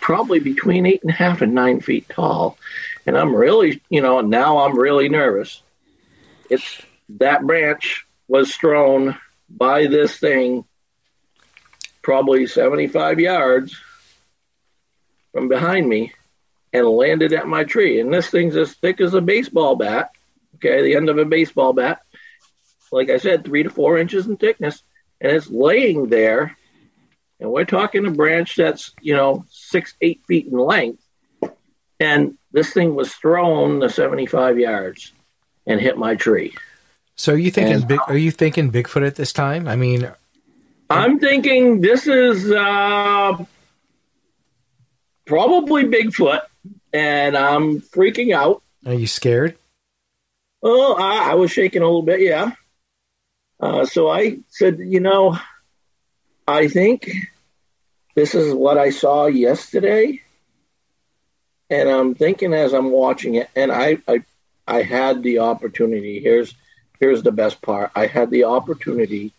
probably 0.00 0.40
between 0.40 0.84
eight 0.84 1.02
and 1.02 1.10
a 1.10 1.14
half 1.14 1.40
and 1.40 1.54
nine 1.54 1.80
feet 1.80 2.06
tall. 2.10 2.58
And 3.06 3.16
I'm 3.16 3.34
really, 3.34 3.80
you 3.88 4.02
know, 4.02 4.20
now 4.20 4.58
I'm 4.58 4.78
really 4.78 5.08
nervous. 5.08 5.62
It's 6.50 6.82
that 7.18 7.46
branch 7.46 8.06
was 8.28 8.54
thrown 8.54 9.16
by 9.48 9.86
this 9.86 10.18
thing 10.18 10.64
probably 12.02 12.46
75 12.46 13.20
yards 13.20 13.76
from 15.32 15.48
behind 15.48 15.88
me 15.88 16.12
and 16.72 16.86
landed 16.86 17.32
at 17.32 17.46
my 17.48 17.64
tree. 17.64 18.00
And 18.00 18.12
this 18.12 18.28
thing's 18.30 18.56
as 18.56 18.74
thick 18.74 19.00
as 19.00 19.14
a 19.14 19.20
baseball 19.20 19.76
bat. 19.76 20.10
Okay, 20.56 20.82
the 20.82 20.96
end 20.96 21.08
of 21.08 21.18
a 21.18 21.24
baseball 21.24 21.72
bat. 21.72 22.02
Like 22.92 23.10
I 23.10 23.18
said, 23.18 23.44
three 23.44 23.62
to 23.62 23.70
four 23.70 23.98
inches 23.98 24.26
in 24.26 24.36
thickness. 24.36 24.82
And 25.20 25.32
it's 25.32 25.48
laying 25.50 26.08
there. 26.08 26.56
And 27.38 27.50
we're 27.50 27.64
talking 27.64 28.06
a 28.06 28.10
branch 28.10 28.56
that's, 28.56 28.92
you 29.00 29.14
know, 29.14 29.44
six, 29.50 29.94
eight 30.00 30.20
feet 30.26 30.46
in 30.46 30.58
length. 30.58 31.02
And 31.98 32.36
this 32.52 32.72
thing 32.72 32.94
was 32.94 33.12
thrown 33.14 33.78
the 33.78 33.88
75 33.88 34.58
yards 34.58 35.12
and 35.66 35.80
hit 35.80 35.96
my 35.96 36.14
tree. 36.16 36.54
So 37.16 37.34
are 37.34 37.38
you 37.38 37.50
thinking 37.50 37.74
And- 37.74 37.88
big? 37.88 38.00
Are 38.08 38.16
you 38.16 38.30
thinking 38.30 38.72
Bigfoot 38.72 39.06
at 39.06 39.16
this 39.16 39.32
time? 39.32 39.68
I 39.68 39.76
mean, 39.76 40.10
I'm 40.90 41.20
thinking 41.20 41.80
this 41.80 42.08
is 42.08 42.50
uh, 42.50 43.44
probably 45.24 45.84
Bigfoot, 45.84 46.40
and 46.92 47.36
I'm 47.36 47.80
freaking 47.80 48.34
out. 48.34 48.62
are 48.84 48.94
you 48.94 49.06
scared? 49.06 49.56
Oh, 50.64 50.94
I, 50.94 51.30
I 51.30 51.34
was 51.34 51.52
shaking 51.52 51.82
a 51.82 51.84
little 51.84 52.02
bit, 52.02 52.20
yeah. 52.20 52.50
Uh, 53.60 53.86
so 53.86 54.10
I 54.10 54.40
said, 54.48 54.80
you 54.80 54.98
know, 54.98 55.38
I 56.48 56.66
think 56.66 57.08
this 58.16 58.34
is 58.34 58.52
what 58.52 58.76
I 58.76 58.90
saw 58.90 59.26
yesterday, 59.26 60.20
and 61.70 61.88
I'm 61.88 62.16
thinking 62.16 62.52
as 62.52 62.72
I'm 62.74 62.90
watching 62.90 63.36
it, 63.36 63.48
and 63.54 63.70
I, 63.70 63.98
I, 64.08 64.24
I 64.66 64.82
had 64.82 65.22
the 65.22 65.38
opportunity. 65.38 66.18
Here's, 66.18 66.52
here's 66.98 67.22
the 67.22 67.30
best 67.30 67.62
part. 67.62 67.92
I 67.94 68.06
had 68.06 68.32
the 68.32 68.44
opportunity 68.44 69.32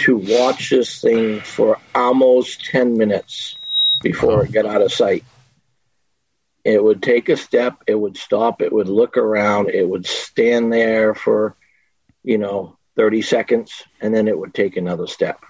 to 0.00 0.16
watch 0.16 0.70
this 0.70 1.00
thing 1.00 1.40
for 1.40 1.78
almost 1.94 2.64
ten 2.64 2.96
minutes 2.96 3.56
before 4.02 4.44
it 4.44 4.52
got 4.52 4.66
out 4.66 4.82
of 4.82 4.92
sight 4.92 5.24
it 6.64 6.82
would 6.82 7.02
take 7.02 7.28
a 7.28 7.36
step, 7.36 7.82
it 7.86 7.94
would 7.94 8.16
stop, 8.16 8.62
it 8.62 8.72
would 8.72 8.88
look 8.88 9.16
around, 9.16 9.70
it 9.70 9.88
would 9.88 10.06
stand 10.06 10.72
there 10.72 11.14
for, 11.14 11.56
you 12.22 12.38
know, 12.38 12.76
30 12.96 13.22
seconds, 13.22 13.82
and 14.00 14.14
then 14.14 14.28
it 14.28 14.38
would 14.38 14.52
take 14.52 14.76
another 14.76 15.06
step. 15.06 15.40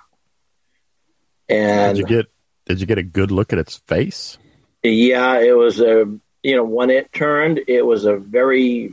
And 1.49 1.97
Did 1.97 2.09
you 2.09 2.17
get 2.17 2.27
did 2.67 2.81
you 2.81 2.87
get 2.87 2.99
a 2.99 3.03
good 3.03 3.33
look 3.33 3.53
at 3.53 3.59
its 3.59 3.79
face? 3.79 4.39
yeah, 4.83 5.41
it 5.41 5.57
was 5.57 5.81
a, 5.81 6.07
you 6.43 6.57
know, 6.57 6.65
when 6.65 6.91
it 6.91 7.13
turned, 7.13 7.61
it 7.67 7.85
was 7.85 8.05
a 8.05 8.17
very 8.17 8.93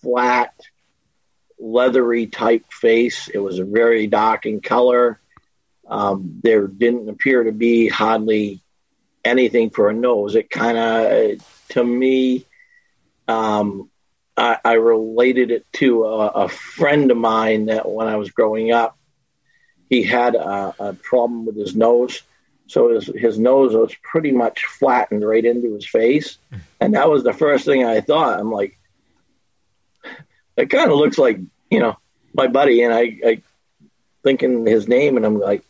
flat, 0.00 0.54
leathery 1.60 2.26
type 2.26 2.72
face. 2.72 3.28
It 3.28 3.38
was 3.38 3.58
a 3.58 3.64
very 3.64 4.06
dark 4.06 4.46
in 4.46 4.60
color. 4.60 5.20
Um, 5.86 6.40
there 6.42 6.66
didn't 6.66 7.08
appear 7.08 7.44
to 7.44 7.52
be 7.52 7.88
hardly 7.88 8.62
anything 9.24 9.70
for 9.70 9.90
a 9.90 9.92
nose. 9.92 10.34
It 10.34 10.48
kind 10.48 10.78
of, 10.78 11.66
to 11.70 11.84
me, 11.84 12.46
um, 13.28 13.90
I, 14.36 14.58
I 14.64 14.72
related 14.74 15.50
it 15.50 15.66
to 15.74 16.04
a, 16.04 16.26
a 16.28 16.48
friend 16.48 17.10
of 17.10 17.16
mine 17.16 17.66
that 17.66 17.88
when 17.88 18.08
I 18.08 18.16
was 18.16 18.30
growing 18.30 18.72
up, 18.72 18.96
he 19.90 20.02
had 20.02 20.34
a, 20.36 20.74
a 20.78 20.92
problem 20.94 21.44
with 21.44 21.56
his 21.56 21.74
nose. 21.74 22.22
So 22.68 22.94
his, 22.94 23.06
his 23.06 23.38
nose 23.38 23.74
was 23.74 23.94
pretty 24.02 24.30
much 24.30 24.64
flattened 24.64 25.26
right 25.26 25.44
into 25.44 25.74
his 25.74 25.86
face. 25.86 26.38
And 26.80 26.94
that 26.94 27.10
was 27.10 27.24
the 27.24 27.32
first 27.32 27.64
thing 27.64 27.84
I 27.84 28.00
thought. 28.00 28.38
I'm 28.38 28.52
like, 28.52 28.78
it 30.60 30.70
kind 30.70 30.90
of 30.90 30.96
looks 30.96 31.18
like, 31.18 31.38
you 31.70 31.80
know, 31.80 31.96
my 32.34 32.46
buddy. 32.46 32.82
And 32.82 32.92
I, 32.92 33.18
I 33.24 33.42
thinking 34.22 34.66
his 34.66 34.88
name, 34.88 35.16
and 35.16 35.24
I'm 35.24 35.38
like, 35.38 35.64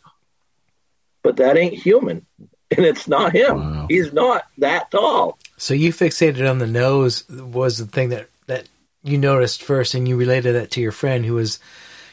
but 1.23 1.37
that 1.37 1.57
ain't 1.57 1.73
human. 1.73 2.25
And 2.73 2.85
it's 2.85 3.05
not 3.05 3.35
him. 3.35 3.57
Wow. 3.57 3.87
He's 3.89 4.13
not 4.13 4.45
that 4.59 4.91
tall. 4.91 5.37
So 5.57 5.73
you 5.73 5.91
fixated 5.91 6.49
on 6.49 6.59
the 6.59 6.65
nose 6.67 7.27
was 7.27 7.77
the 7.77 7.85
thing 7.85 8.07
that 8.09 8.29
that 8.47 8.69
you 9.03 9.17
noticed 9.17 9.61
first, 9.61 9.93
and 9.93 10.07
you 10.07 10.15
related 10.15 10.53
that 10.53 10.71
to 10.71 10.79
your 10.79 10.93
friend 10.93 11.25
who 11.25 11.33
was. 11.33 11.59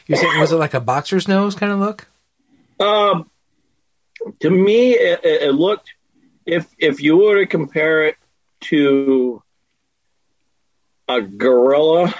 You 0.08 0.16
said 0.16 0.26
was 0.40 0.50
it 0.50 0.56
like 0.56 0.74
a 0.74 0.80
boxer's 0.80 1.28
nose 1.28 1.54
kind 1.54 1.70
of 1.70 1.78
look? 1.78 2.08
Um, 2.80 3.30
to 4.40 4.50
me, 4.50 4.94
it, 4.94 5.20
it 5.22 5.42
it 5.42 5.52
looked 5.52 5.92
if 6.44 6.66
if 6.76 7.00
you 7.00 7.18
were 7.18 7.36
to 7.36 7.46
compare 7.46 8.08
it 8.08 8.16
to 8.62 9.40
a 11.08 11.20
gorilla, 11.20 12.12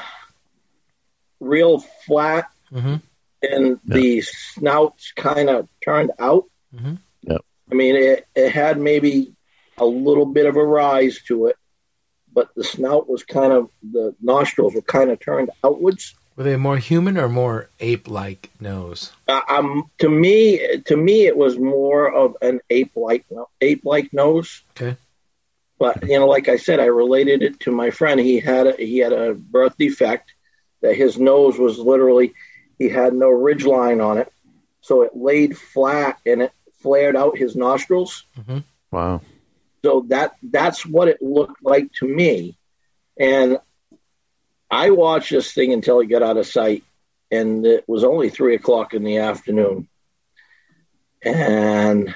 real 1.41 1.79
flat, 2.07 2.47
Mm-hmm. 2.73 2.97
and 3.43 3.81
the 3.87 4.21
snouts 4.21 5.13
kind 5.17 5.49
of 5.49 5.69
turned 5.83 6.11
out. 6.19 6.45
Mhm. 6.75 6.99
Yep. 7.23 7.41
I 7.71 7.75
mean, 7.75 7.97
it, 7.97 8.27
it 8.35 8.53
had 8.53 8.79
maybe 8.79 9.33
a 9.79 9.87
little 9.87 10.27
bit 10.27 10.45
of 10.47 10.57
a 10.57 10.65
rise 10.65 11.21
to 11.29 11.47
it, 11.47 11.57
but 12.33 12.51
the 12.55 12.65
snout 12.65 13.09
was 13.09 13.23
kind 13.25 13.53
of 13.55 13.71
the 13.83 14.15
nostrils 14.21 14.75
were 14.75 14.83
kind 14.83 15.11
of 15.11 15.19
turned 15.21 15.51
outwards. 15.65 16.15
Were 16.37 16.45
they 16.45 16.57
more 16.57 16.77
human 16.77 17.17
or 17.17 17.29
more 17.29 17.69
ape-like 17.81 18.51
nose? 18.61 19.13
Uh, 19.27 19.41
um, 19.49 19.91
to 19.99 20.09
me, 20.11 20.79
to 20.87 20.97
me, 20.97 21.27
it 21.27 21.37
was 21.37 21.59
more 21.59 22.13
of 22.13 22.37
an 22.43 22.61
ape-like 22.71 23.25
ape-like 23.63 24.13
nose. 24.13 24.63
Okay. 24.77 24.97
But 25.79 26.07
you 26.09 26.19
know, 26.19 26.27
like 26.27 26.49
I 26.49 26.57
said, 26.57 26.81
I 26.81 26.87
related 26.87 27.43
it 27.43 27.61
to 27.61 27.73
my 27.73 27.91
friend. 27.91 28.21
He 28.21 28.41
had 28.41 28.67
a, 28.67 28.73
he 28.77 28.99
had 28.99 29.13
a 29.13 29.35
birth 29.35 29.77
defect 29.79 30.35
that 30.83 30.97
his 30.97 31.19
nose 31.19 31.59
was 31.59 31.79
literally 31.79 32.35
he 32.79 32.89
had 32.89 33.13
no 33.13 33.29
ridge 33.29 33.65
line 33.65 34.01
on 34.01 34.19
it, 34.19 34.33
so 34.81 35.03
it 35.03 35.13
laid 35.15 35.59
flat 35.59 36.19
and 36.25 36.43
it 36.43 36.53
flared 36.81 37.17
out 37.17 37.37
his 37.37 37.57
nostrils. 37.57 38.25
Wow. 38.91 39.21
So 39.85 40.05
that 40.09 40.35
that's 40.43 40.87
what 40.87 41.09
it 41.09 41.21
looked 41.21 41.63
like 41.63 41.93
to 41.95 42.07
me. 42.07 42.57
And 43.19 43.59
I 44.71 44.91
watched 44.91 45.31
this 45.31 45.53
thing 45.53 45.73
until 45.73 46.01
it 46.01 46.07
got 46.07 46.23
out 46.23 46.37
of 46.37 46.47
sight, 46.47 46.85
and 47.31 47.67
it 47.67 47.85
was 47.89 48.05
only 48.05 48.29
three 48.29 48.55
o'clock 48.55 48.95
in 48.95 49.03
the 49.03 49.19
afternoon. 49.19 49.89
And 51.23 52.15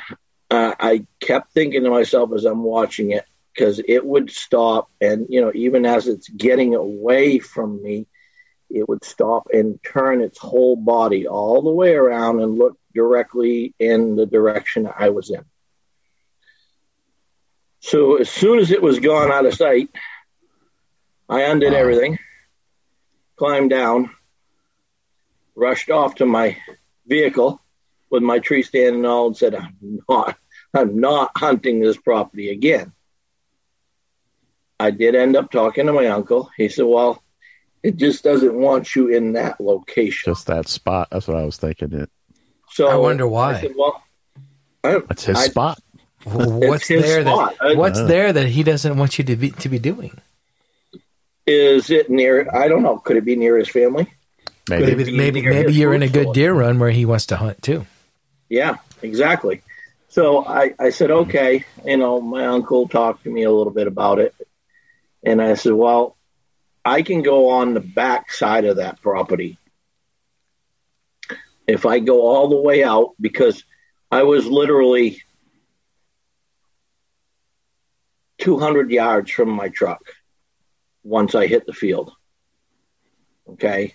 uh, 0.50 0.74
I 0.78 1.06
kept 1.18 1.52
thinking 1.52 1.82
to 1.82 1.90
myself 1.90 2.30
as 2.34 2.44
I'm 2.44 2.62
watching 2.62 3.10
it, 3.10 3.24
because 3.52 3.80
it 3.86 4.04
would 4.06 4.30
stop. 4.30 4.90
And, 5.00 5.26
you 5.28 5.40
know, 5.40 5.50
even 5.54 5.86
as 5.86 6.06
it's 6.06 6.28
getting 6.28 6.74
away 6.74 7.38
from 7.38 7.82
me, 7.82 8.06
it 8.74 8.88
would 8.88 9.04
stop 9.04 9.48
and 9.52 9.78
turn 9.82 10.20
its 10.20 10.38
whole 10.38 10.76
body 10.76 11.26
all 11.26 11.62
the 11.62 11.70
way 11.70 11.94
around 11.94 12.40
and 12.40 12.58
look 12.58 12.78
directly 12.94 13.74
in 13.78 14.16
the 14.16 14.26
direction 14.26 14.88
I 14.94 15.10
was 15.10 15.30
in. 15.30 15.44
So 17.80 18.16
as 18.16 18.30
soon 18.30 18.58
as 18.58 18.70
it 18.70 18.80
was 18.80 19.00
gone 19.00 19.30
out 19.32 19.46
of 19.46 19.54
sight, 19.54 19.90
I 21.28 21.42
undid 21.42 21.72
uh-huh. 21.72 21.80
everything, 21.80 22.18
climbed 23.36 23.70
down, 23.70 24.10
rushed 25.54 25.90
off 25.90 26.16
to 26.16 26.26
my 26.26 26.56
vehicle 27.06 27.60
with 28.10 28.22
my 28.22 28.38
tree 28.38 28.62
stand 28.62 28.96
and 28.96 29.06
all, 29.06 29.28
and 29.28 29.36
said, 29.36 29.54
"I'm 29.54 30.00
not, 30.08 30.38
I'm 30.74 31.00
not 31.00 31.32
hunting 31.36 31.80
this 31.80 31.96
property 31.96 32.50
again." 32.50 32.92
I 34.78 34.90
did 34.90 35.14
end 35.14 35.36
up 35.36 35.50
talking 35.50 35.86
to 35.86 35.92
my 35.92 36.06
uncle. 36.06 36.50
He 36.56 36.68
said, 36.68 36.84
"Well, 36.84 37.22
it 37.82 37.96
just 37.96 38.22
doesn't 38.24 38.54
want 38.54 38.94
you 38.94 39.08
in 39.08 39.32
that 39.34 39.60
location." 39.60 40.32
Just 40.32 40.46
that 40.46 40.68
spot. 40.68 41.08
That's 41.10 41.26
what 41.28 41.36
I 41.36 41.44
was 41.44 41.56
thinking. 41.56 41.92
It. 41.92 42.10
So 42.70 42.88
I 42.88 42.96
wonder 42.96 43.26
why. 43.26 43.54
I 43.56 43.60
said, 43.60 43.74
"Well, 43.76 44.02
I, 44.84 44.98
That's 45.08 45.24
his 45.24 45.36
I- 45.38 45.46
spot. 45.48 45.80
What's 46.24 46.86
his 46.86 47.02
there 47.02 47.22
spot. 47.22 47.56
that 47.60 47.66
I- 47.70 47.74
What's 47.74 47.98
Uh. 47.98 48.06
there 48.06 48.32
that 48.32 48.46
he 48.46 48.62
doesn't 48.62 48.96
want 48.96 49.18
you 49.18 49.24
to 49.24 49.36
be 49.36 49.50
to 49.50 49.68
be 49.68 49.78
doing? 49.78 50.20
Is 51.46 51.90
it 51.90 52.08
near? 52.08 52.48
I 52.54 52.68
don't 52.68 52.82
know. 52.82 52.98
Could 52.98 53.16
it 53.16 53.24
be 53.24 53.34
near 53.36 53.58
his 53.58 53.68
family? 53.68 54.06
Maybe. 54.70 54.94
Maybe 54.94 55.12
maybe 55.16 55.42
maybe 55.42 55.72
you're 55.72 55.94
in 55.94 56.02
a 56.02 56.08
good 56.08 56.32
deer 56.32 56.52
run 56.54 56.78
where 56.78 56.90
he 56.90 57.04
wants 57.04 57.26
to 57.26 57.36
hunt 57.36 57.60
too. 57.62 57.84
Yeah, 58.48 58.76
exactly. 59.02 59.62
So 60.08 60.44
I, 60.44 60.74
I 60.78 60.90
said, 60.90 61.10
okay, 61.10 61.64
you 61.84 61.96
know, 61.96 62.20
my 62.20 62.46
uncle 62.46 62.86
talked 62.86 63.24
to 63.24 63.30
me 63.30 63.42
a 63.44 63.50
little 63.50 63.72
bit 63.72 63.86
about 63.86 64.18
it. 64.18 64.34
And 65.24 65.40
I 65.40 65.54
said, 65.54 65.72
well, 65.72 66.16
I 66.84 67.02
can 67.02 67.22
go 67.22 67.50
on 67.50 67.74
the 67.74 67.80
back 67.80 68.32
side 68.32 68.64
of 68.64 68.76
that 68.76 69.00
property. 69.00 69.58
If 71.66 71.86
I 71.86 72.00
go 72.00 72.22
all 72.26 72.48
the 72.48 72.60
way 72.60 72.82
out, 72.82 73.14
because 73.20 73.64
I 74.10 74.24
was 74.24 74.46
literally 74.46 75.22
200 78.38 78.90
yards 78.90 79.30
from 79.30 79.50
my 79.50 79.68
truck 79.68 80.02
once 81.04 81.34
I 81.34 81.46
hit 81.46 81.66
the 81.66 81.72
field. 81.72 82.12
Okay. 83.48 83.94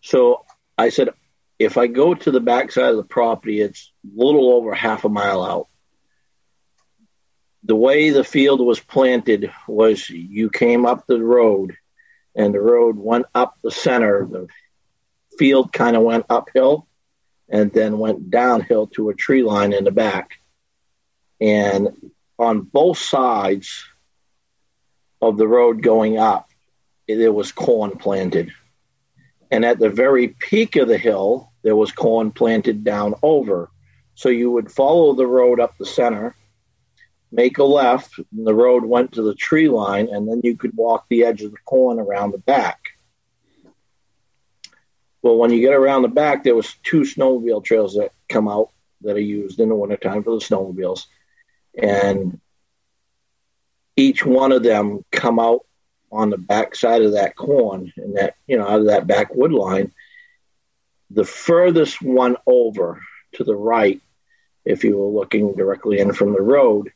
So 0.00 0.44
I 0.76 0.88
said, 0.88 1.10
if 1.58 1.76
I 1.76 1.86
go 1.86 2.14
to 2.14 2.30
the 2.30 2.40
backside 2.40 2.90
of 2.90 2.96
the 2.96 3.04
property, 3.04 3.60
it's 3.60 3.92
a 4.04 4.24
little 4.24 4.52
over 4.52 4.74
half 4.74 5.04
a 5.04 5.08
mile 5.08 5.44
out. 5.44 5.68
The 7.64 7.76
way 7.76 8.10
the 8.10 8.24
field 8.24 8.60
was 8.60 8.80
planted 8.80 9.52
was 9.66 10.08
you 10.10 10.50
came 10.50 10.86
up 10.86 11.06
the 11.06 11.22
road 11.22 11.76
and 12.38 12.54
the 12.54 12.60
road 12.60 12.96
went 12.96 13.26
up 13.34 13.56
the 13.62 13.70
center. 13.70 14.24
The 14.24 14.46
field 15.38 15.72
kind 15.72 15.96
of 15.96 16.04
went 16.04 16.26
uphill 16.30 16.86
and 17.48 17.72
then 17.72 17.98
went 17.98 18.30
downhill 18.30 18.86
to 18.86 19.10
a 19.10 19.14
tree 19.14 19.42
line 19.42 19.72
in 19.72 19.84
the 19.84 19.90
back. 19.90 20.38
And 21.40 22.12
on 22.38 22.60
both 22.60 22.98
sides 22.98 23.84
of 25.20 25.36
the 25.36 25.48
road 25.48 25.82
going 25.82 26.16
up, 26.16 26.48
there 27.08 27.32
was 27.32 27.50
corn 27.50 27.96
planted. 27.98 28.52
And 29.50 29.64
at 29.64 29.80
the 29.80 29.90
very 29.90 30.28
peak 30.28 30.76
of 30.76 30.86
the 30.86 30.98
hill, 30.98 31.50
there 31.62 31.76
was 31.76 31.90
corn 31.90 32.30
planted 32.30 32.84
down 32.84 33.14
over. 33.22 33.70
So 34.14 34.28
you 34.28 34.52
would 34.52 34.70
follow 34.70 35.14
the 35.14 35.26
road 35.26 35.58
up 35.58 35.76
the 35.76 35.86
center, 35.86 36.36
make 37.30 37.58
a 37.58 37.64
left, 37.64 38.18
and 38.18 38.46
the 38.46 38.54
road 38.54 38.84
went 38.84 39.12
to 39.12 39.22
the 39.22 39.34
tree 39.34 39.68
line, 39.68 40.08
and 40.08 40.28
then 40.28 40.40
you 40.42 40.56
could 40.56 40.76
walk 40.76 41.06
the 41.08 41.24
edge 41.24 41.42
of 41.42 41.50
the 41.50 41.58
corn 41.64 41.98
around 41.98 42.32
the 42.32 42.38
back. 42.38 42.80
Well, 45.20 45.36
when 45.36 45.52
you 45.52 45.60
get 45.60 45.74
around 45.74 46.02
the 46.02 46.08
back, 46.08 46.44
there 46.44 46.54
was 46.54 46.74
two 46.82 47.00
snowmobile 47.00 47.64
trails 47.64 47.94
that 47.94 48.12
come 48.28 48.48
out 48.48 48.70
that 49.02 49.16
are 49.16 49.20
used 49.20 49.60
in 49.60 49.68
the 49.68 49.74
wintertime 49.74 50.22
for 50.22 50.30
the 50.30 50.44
snowmobiles. 50.44 51.06
And 51.76 52.40
each 53.96 54.24
one 54.24 54.52
of 54.52 54.62
them 54.62 55.04
come 55.10 55.38
out 55.38 55.66
on 56.10 56.30
the 56.30 56.38
back 56.38 56.74
side 56.74 57.02
of 57.02 57.12
that 57.12 57.36
corn 57.36 57.92
and 57.96 58.16
that, 58.16 58.34
you 58.46 58.56
know, 58.56 58.66
out 58.66 58.80
of 58.80 58.86
that 58.86 59.06
back 59.06 59.34
wood 59.34 59.52
line. 59.52 59.92
The 61.10 61.24
furthest 61.24 62.00
one 62.00 62.36
over 62.46 63.02
to 63.34 63.44
the 63.44 63.56
right, 63.56 64.00
if 64.64 64.84
you 64.84 64.96
were 64.96 65.20
looking 65.20 65.54
directly 65.54 65.98
in 65.98 66.12
from 66.12 66.32
the 66.32 66.40
road, 66.40 66.92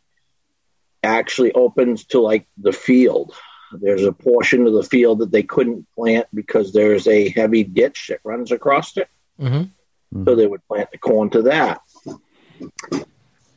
actually 1.03 1.53
opens 1.53 2.05
to 2.07 2.20
like 2.20 2.46
the 2.59 2.72
field. 2.72 3.34
There's 3.72 4.05
a 4.05 4.12
portion 4.12 4.66
of 4.66 4.74
the 4.74 4.82
field 4.82 5.20
that 5.20 5.32
they 5.32 5.42
couldn't 5.42 5.86
plant 5.94 6.26
because 6.34 6.72
there's 6.72 7.07
a 7.07 7.30
heavy 7.30 7.64
ditch 7.64 8.07
that 8.09 8.20
runs 8.24 8.53
across 8.53 8.96
it. 8.96 9.09
Mm-hmm. 9.40 10.24
So 10.24 10.34
they 10.34 10.46
would 10.46 10.66
plant 10.68 10.90
the 10.90 10.98
corn 10.98 11.30
to 11.30 11.42
that. 11.42 11.80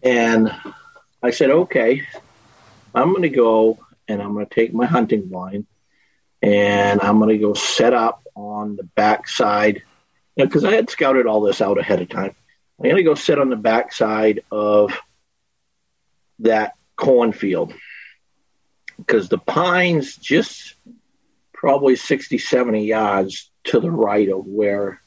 And 0.02 0.56
I 1.22 1.32
said, 1.32 1.50
okay, 1.50 2.04
I'm 2.94 3.10
going 3.10 3.24
to 3.24 3.30
go 3.30 3.80
and 4.08 4.22
I'm 4.22 4.34
going 4.34 4.46
to 4.46 4.56
take 4.56 4.74
my 4.74 4.86
hunting 4.86 5.28
blind 5.28 5.66
and 6.42 7.02
I'm 7.02 7.18
going 7.18 7.30
to 7.30 7.38
go 7.38 7.54
set 7.54 7.94
up 7.94 8.24
on 8.36 8.76
the 8.76 8.84
back 8.84 9.28
side 9.28 9.82
because 10.38 10.64
I 10.64 10.74
had 10.74 10.90
scouted 10.90 11.26
all 11.26 11.42
this 11.42 11.62
out 11.62 11.80
ahead 11.80 12.02
of 12.02 12.10
time. 12.10 12.36
I'm 12.80 12.84
going 12.84 12.98
to 12.98 13.04
go 13.04 13.16
sit 13.16 13.40
on 13.40 13.50
the 13.50 13.56
back 13.56 13.92
side 13.92 14.42
of 14.52 14.98
that 16.40 16.76
cornfield 16.96 17.74
because 18.98 19.30
the 19.30 19.38
pines 19.38 20.16
just 20.16 20.76
probably 21.54 21.96
60, 21.96 22.38
70 22.38 22.86
yards 22.86 23.52
to 23.66 23.80
the 23.80 23.92
right 23.92 24.30
of 24.30 24.46
where 24.46 25.02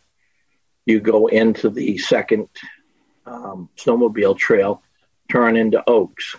you 0.87 1.01
go 1.01 1.27
into 1.27 1.71
the 1.71 1.99
second 1.99 2.49
um, 3.27 3.69
snowmobile 3.77 4.37
trail, 4.37 4.83
turn 5.31 5.57
into 5.57 5.83
oaks. 5.89 6.37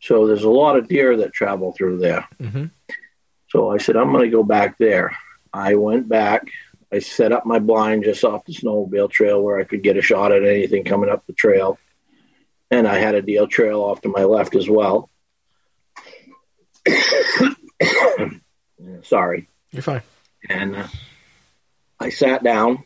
So 0.00 0.26
there's 0.26 0.44
a 0.44 0.50
lot 0.50 0.76
of 0.76 0.88
deer 0.88 1.16
that 1.18 1.32
travel 1.32 1.72
through 1.72 1.98
there. 1.98 2.28
Mm-hmm. 2.40 2.66
So 3.48 3.70
I 3.70 3.78
said, 3.78 3.96
I'm 3.96 4.12
going 4.12 4.24
to 4.24 4.36
go 4.36 4.42
back 4.42 4.76
there. 4.78 5.16
I 5.52 5.76
went 5.76 6.08
back. 6.08 6.48
I 6.92 6.98
set 6.98 7.32
up 7.32 7.46
my 7.46 7.58
blind 7.58 8.04
just 8.04 8.24
off 8.24 8.44
the 8.44 8.52
snowmobile 8.52 9.10
trail 9.10 9.40
where 9.40 9.58
I 9.58 9.64
could 9.64 9.82
get 9.82 9.96
a 9.96 10.02
shot 10.02 10.32
at 10.32 10.44
anything 10.44 10.84
coming 10.84 11.10
up 11.10 11.26
the 11.26 11.32
trail. 11.32 11.78
And 12.70 12.86
I 12.86 12.98
had 12.98 13.14
a 13.14 13.22
deal 13.22 13.46
trail 13.46 13.80
off 13.80 14.00
to 14.02 14.08
my 14.08 14.24
left 14.24 14.56
as 14.56 14.68
well. 14.68 15.08
Sorry. 19.02 19.48
You're 19.70 19.82
fine. 19.82 20.02
And 20.48 20.76
uh, 20.76 20.86
I 22.00 22.10
sat 22.10 22.42
down, 22.42 22.84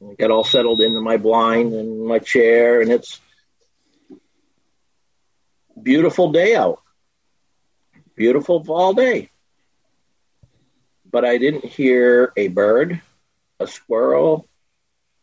and 0.00 0.16
got 0.18 0.30
all 0.30 0.44
settled 0.44 0.80
into 0.80 1.00
my 1.00 1.16
blind 1.16 1.72
and 1.72 2.06
my 2.06 2.18
chair, 2.18 2.80
and 2.80 2.90
it's 2.90 3.20
beautiful 5.80 6.32
day 6.32 6.54
out, 6.54 6.82
beautiful 8.16 8.64
fall 8.64 8.94
day. 8.94 9.30
But 11.10 11.24
I 11.24 11.38
didn't 11.38 11.64
hear 11.64 12.32
a 12.36 12.48
bird, 12.48 13.00
a 13.60 13.66
squirrel, 13.66 14.48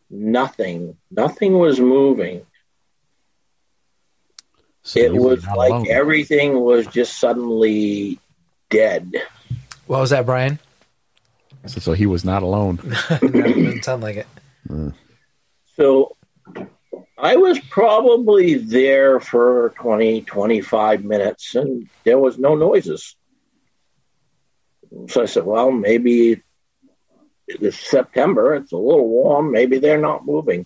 nothing. 0.10 0.98
Nothing 1.12 1.58
was 1.58 1.80
moving. 1.80 2.46
So 4.84 5.00
It 5.00 5.14
was 5.14 5.46
like 5.48 5.72
alone. 5.72 5.88
everything 5.90 6.60
was 6.60 6.86
just 6.88 7.18
suddenly 7.20 8.20
dead. 8.70 9.14
What 9.88 10.02
was 10.02 10.10
that, 10.10 10.26
Brian? 10.26 10.60
So, 11.66 11.80
so 11.80 11.94
he 11.94 12.06
was 12.06 12.26
not 12.26 12.44
alone. 12.44 12.80
no, 13.22 13.30
doesn't 13.30 13.84
sound 13.84 14.04
like 14.04 14.18
it. 14.18 14.28
Mm. 14.68 14.94
So 15.78 16.16
I 17.18 17.38
was 17.38 17.60
probably 17.70 18.56
there 18.56 19.22
for 19.22 19.74
20, 19.78 20.22
25 20.24 21.04
minutes 21.06 21.56
and 21.56 21.90
there 22.04 22.20
was 22.20 22.38
no 22.38 22.56
noises. 22.56 23.16
So 25.08 25.24
I 25.24 25.26
said, 25.26 25.46
well, 25.46 25.72
maybe 25.72 26.42
it's 27.48 27.80
September. 27.80 28.56
It's 28.56 28.74
a 28.74 28.78
little 28.78 29.08
warm. 29.08 29.52
Maybe 29.52 29.80
they're 29.80 29.98
not 30.02 30.26
moving. 30.26 30.66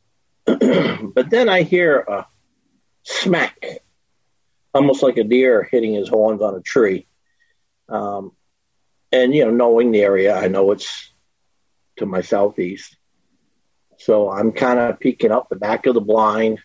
but 0.44 1.30
then 1.30 1.48
I 1.48 1.62
hear 1.62 2.00
a 2.00 2.26
smack, 3.04 3.64
almost 4.74 5.02
like 5.02 5.16
a 5.16 5.24
deer 5.24 5.68
hitting 5.70 5.94
his 5.94 6.08
horns 6.08 6.42
on 6.42 6.54
a 6.54 6.60
tree. 6.60 7.06
Um, 7.88 8.32
and, 9.12 9.34
you 9.34 9.44
know, 9.44 9.52
knowing 9.52 9.92
the 9.92 10.02
area, 10.02 10.34
I 10.34 10.48
know 10.48 10.72
it's 10.72 11.12
to 11.96 12.06
my 12.06 12.22
southeast. 12.22 12.96
So 13.98 14.28
I'm 14.28 14.52
kind 14.52 14.80
of 14.80 14.98
peeking 14.98 15.30
up 15.30 15.48
the 15.48 15.56
back 15.56 15.86
of 15.86 15.94
the 15.94 16.00
blind, 16.00 16.60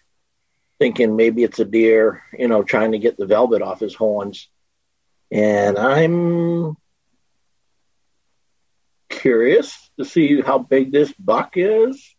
thinking 0.80 1.16
maybe 1.16 1.44
it's 1.44 1.60
a 1.60 1.66
deer, 1.66 2.24
you 2.34 2.48
know, 2.48 2.64
trying 2.64 2.94
to 2.94 3.00
get 3.00 3.18
the 3.18 3.28
velvet 3.28 3.62
off 3.62 3.80
his 3.80 3.94
horns. 3.94 4.50
And 5.32 5.78
I'm 5.78 6.76
curious 9.10 9.92
to 10.00 10.06
see 10.06 10.42
how 10.42 10.58
big 10.58 10.92
this 10.92 11.14
buck 11.14 11.54
is. 11.56 12.16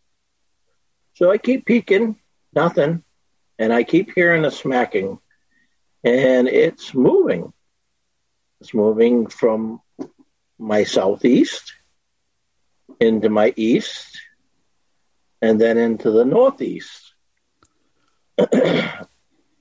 So 1.15 1.29
I 1.29 1.37
keep 1.37 1.65
peeking, 1.65 2.17
nothing. 2.53 3.03
And 3.61 3.71
I 3.71 3.83
keep 3.83 4.15
hearing 4.15 4.43
a 4.43 4.49
smacking. 4.49 5.19
and 6.03 6.47
it's 6.47 6.95
moving. 6.95 7.53
It's 8.59 8.73
moving 8.73 9.27
from 9.27 9.81
my 10.57 10.83
southeast 10.83 11.71
into 12.99 13.29
my 13.29 13.53
east 13.55 14.19
and 15.43 15.61
then 15.61 15.77
into 15.77 16.09
the 16.09 16.25
northeast. 16.25 17.13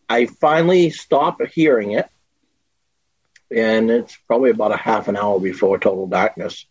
I 0.09 0.27
finally 0.41 0.89
stop 0.89 1.43
hearing 1.53 1.91
it, 1.91 2.09
and 3.55 3.91
it's 3.91 4.17
probably 4.27 4.49
about 4.49 4.73
a 4.73 4.79
half 4.79 5.09
an 5.09 5.17
hour 5.19 5.39
before 5.39 5.79
total 5.79 6.07
darkness. 6.07 6.65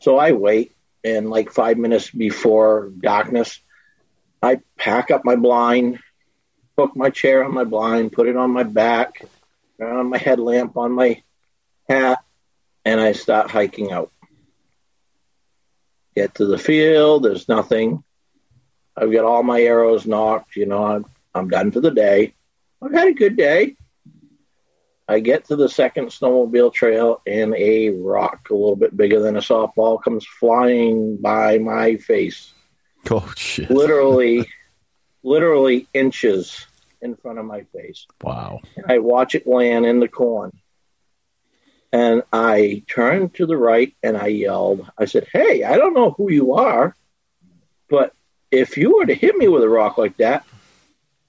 So 0.00 0.16
I 0.16 0.32
wait, 0.32 0.74
and 1.04 1.28
like 1.28 1.50
five 1.52 1.76
minutes 1.76 2.10
before 2.10 2.90
darkness, 2.98 3.60
I 4.42 4.60
pack 4.78 5.10
up 5.10 5.26
my 5.26 5.36
blind, 5.36 5.98
hook 6.76 6.96
my 6.96 7.10
chair 7.10 7.44
on 7.44 7.54
my 7.54 7.64
blind, 7.64 8.12
put 8.12 8.28
it 8.28 8.36
on 8.36 8.50
my 8.50 8.62
back, 8.62 9.22
on 9.80 10.10
my 10.10 10.18
headlamp 10.18 10.76
on 10.76 10.92
my 10.92 11.22
hat, 11.88 12.18
and 12.84 13.00
I 13.00 13.12
start 13.12 13.50
hiking 13.50 13.92
out. 13.92 14.10
Get 16.14 16.34
to 16.36 16.46
the 16.46 16.58
field, 16.58 17.24
there's 17.24 17.48
nothing. 17.48 18.04
I've 18.96 19.12
got 19.12 19.24
all 19.24 19.42
my 19.42 19.60
arrows 19.60 20.06
nocked, 20.06 20.56
you 20.56 20.66
know, 20.66 20.84
I'm, 20.84 21.06
I'm 21.34 21.48
done 21.48 21.72
for 21.72 21.80
the 21.80 21.90
day. 21.90 22.34
I've 22.80 22.92
had 22.92 23.08
a 23.08 23.12
good 23.12 23.36
day. 23.36 23.76
I 25.06 25.20
get 25.20 25.46
to 25.46 25.56
the 25.56 25.68
second 25.68 26.06
snowmobile 26.06 26.72
trail 26.72 27.20
and 27.26 27.54
a 27.54 27.90
rock 27.90 28.48
a 28.50 28.54
little 28.54 28.76
bit 28.76 28.96
bigger 28.96 29.20
than 29.20 29.36
a 29.36 29.40
softball 29.40 30.02
comes 30.02 30.24
flying 30.24 31.18
by 31.18 31.58
my 31.58 31.96
face. 31.96 32.52
Oh 33.10 33.30
shit! 33.36 33.70
Literally, 33.70 34.48
literally 35.24 35.88
inches 35.92 36.66
in 37.00 37.16
front 37.16 37.40
of 37.40 37.44
my 37.44 37.62
face. 37.62 38.06
Wow! 38.22 38.60
And 38.76 38.86
I 38.88 38.98
watch 38.98 39.34
it 39.34 39.46
land 39.46 39.86
in 39.86 39.98
the 39.98 40.08
corn, 40.08 40.52
and 41.92 42.22
I 42.32 42.84
turned 42.86 43.34
to 43.34 43.46
the 43.46 43.56
right 43.56 43.94
and 44.02 44.16
I 44.16 44.28
yelled. 44.28 44.88
I 44.96 45.06
said, 45.06 45.26
"Hey, 45.32 45.64
I 45.64 45.76
don't 45.76 45.94
know 45.94 46.10
who 46.12 46.30
you 46.30 46.54
are, 46.54 46.94
but 47.88 48.14
if 48.50 48.76
you 48.76 48.96
were 48.96 49.06
to 49.06 49.14
hit 49.14 49.36
me 49.36 49.48
with 49.48 49.64
a 49.64 49.68
rock 49.68 49.98
like 49.98 50.16
that, 50.18 50.44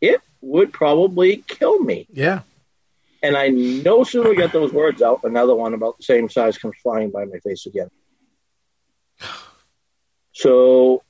it 0.01 0.21
would 0.41 0.71
probably 0.71 1.37
kill 1.47 1.79
me." 1.79 2.05
Yeah. 2.11 2.41
And 3.23 3.35
I 3.35 3.47
no 3.47 4.03
sooner 4.03 4.35
get 4.35 4.51
those 4.51 4.71
words 4.71 5.01
out, 5.01 5.21
another 5.23 5.55
one 5.55 5.73
about 5.73 5.97
the 5.97 6.03
same 6.03 6.29
size 6.29 6.59
comes 6.59 6.75
flying 6.83 7.09
by 7.09 7.25
my 7.25 7.39
face 7.39 7.65
again. 7.65 7.89
So 10.31 11.01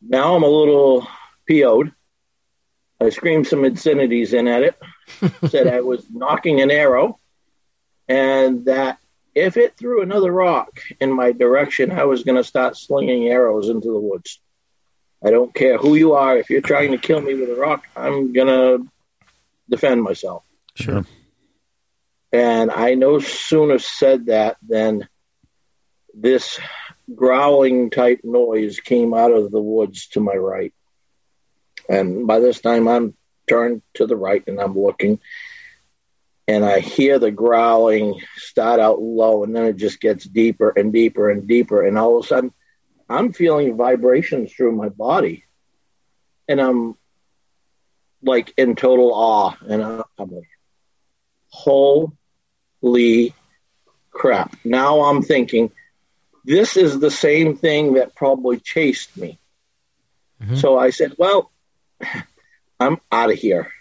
now 0.00 0.36
I'm 0.36 0.42
a 0.42 0.48
little 0.48 1.08
PO'd. 1.48 1.92
I 3.00 3.08
screamed 3.10 3.46
some 3.46 3.64
obscenities 3.64 4.32
in 4.34 4.46
at 4.46 4.62
it, 4.62 4.78
said 5.48 5.66
I 5.66 5.80
was 5.80 6.04
nocking 6.06 6.62
an 6.62 6.70
arrow, 6.70 7.18
and 8.08 8.66
that 8.66 8.98
if 9.34 9.56
it 9.56 9.76
threw 9.76 10.02
another 10.02 10.30
rock 10.30 10.80
in 11.00 11.12
my 11.12 11.32
direction, 11.32 11.92
I 11.92 12.04
was 12.04 12.24
going 12.24 12.36
to 12.36 12.44
start 12.44 12.76
slinging 12.76 13.28
arrows 13.28 13.68
into 13.68 13.88
the 13.92 14.00
woods. 14.00 14.40
I 15.24 15.30
don't 15.30 15.54
care 15.54 15.78
who 15.78 15.94
you 15.94 16.14
are. 16.14 16.36
If 16.36 16.50
you're 16.50 16.60
trying 16.60 16.92
to 16.92 16.98
kill 16.98 17.20
me 17.20 17.34
with 17.34 17.50
a 17.50 17.54
rock, 17.54 17.86
I'm 17.94 18.32
going 18.32 18.48
to 18.48 18.86
defend 19.68 20.02
myself. 20.02 20.44
Sure. 20.74 21.04
And 22.32 22.70
I 22.70 22.94
no 22.94 23.18
sooner 23.18 23.78
said 23.78 24.26
that 24.26 24.56
than 24.66 25.08
this 26.14 26.58
growling 27.14 27.90
type 27.90 28.20
noise 28.24 28.80
came 28.80 29.14
out 29.14 29.32
of 29.32 29.50
the 29.50 29.60
woods 29.60 30.08
to 30.08 30.20
my 30.20 30.34
right. 30.34 30.72
And 31.90 32.26
by 32.26 32.38
this 32.38 32.60
time, 32.60 32.86
I'm 32.86 33.14
turned 33.48 33.82
to 33.94 34.06
the 34.06 34.16
right 34.16 34.42
and 34.46 34.60
I'm 34.60 34.78
looking. 34.78 35.18
And 36.46 36.64
I 36.64 36.78
hear 36.78 37.18
the 37.18 37.32
growling 37.32 38.20
start 38.36 38.80
out 38.80 39.02
low 39.02 39.44
and 39.44 39.54
then 39.54 39.66
it 39.66 39.76
just 39.76 40.00
gets 40.00 40.24
deeper 40.24 40.70
and 40.70 40.92
deeper 40.92 41.28
and 41.28 41.46
deeper. 41.46 41.84
And 41.84 41.98
all 41.98 42.18
of 42.18 42.24
a 42.24 42.28
sudden, 42.28 42.52
I'm 43.08 43.32
feeling 43.32 43.76
vibrations 43.76 44.52
through 44.52 44.72
my 44.72 44.88
body. 44.88 45.44
And 46.48 46.60
I'm 46.60 46.96
like 48.22 48.54
in 48.56 48.76
total 48.76 49.12
awe. 49.12 49.54
And 49.68 49.82
I'm 49.82 50.04
like, 50.18 50.48
holy 51.48 52.14
crap. 54.10 54.56
Now 54.64 55.02
I'm 55.02 55.22
thinking, 55.22 55.72
this 56.44 56.76
is 56.76 57.00
the 57.00 57.10
same 57.10 57.56
thing 57.56 57.94
that 57.94 58.14
probably 58.14 58.60
chased 58.60 59.16
me. 59.16 59.40
Mm-hmm. 60.40 60.56
So 60.56 60.78
I 60.78 60.90
said, 60.90 61.14
well, 61.18 61.50
I'm 62.80 62.98
out 63.12 63.30
of 63.30 63.38
here. 63.38 63.72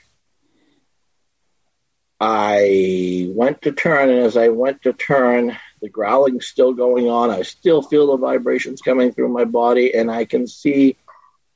I 2.19 3.27
went 3.29 3.61
to 3.61 3.71
turn, 3.71 4.09
and 4.09 4.19
as 4.19 4.35
I 4.35 4.49
went 4.49 4.81
to 4.83 4.91
turn, 4.91 5.57
the 5.81 5.87
growling's 5.87 6.47
still 6.47 6.73
going 6.73 7.07
on. 7.07 7.29
I 7.29 7.43
still 7.43 7.81
feel 7.81 8.07
the 8.07 8.17
vibrations 8.17 8.81
coming 8.81 9.13
through 9.13 9.29
my 9.29 9.45
body, 9.45 9.93
and 9.95 10.11
I 10.11 10.25
can 10.25 10.45
see 10.45 10.97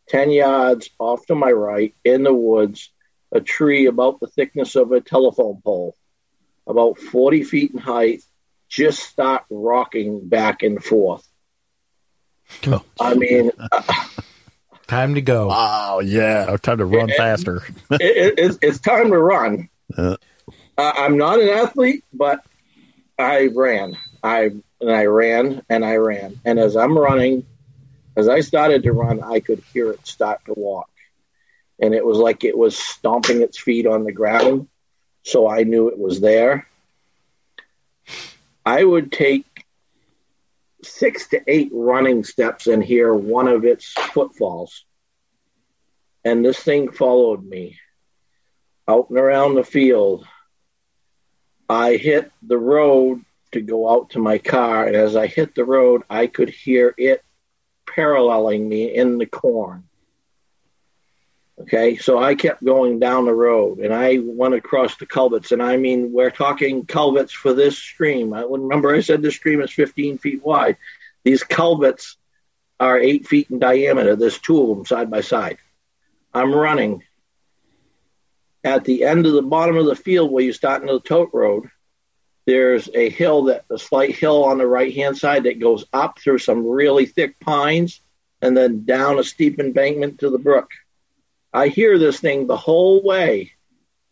10 0.08 0.32
yards 0.32 0.90
off 1.00 1.26
to 1.28 1.36
my 1.36 1.52
right 1.52 1.94
in 2.06 2.24
the 2.24 2.34
woods 2.34 2.92
a 3.34 3.42
tree 3.42 3.88
about 3.88 4.20
the 4.20 4.28
thickness 4.28 4.76
of 4.76 4.92
a 4.92 5.02
telephone 5.02 5.60
pole, 5.64 5.96
about 6.68 7.00
40 7.00 7.44
feet 7.44 7.72
in 7.72 7.80
height, 7.80 8.24
just 8.70 9.00
start 9.00 9.44
rocking 9.50 10.28
back 10.28 10.64
and 10.64 10.82
forth. 10.84 11.28
Oh. 12.68 12.84
I 13.00 13.16
mean, 13.16 13.52
uh, 13.72 13.82
time 14.88 15.16
to 15.16 15.22
go. 15.22 15.48
Wow, 15.48 16.00
yeah, 16.00 16.56
time 16.62 16.78
to 16.78 16.86
run 16.86 17.10
faster. 17.10 17.64
it, 17.92 18.02
it, 18.02 18.34
it's, 18.38 18.58
it's, 18.62 18.80
time 18.80 19.12
to 19.12 19.18
run. 19.18 19.70
Uh, 19.98 20.18
I'm 20.78 21.18
not 21.18 21.40
an 21.40 21.50
athlete, 21.50 22.04
but 22.14 22.44
I 23.18 23.50
ran. 23.54 23.98
I 24.24 24.52
and 24.82 24.92
I 24.92 25.06
ran 25.06 25.62
and 25.70 25.86
I 25.86 25.96
ran, 25.96 26.40
and 26.46 26.60
as 26.60 26.76
I'm 26.76 26.98
running, 26.98 27.46
as 28.16 28.28
I 28.28 28.42
started 28.42 28.84
to 28.84 28.94
run, 28.94 29.22
I 29.24 29.40
could 29.40 29.64
hear 29.74 29.92
it 29.92 30.06
start 30.06 30.44
to 30.46 30.54
walk, 30.56 30.90
and 31.80 31.94
it 31.94 32.06
was 32.06 32.18
like 32.18 32.44
it 32.44 32.58
was 32.58 32.78
stomping 32.78 33.42
its 33.42 33.60
feet 33.60 33.86
on 33.86 34.04
the 34.04 34.12
ground. 34.12 34.68
So 35.24 35.50
I 35.50 35.64
knew 35.64 35.88
it 35.88 35.98
was 35.98 36.20
there 36.20 36.68
I 38.66 38.84
would 38.84 39.12
take 39.12 39.53
six 40.86 41.28
to 41.30 41.42
eight 41.48 41.70
running 41.74 42.24
steps 42.24 42.68
and 42.68 42.84
hear 42.84 43.14
one 43.14 43.48
of 43.48 43.66
its 43.66 43.92
footfalls. 43.92 44.86
And 46.24 46.44
this 46.44 46.60
thing 46.60 46.92
followed 46.92 47.44
me 47.44 47.78
out 48.88 49.10
and 49.10 49.18
around 49.18 49.56
the 49.56 49.64
field. 49.64 50.26
I 51.70 51.96
hit 51.96 52.32
the 52.42 52.58
road 52.58 53.24
to 53.54 53.62
go 53.62 53.90
out 53.90 54.12
to 54.12 54.20
my 54.20 54.38
car, 54.38 54.86
and 54.86 54.96
as 54.96 55.16
I 55.16 55.28
hit 55.28 55.56
the 55.56 55.66
road, 55.66 56.04
I 56.10 56.28
could 56.28 56.50
hear 56.50 56.94
it 56.98 57.24
paralleling 57.86 58.68
me 58.68 58.94
in 58.94 59.18
the 59.18 59.26
corn. 59.26 59.84
Okay, 61.62 61.98
so 61.98 62.18
I 62.18 62.34
kept 62.34 62.64
going 62.64 63.00
down 63.00 63.26
the 63.26 63.34
road 63.34 63.80
and 63.80 63.94
I 63.94 64.18
went 64.20 64.56
across 64.56 64.98
the 64.98 65.06
culverts. 65.06 65.52
And 65.52 65.62
I 65.62 65.78
mean, 65.78 66.12
we're 66.12 66.32
talking 66.32 66.86
culverts 66.86 67.32
for 67.32 67.54
this 67.54 67.78
stream. 67.78 68.34
I 68.34 68.42
remember 68.42 68.94
I 68.94 69.02
said 69.02 69.22
the 69.22 69.32
stream 69.32 69.62
is 69.62 69.72
15 69.72 70.18
feet 70.18 70.44
wide. 70.44 70.78
These 71.24 71.44
culverts 71.44 72.18
are 72.80 72.98
eight 72.98 73.28
feet 73.28 73.52
in 73.52 73.60
diameter. 73.60 74.16
There's 74.16 74.40
two 74.40 74.62
of 74.62 74.76
them 74.76 74.86
side 74.86 75.12
by 75.12 75.22
side. 75.22 75.58
I'm 76.34 76.54
running. 76.54 77.04
At 78.64 78.84
the 78.84 79.04
end 79.04 79.28
of 79.28 79.34
the 79.34 79.44
bottom 79.44 79.78
of 79.78 79.86
the 79.86 79.96
field 79.96 80.32
where 80.32 80.44
you 80.44 80.54
start 80.54 80.82
into 80.82 80.94
the 80.94 81.02
tote 81.02 81.30
road, 81.34 81.70
there's 82.48 82.90
a 82.94 83.10
hill 83.10 83.44
that 83.44 83.66
a 83.70 83.78
slight 83.78 84.16
hill 84.16 84.44
on 84.46 84.58
the 84.58 84.68
right 84.68 84.94
hand 84.94 85.18
side 85.18 85.44
that 85.44 85.60
goes 85.60 85.86
up 85.94 86.18
through 86.18 86.40
some 86.40 86.66
really 86.66 87.06
thick 87.06 87.40
pines 87.40 88.02
and 88.42 88.58
then 88.58 88.86
down 88.86 89.20
a 89.20 89.24
steep 89.24 89.60
embankment 89.60 90.20
to 90.20 90.30
the 90.30 90.40
brook 90.40 90.72
I 91.54 91.68
hear 91.68 92.00
this 92.00 92.20
thing 92.20 92.48
the 92.48 92.58
whole 92.58 93.04
way 93.04 93.52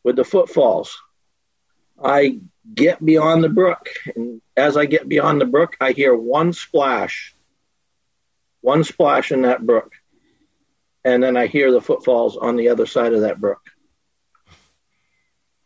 with 0.04 0.16
the 0.16 0.24
footfalls. 0.24 1.02
I 2.02 2.39
get 2.74 3.04
beyond 3.04 3.44
the 3.44 3.50
brook, 3.50 3.89
and 4.16 4.42
as 4.56 4.78
I 4.78 4.86
get 4.86 5.10
beyond 5.10 5.42
the 5.42 5.46
brook, 5.46 5.76
I 5.82 5.92
hear 5.92 6.16
one 6.16 6.54
splash, 6.54 7.36
one 8.62 8.84
splash 8.84 9.32
in 9.32 9.42
that 9.44 9.66
brook, 9.66 9.94
and 11.04 11.24
then 11.24 11.36
I 11.36 11.48
hear 11.48 11.72
the 11.72 11.82
footfalls 11.82 12.38
on 12.38 12.56
the 12.56 12.70
other 12.70 12.86
side 12.86 13.14
of 13.14 13.22
that 13.22 13.39
brook. 13.39 13.62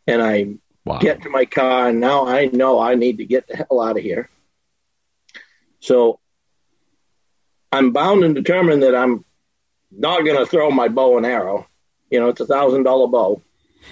And 0.06 0.22
I 0.22 0.54
wow. 0.84 0.98
get 0.98 1.22
to 1.22 1.30
my 1.30 1.44
car, 1.44 1.88
and 1.88 2.00
now 2.00 2.26
I 2.26 2.46
know 2.46 2.78
I 2.78 2.94
need 2.94 3.18
to 3.18 3.26
get 3.26 3.46
the 3.48 3.56
hell 3.56 3.80
out 3.80 3.98
of 3.98 4.02
here. 4.02 4.30
So 5.80 6.20
I'm 7.70 7.92
bound 7.92 8.24
and 8.24 8.34
determined 8.34 8.82
that 8.82 8.94
I'm 8.94 9.24
not 9.90 10.24
going 10.24 10.36
to 10.38 10.46
throw 10.46 10.70
my 10.70 10.88
bow 10.88 11.16
and 11.16 11.26
arrow. 11.26 11.66
You 12.10 12.20
know, 12.20 12.28
it's 12.28 12.40
a 12.40 12.46
thousand 12.46 12.84
dollar 12.84 13.08
bow. 13.08 13.42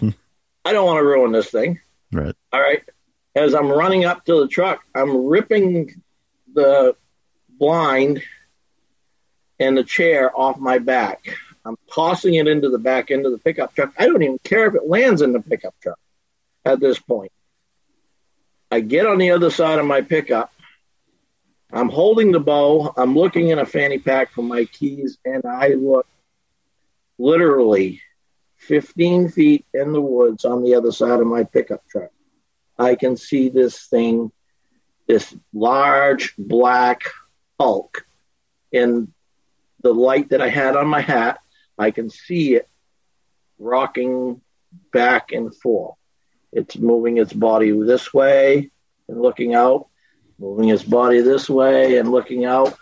I 0.65 0.73
don't 0.73 0.87
want 0.87 0.99
to 0.99 1.05
ruin 1.05 1.33
this 1.33 1.51
thing. 1.51 1.81
Right. 2.13 2.35
All 2.53 2.61
right. 2.61 2.83
As 3.35 3.55
I'm 3.55 3.69
running 3.69 4.05
up 4.05 4.25
to 4.27 4.41
the 4.41 4.49
truck, 4.49 4.83
I'm 4.95 5.27
ripping 5.27 6.01
the 6.53 6.95
blind 7.59 8.23
and 9.59 9.77
the 9.77 9.85
chair 9.85 10.37
off 10.37 10.59
my 10.59 10.79
back. 10.79 11.25
I'm 11.65 11.77
tossing 11.93 12.35
it 12.35 12.47
into 12.47 12.69
the 12.71 12.79
back 12.79 13.11
end 13.11 13.27
of 13.27 13.33
the 13.33 13.39
pickup 13.39 13.75
truck. 13.75 13.93
I 13.99 14.07
don't 14.07 14.23
even 14.23 14.39
care 14.39 14.67
if 14.69 14.75
it 14.75 14.87
lands 14.87 15.23
in 15.23 15.33
the 15.33 15.41
pickup 15.41 15.75
truck. 15.83 15.99
at 16.65 16.81
this 16.81 16.99
point. 16.99 17.33
I 18.71 18.81
get 18.81 19.07
on 19.07 19.19
the 19.19 19.33
other 19.33 19.51
side 19.51 19.79
of 19.79 19.87
my 19.87 20.01
pickup. 20.01 20.53
I'm 21.75 21.89
holding 21.89 22.31
the 22.31 22.39
bow. 22.39 22.95
I'm 22.97 23.17
looking 23.17 23.49
in 23.49 23.59
a 23.59 23.67
fanny 23.67 23.99
pack 23.99 24.31
for 24.31 24.43
my 24.43 24.65
keys, 24.65 25.19
and 25.25 25.45
I 25.45 25.71
look 25.71 26.07
literally 27.19 28.01
15 28.59 29.29
feet 29.31 29.67
in 29.75 29.93
the 29.93 30.01
woods 30.01 30.45
on 30.45 30.63
the 30.63 30.77
other 30.77 30.93
side 30.93 31.19
of 31.19 31.27
my 31.27 31.43
pickup 31.43 31.87
truck. 31.89 32.11
I 32.79 32.95
can 32.95 33.17
see 33.17 33.49
this 33.49 33.87
thing, 33.87 34.31
this 35.09 35.35
large 35.53 36.37
black 36.39 37.03
hulk 37.59 38.07
in 38.71 39.13
the 39.83 39.93
light 39.93 40.31
that 40.31 40.41
I 40.41 40.51
had 40.51 40.77
on 40.77 40.87
my 40.87 41.01
hat. 41.01 41.41
I 41.77 41.91
can 41.91 42.09
see 42.09 42.55
it 42.55 42.69
rocking 43.59 44.41
back 44.93 45.33
and 45.33 45.53
forth. 45.53 45.97
It's 46.53 46.79
moving 46.79 47.19
its 47.19 47.33
body 47.33 47.73
this 47.73 48.15
way 48.15 48.71
and 49.09 49.21
looking 49.21 49.55
out, 49.55 49.89
moving 50.39 50.69
its 50.69 50.83
body 50.83 51.21
this 51.21 51.49
way 51.49 51.99
and 51.99 52.11
looking 52.11 52.45
out, 52.45 52.77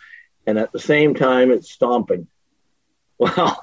and 0.47 0.59
at 0.59 0.73
the 0.73 0.79
same 0.81 1.15
time, 1.15 1.51
it's 1.51 1.71
stomping. 1.71 2.27
Well, 3.19 3.63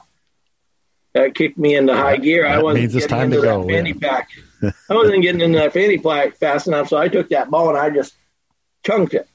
that 1.13 1.35
kicked 1.35 1.57
me 1.57 1.75
into 1.75 1.93
high 1.93 2.15
gear. 2.17 2.43
That 2.43 2.59
I 2.59 2.63
wasn't 2.63 2.81
means 2.83 2.95
it's 2.95 3.07
getting 3.07 3.17
time 3.17 3.25
into 3.33 3.35
to 3.37 3.41
that 3.41 3.61
go, 3.61 3.67
fanny 3.67 3.89
yeah. 3.99 4.09
pack. 4.09 4.29
I 4.89 4.93
wasn't 4.93 5.21
getting 5.21 5.41
into 5.41 5.57
that 5.57 5.73
fanny 5.73 5.97
pack 5.97 6.37
fast 6.37 6.67
enough, 6.67 6.87
so 6.87 6.97
I 6.97 7.09
took 7.09 7.29
that 7.29 7.49
ball 7.49 7.67
and 7.69 7.77
I 7.77 7.89
just 7.89 8.13
chunked 8.85 9.15
it 9.15 9.27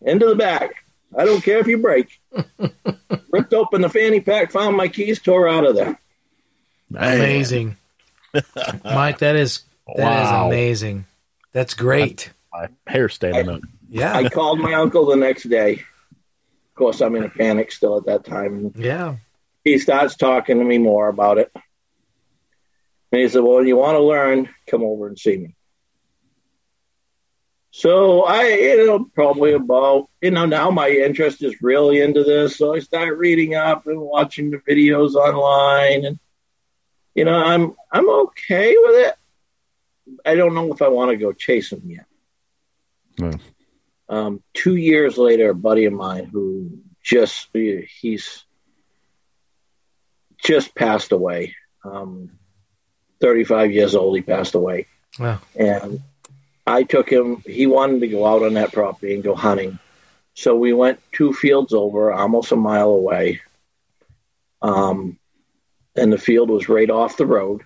into 0.00 0.26
the 0.26 0.34
back. 0.34 0.84
I 1.16 1.24
don't 1.26 1.42
care 1.42 1.58
if 1.58 1.66
you 1.68 1.78
break. 1.78 2.18
Ripped 3.30 3.52
open 3.52 3.82
the 3.82 3.88
fanny 3.88 4.20
pack, 4.20 4.50
found 4.50 4.76
my 4.76 4.88
keys, 4.88 5.20
tore 5.20 5.48
out 5.48 5.64
of 5.66 5.76
there. 5.76 6.00
Amazing, 6.94 7.76
Mike. 8.84 9.18
That 9.18 9.36
is 9.36 9.62
that 9.96 10.22
is 10.24 10.30
Wow. 10.30 10.46
amazing. 10.46 11.04
That's 11.52 11.74
great. 11.74 12.32
My 12.52 12.68
hair 12.86 13.08
standing 13.08 13.48
up. 13.48 13.60
Yeah, 13.92 14.16
I 14.16 14.30
called 14.30 14.58
my 14.58 14.72
uncle 14.72 15.04
the 15.04 15.16
next 15.16 15.44
day. 15.44 15.74
Of 15.74 16.74
course, 16.76 17.02
I'm 17.02 17.14
in 17.14 17.24
a 17.24 17.28
panic 17.28 17.70
still 17.70 17.98
at 17.98 18.06
that 18.06 18.24
time. 18.24 18.72
yeah. 18.74 19.16
He 19.64 19.78
starts 19.78 20.16
talking 20.16 20.58
to 20.58 20.64
me 20.64 20.78
more 20.78 21.08
about 21.08 21.36
it. 21.36 21.52
And 21.54 23.20
he 23.20 23.28
said, 23.28 23.42
Well, 23.42 23.64
you 23.64 23.76
want 23.76 23.96
to 23.96 24.02
learn, 24.02 24.48
come 24.66 24.82
over 24.82 25.08
and 25.08 25.18
see 25.18 25.36
me. 25.36 25.54
So 27.70 28.22
I, 28.22 28.48
you 28.48 28.86
know, 28.86 29.04
probably 29.14 29.52
about, 29.52 30.08
you 30.22 30.30
know, 30.30 30.46
now 30.46 30.70
my 30.70 30.88
interest 30.88 31.42
is 31.42 31.60
really 31.60 32.00
into 32.00 32.24
this. 32.24 32.56
So 32.56 32.74
I 32.74 32.78
start 32.78 33.18
reading 33.18 33.54
up 33.54 33.86
and 33.86 34.00
watching 34.00 34.50
the 34.50 34.58
videos 34.58 35.14
online. 35.14 36.06
And, 36.06 36.18
you 37.14 37.26
know, 37.26 37.34
I'm, 37.34 37.74
I'm 37.92 38.08
okay 38.08 38.74
with 38.78 39.06
it. 39.06 39.14
I 40.24 40.34
don't 40.34 40.54
know 40.54 40.72
if 40.72 40.80
I 40.80 40.88
want 40.88 41.10
to 41.10 41.16
go 41.18 41.32
chase 41.32 41.68
them 41.70 41.82
yet. 41.84 42.06
No. 43.18 43.32
Um, 44.12 44.42
two 44.52 44.76
years 44.76 45.16
later, 45.16 45.48
a 45.48 45.54
buddy 45.54 45.86
of 45.86 45.94
mine 45.94 46.26
who 46.26 46.80
just 47.02 47.48
he's 47.54 48.44
just 50.44 50.74
passed 50.74 51.12
away. 51.12 51.56
Um, 51.82 52.32
35 53.22 53.72
years 53.72 53.94
old, 53.94 54.14
he 54.14 54.20
passed 54.20 54.54
away. 54.54 54.86
Wow. 55.18 55.40
And 55.56 56.02
I 56.66 56.82
took 56.82 57.08
him, 57.10 57.42
he 57.46 57.66
wanted 57.66 58.00
to 58.00 58.08
go 58.08 58.26
out 58.26 58.42
on 58.42 58.52
that 58.54 58.74
property 58.74 59.14
and 59.14 59.24
go 59.24 59.34
hunting. 59.34 59.78
So 60.34 60.56
we 60.56 60.74
went 60.74 61.00
two 61.12 61.32
fields 61.32 61.72
over, 61.72 62.12
almost 62.12 62.52
a 62.52 62.56
mile 62.56 62.90
away. 62.90 63.40
Um, 64.60 65.18
and 65.96 66.12
the 66.12 66.18
field 66.18 66.50
was 66.50 66.68
right 66.68 66.90
off 66.90 67.16
the 67.16 67.26
road. 67.26 67.62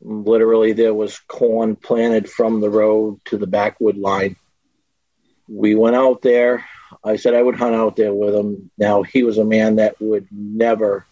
Literally, 0.00 0.72
there 0.72 0.92
was 0.92 1.20
corn 1.28 1.76
planted 1.76 2.28
from 2.28 2.60
the 2.60 2.70
road 2.70 3.20
to 3.26 3.38
the 3.38 3.46
backwood 3.46 3.96
line. 3.96 4.34
We 5.52 5.74
went 5.74 5.96
out 5.96 6.22
there. 6.22 6.64
I 7.04 7.16
said 7.16 7.34
I 7.34 7.42
would 7.42 7.56
hunt 7.56 7.74
out 7.74 7.96
there 7.96 8.14
with 8.14 8.34
him. 8.34 8.70
Now, 8.78 9.02
he 9.02 9.22
was 9.22 9.36
a 9.36 9.44
man 9.44 9.76
that 9.76 10.00
would 10.00 10.28
never, 10.30 11.06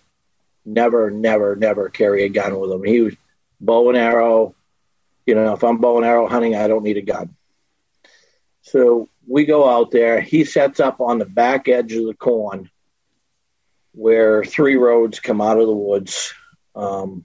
never, 0.64 1.11
never, 1.11 1.57
never 1.57 1.91
carry 1.91 2.24
a 2.24 2.28
gun 2.28 2.59
with 2.59 2.70
him. 2.70 2.82
He 2.84 3.03
was 3.03 3.14
bow 3.61 3.88
and 3.91 3.99
arrow. 3.99 4.55
You 5.26 5.34
know, 5.34 5.53
if 5.53 5.62
I'm 5.62 5.78
bow 5.78 5.99
and 5.99 6.07
arrow 6.07 6.26
hunting, 6.26 6.55
I 6.55 6.68
don't 6.68 6.84
need 6.84 6.97
a 6.97 7.03
gun. 7.03 7.36
So 8.62 9.09
we 9.26 9.45
go 9.45 9.68
out 9.68 9.91
there. 9.91 10.20
He 10.20 10.45
sets 10.45 10.80
up 10.80 11.01
on 11.01 11.18
the 11.18 11.26
back 11.26 11.68
edge 11.68 11.93
of 11.93 12.07
the 12.07 12.14
corn 12.14 12.70
where 13.93 14.45
three 14.45 14.76
roads 14.76 15.20
come 15.20 15.41
out 15.41 15.59
of 15.59 15.66
the 15.66 15.72
woods. 15.72 16.32
Um, 16.74 17.24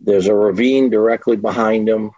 there's 0.00 0.26
a 0.26 0.34
ravine 0.34 0.90
directly 0.90 1.36
behind 1.36 1.88
him. 1.88 2.10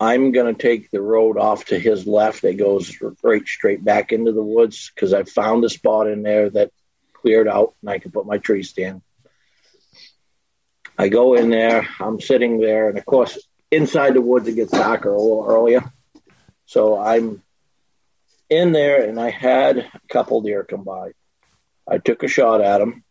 I'm 0.00 0.32
going 0.32 0.54
to 0.54 0.60
take 0.60 0.90
the 0.90 1.02
road 1.02 1.36
off 1.36 1.66
to 1.66 1.78
his 1.78 2.06
left 2.06 2.40
that 2.42 2.56
goes 2.56 2.96
right 3.22 3.46
straight 3.46 3.84
back 3.84 4.12
into 4.12 4.32
the 4.32 4.42
woods 4.42 4.90
because 4.94 5.12
I 5.12 5.24
found 5.24 5.62
a 5.62 5.68
spot 5.68 6.06
in 6.06 6.22
there 6.22 6.48
that 6.48 6.72
cleared 7.12 7.46
out 7.46 7.74
and 7.82 7.90
I 7.90 7.98
can 7.98 8.10
put 8.10 8.24
my 8.24 8.38
tree 8.38 8.62
stand. 8.62 9.02
I 10.96 11.08
go 11.08 11.34
in 11.34 11.50
there, 11.50 11.86
I'm 11.98 12.18
sitting 12.18 12.60
there, 12.60 12.88
and 12.88 12.96
of 12.96 13.04
course, 13.04 13.38
inside 13.70 14.14
the 14.14 14.22
woods 14.22 14.48
it 14.48 14.54
gets 14.54 14.72
darker 14.72 15.12
a 15.12 15.20
little 15.20 15.46
earlier. 15.46 15.92
So 16.64 16.98
I'm 16.98 17.42
in 18.48 18.72
there 18.72 19.04
and 19.06 19.20
I 19.20 19.28
had 19.28 19.78
a 19.78 19.90
couple 20.08 20.40
deer 20.40 20.64
come 20.64 20.82
by. 20.82 21.10
I 21.86 21.98
took 21.98 22.22
a 22.22 22.28
shot 22.28 22.62
at 22.62 22.78
them. 22.78 23.04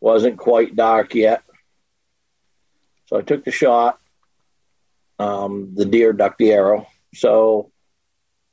Wasn't 0.00 0.38
quite 0.38 0.74
dark 0.74 1.14
yet. 1.14 1.42
So 3.06 3.18
I 3.18 3.22
took 3.22 3.44
the 3.44 3.50
shot. 3.50 4.00
Um, 5.20 5.74
the 5.74 5.84
deer 5.84 6.14
ducked 6.14 6.38
the 6.38 6.52
arrow. 6.52 6.86
So 7.14 7.70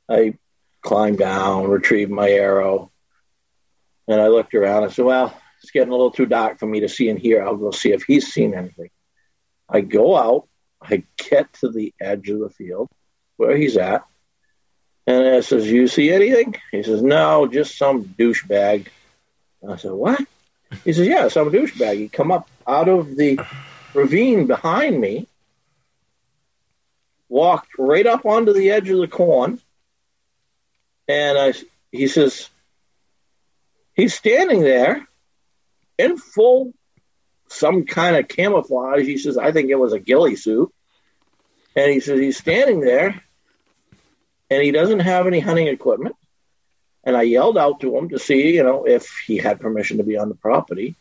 I 0.08 0.34
climbed 0.82 1.18
down, 1.18 1.68
retrieved 1.68 2.10
my 2.10 2.28
arrow, 2.28 2.90
and 4.06 4.20
I 4.20 4.28
looked 4.28 4.54
around. 4.54 4.84
I 4.84 4.88
said, 4.88 5.06
Well, 5.06 5.34
it's 5.62 5.70
getting 5.70 5.88
a 5.88 5.92
little 5.92 6.10
too 6.10 6.26
dark 6.26 6.58
for 6.58 6.66
me 6.66 6.80
to 6.80 6.88
see 6.88 7.08
in 7.08 7.16
here. 7.16 7.42
I'll 7.42 7.56
go 7.56 7.70
see 7.70 7.92
if 7.92 8.02
he's 8.02 8.32
seen 8.32 8.54
anything. 8.54 8.90
I 9.66 9.80
go 9.80 10.14
out, 10.14 10.46
I 10.82 11.04
get 11.16 11.50
to 11.54 11.70
the 11.70 11.94
edge 11.98 12.28
of 12.28 12.40
the 12.40 12.50
field 12.50 12.88
where 13.38 13.56
he's 13.56 13.78
at, 13.78 14.04
and 15.06 15.26
I 15.26 15.40
says, 15.40 15.70
You 15.70 15.88
see 15.88 16.10
anything? 16.10 16.54
He 16.70 16.82
says, 16.82 17.02
No, 17.02 17.46
just 17.46 17.78
some 17.78 18.04
douchebag. 18.04 18.88
I 19.66 19.76
said, 19.76 19.92
What? 19.92 20.20
He 20.84 20.92
says, 20.92 21.06
Yeah, 21.06 21.28
some 21.28 21.50
douchebag. 21.50 21.96
He 21.96 22.08
come 22.10 22.30
up 22.30 22.46
out 22.66 22.90
of 22.90 23.16
the 23.16 23.40
ravine 23.94 24.46
behind 24.46 25.00
me, 25.00 25.26
walked 27.28 27.70
right 27.78 28.06
up 28.06 28.24
onto 28.26 28.52
the 28.52 28.70
edge 28.70 28.88
of 28.90 28.98
the 28.98 29.08
corn, 29.08 29.60
and 31.06 31.38
I, 31.38 31.54
he 31.90 32.08
says, 32.08 32.48
he's 33.94 34.14
standing 34.14 34.60
there 34.60 35.06
in 35.98 36.16
full 36.16 36.72
some 37.48 37.84
kind 37.86 38.16
of 38.16 38.28
camouflage. 38.28 39.06
He 39.06 39.18
says, 39.18 39.38
I 39.38 39.52
think 39.52 39.70
it 39.70 39.78
was 39.78 39.92
a 39.92 39.98
ghillie 39.98 40.36
suit. 40.36 40.72
And 41.74 41.90
he 41.90 42.00
says, 42.00 42.20
he's 42.20 42.36
standing 42.36 42.80
there 42.80 43.22
and 44.50 44.62
he 44.62 44.70
doesn't 44.70 45.00
have 45.00 45.26
any 45.26 45.40
hunting 45.40 45.68
equipment. 45.68 46.16
And 47.04 47.16
I 47.16 47.22
yelled 47.22 47.56
out 47.56 47.80
to 47.80 47.96
him 47.96 48.10
to 48.10 48.18
see, 48.18 48.54
you 48.54 48.62
know, 48.62 48.84
if 48.86 49.08
he 49.26 49.38
had 49.38 49.60
permission 49.60 49.98
to 49.98 50.02
be 50.02 50.18
on 50.18 50.28
the 50.28 50.34
property. 50.34 50.96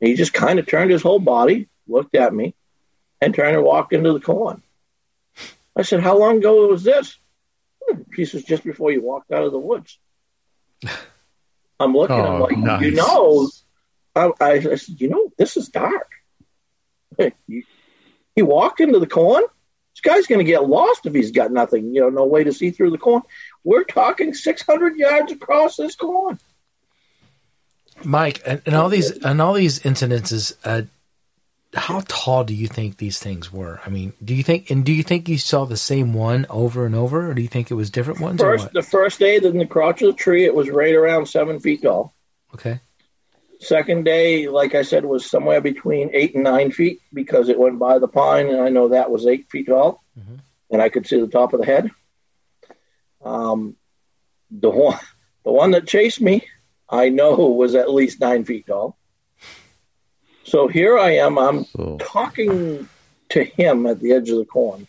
And 0.00 0.08
he 0.08 0.14
just 0.14 0.32
kind 0.32 0.58
of 0.58 0.66
turned 0.66 0.90
his 0.90 1.02
whole 1.02 1.18
body, 1.18 1.68
looked 1.86 2.14
at 2.14 2.32
me, 2.32 2.54
and 3.20 3.34
turned 3.34 3.56
and 3.56 3.64
walked 3.64 3.92
into 3.92 4.12
the 4.12 4.20
corn. 4.20 4.62
I 5.76 5.82
said, 5.82 6.00
How 6.00 6.16
long 6.18 6.38
ago 6.38 6.68
was 6.68 6.82
this? 6.84 7.18
He 8.14 8.24
says, 8.24 8.42
Just 8.44 8.64
before 8.64 8.90
you 8.92 9.02
walked 9.02 9.32
out 9.32 9.44
of 9.44 9.52
the 9.52 9.58
woods. 9.58 9.98
I'm 11.80 11.94
looking, 11.94 12.16
I'm 12.16 12.40
Oh, 12.40 12.44
like, 12.44 12.56
nice. 12.58 12.82
You 12.82 12.92
know, 12.92 13.48
I, 14.14 14.30
I, 14.40 14.50
I 14.52 14.74
said, 14.76 15.00
You 15.00 15.08
know, 15.08 15.32
this 15.36 15.56
is 15.56 15.68
dark. 15.68 16.10
He, 17.46 17.64
he 18.34 18.42
walked 18.42 18.80
into 18.80 18.98
the 18.98 19.06
corn. 19.06 19.44
This 19.94 20.00
guy's 20.00 20.26
going 20.26 20.38
to 20.38 20.44
get 20.50 20.66
lost 20.68 21.04
if 21.04 21.12
he's 21.14 21.32
got 21.32 21.52
nothing, 21.52 21.94
you 21.94 22.00
know, 22.00 22.08
no 22.08 22.24
way 22.24 22.44
to 22.44 22.52
see 22.52 22.70
through 22.70 22.90
the 22.90 22.98
corn. 22.98 23.22
We're 23.62 23.84
talking 23.84 24.32
600 24.32 24.96
yards 24.96 25.32
across 25.32 25.76
this 25.76 25.94
corn. 25.94 26.38
Mike, 28.02 28.40
and, 28.46 28.62
and 28.64 28.74
all 28.74 28.88
these 28.88 29.10
and 29.10 29.40
all 29.42 29.52
these 29.52 29.80
incidences, 29.80 30.56
uh, 30.64 30.82
how 31.74 32.02
tall 32.06 32.44
do 32.44 32.54
you 32.54 32.68
think 32.68 32.98
these 32.98 33.18
things 33.18 33.52
were? 33.52 33.80
I 33.84 33.88
mean, 33.88 34.12
do 34.22 34.34
you 34.34 34.42
think 34.42 34.70
and 34.70 34.84
do 34.84 34.92
you 34.92 35.02
think 35.02 35.28
you 35.28 35.38
saw 35.38 35.64
the 35.64 35.76
same 35.76 36.12
one 36.12 36.46
over 36.50 36.84
and 36.86 36.94
over, 36.94 37.30
or 37.30 37.34
do 37.34 37.40
you 37.42 37.48
think 37.48 37.70
it 37.70 37.74
was 37.74 37.90
different 37.90 38.20
ones? 38.20 38.42
or 38.42 38.58
First, 38.58 38.72
the 38.72 38.82
first 38.82 39.18
day 39.18 39.36
in 39.36 39.58
the 39.58 39.66
crotch 39.66 40.02
of 40.02 40.08
the 40.08 40.12
tree, 40.18 40.44
it 40.44 40.54
was 40.54 40.68
right 40.68 40.94
around 40.94 41.26
seven 41.26 41.60
feet 41.60 41.82
tall. 41.82 42.14
Okay, 42.54 42.80
Second 43.60 44.04
day, 44.04 44.48
like 44.48 44.74
I 44.74 44.82
said, 44.82 45.04
was 45.04 45.24
somewhere 45.24 45.60
between 45.60 46.10
eight 46.12 46.34
and 46.34 46.44
nine 46.44 46.72
feet 46.72 47.00
because 47.14 47.48
it 47.48 47.58
went 47.58 47.78
by 47.78 47.98
the 47.98 48.08
pine, 48.08 48.48
and 48.48 48.60
I 48.60 48.68
know 48.68 48.88
that 48.88 49.10
was 49.10 49.26
eight 49.26 49.48
feet 49.50 49.66
tall, 49.68 50.02
Mhm. 50.18 50.40
and 50.70 50.82
I 50.82 50.88
could 50.88 51.06
see 51.06 51.20
the 51.20 51.28
top 51.28 51.52
of 51.54 51.60
the 51.60 51.66
head. 51.66 51.90
Um, 53.24 53.76
the 54.50 54.68
one, 54.70 54.98
the 55.44 55.52
one 55.52 55.70
that 55.70 55.86
chased 55.86 56.20
me, 56.20 56.44
I 56.88 57.08
know 57.08 57.34
was 57.36 57.74
at 57.74 57.90
least 57.90 58.20
nine 58.20 58.44
feet 58.44 58.66
tall. 58.66 58.98
So 60.44 60.68
here 60.68 60.98
I 60.98 61.16
am. 61.16 61.38
I'm 61.38 61.64
So 61.64 61.98
talking 62.00 62.88
to 63.30 63.44
him 63.44 63.86
at 63.86 64.00
the 64.00 64.12
edge 64.12 64.30
of 64.30 64.38
the 64.38 64.44
corn. 64.44 64.86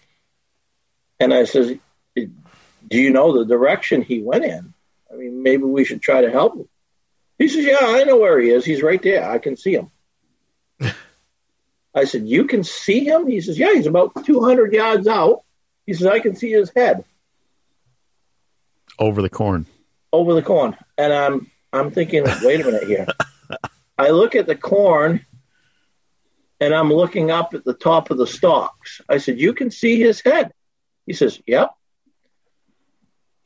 And 1.20 1.34
I 1.34 1.46
says, 1.46 1.74
Do 2.16 2.28
you 2.90 3.10
know 3.12 3.38
the 3.38 3.46
direction 3.46 4.02
he 4.02 4.22
went 4.22 4.46
in? 4.46 4.74
I 5.12 5.16
mean, 5.16 5.44
maybe 5.44 5.64
we 5.64 5.86
should 5.86 6.02
try 6.02 6.22
to 6.22 6.32
help 6.32 6.56
him. 6.56 6.68
He 7.38 7.48
says, 7.48 7.66
Yeah, 7.66 7.78
I 7.82 8.04
know 8.04 8.18
where 8.18 8.40
he 8.40 8.50
is. 8.50 8.66
He's 8.66 8.82
right 8.82 9.02
there. 9.02 9.30
I 9.30 9.38
can 9.38 9.56
see 9.56 9.76
him. 9.76 9.92
I 11.96 12.06
said, 12.06 12.28
You 12.28 12.46
can 12.46 12.64
see 12.64 13.06
him? 13.06 13.28
He 13.28 13.42
says, 13.42 13.58
Yeah, 13.58 13.74
he's 13.74 13.88
about 13.88 14.26
200 14.26 14.74
yards 14.74 15.08
out. 15.08 15.44
He 15.86 15.94
says, 15.94 16.08
I 16.08 16.20
can 16.20 16.36
see 16.36 16.52
his 16.52 16.72
head 16.76 17.06
over 19.00 19.22
the 19.22 19.30
corn. 19.30 19.66
Over 20.12 20.34
the 20.34 20.42
corn. 20.42 20.76
And 20.98 21.14
I'm 21.14 21.52
I'm 21.72 21.92
thinking, 21.92 22.24
wait 22.42 22.62
a 22.62 22.66
minute 22.66 22.84
here. 22.84 23.08
I 23.98 24.10
look 24.10 24.36
at 24.36 24.48
the 24.48 24.56
corn 24.56 25.26
and 26.60 26.74
I'm 26.74 26.92
looking 26.92 27.32
up 27.32 27.54
at 27.54 27.66
the 27.66 27.74
top 27.74 28.10
of 28.10 28.18
the 28.18 28.28
stalks. 28.28 29.02
I 29.10 29.18
said, 29.18 29.40
You 29.40 29.54
can 29.54 29.72
see 29.72 30.00
his 30.00 30.22
head. 30.22 30.52
He 31.06 31.14
says, 31.14 31.42
Yep. 31.46 31.72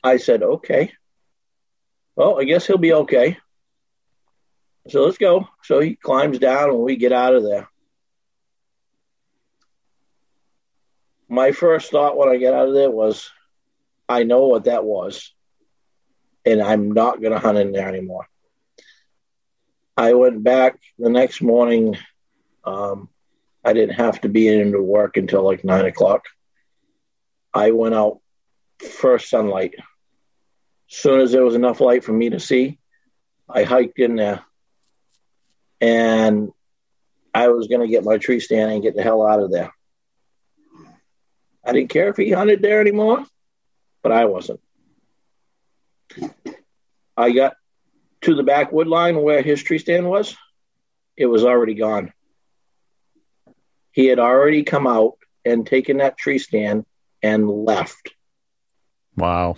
I 0.02 0.16
said, 0.18 0.42
Okay. 0.42 0.92
Well, 2.16 2.40
I 2.40 2.44
guess 2.44 2.66
he'll 2.66 2.78
be 2.78 2.92
okay. 2.92 3.38
So 4.88 5.04
let's 5.04 5.18
go. 5.18 5.48
So 5.62 5.80
he 5.80 5.94
climbs 5.96 6.38
down 6.38 6.70
and 6.70 6.78
we 6.78 6.96
get 6.96 7.12
out 7.12 7.34
of 7.34 7.42
there. 7.44 7.68
My 11.28 11.52
first 11.52 11.90
thought 11.90 12.16
when 12.16 12.30
I 12.30 12.38
get 12.38 12.54
out 12.54 12.68
of 12.68 12.74
there 12.74 12.90
was, 12.90 13.30
I 14.08 14.24
know 14.24 14.46
what 14.46 14.64
that 14.64 14.84
was, 14.84 15.32
and 16.46 16.62
I'm 16.62 16.92
not 16.92 17.20
going 17.20 17.34
to 17.34 17.38
hunt 17.38 17.58
in 17.58 17.72
there 17.72 17.86
anymore. 17.86 18.26
I 19.96 20.14
went 20.14 20.42
back 20.42 20.78
the 20.98 21.10
next 21.10 21.42
morning. 21.42 21.98
Um, 22.68 23.08
I 23.64 23.72
didn't 23.72 23.96
have 23.96 24.20
to 24.20 24.28
be 24.28 24.48
into 24.48 24.82
work 24.82 25.16
until 25.16 25.42
like 25.42 25.64
nine 25.64 25.86
o'clock. 25.86 26.24
I 27.54 27.70
went 27.70 27.94
out 27.94 28.20
first 28.78 29.30
sunlight. 29.30 29.74
Soon 30.86 31.20
as 31.20 31.32
there 31.32 31.44
was 31.44 31.54
enough 31.54 31.80
light 31.80 32.04
for 32.04 32.12
me 32.12 32.30
to 32.30 32.40
see, 32.40 32.78
I 33.48 33.64
hiked 33.64 33.98
in 33.98 34.16
there 34.16 34.42
and 35.80 36.50
I 37.34 37.48
was 37.48 37.68
going 37.68 37.80
to 37.80 37.88
get 37.88 38.04
my 38.04 38.18
tree 38.18 38.40
stand 38.40 38.70
and 38.70 38.82
get 38.82 38.94
the 38.96 39.02
hell 39.02 39.26
out 39.26 39.40
of 39.40 39.50
there. 39.50 39.72
I 41.64 41.72
didn't 41.72 41.90
care 41.90 42.08
if 42.08 42.16
he 42.16 42.30
hunted 42.30 42.62
there 42.62 42.80
anymore, 42.80 43.24
but 44.02 44.12
I 44.12 44.26
wasn't. 44.26 44.60
I 47.16 47.32
got 47.32 47.54
to 48.22 48.34
the 48.34 48.42
backwood 48.42 48.86
line 48.86 49.20
where 49.20 49.42
his 49.42 49.62
tree 49.62 49.78
stand 49.78 50.08
was. 50.08 50.36
It 51.16 51.26
was 51.26 51.44
already 51.44 51.74
gone. 51.74 52.12
He 53.92 54.06
had 54.06 54.18
already 54.18 54.62
come 54.62 54.86
out 54.86 55.18
and 55.44 55.66
taken 55.66 55.98
that 55.98 56.18
tree 56.18 56.38
stand 56.38 56.84
and 57.22 57.48
left. 57.48 58.10
Wow 59.16 59.56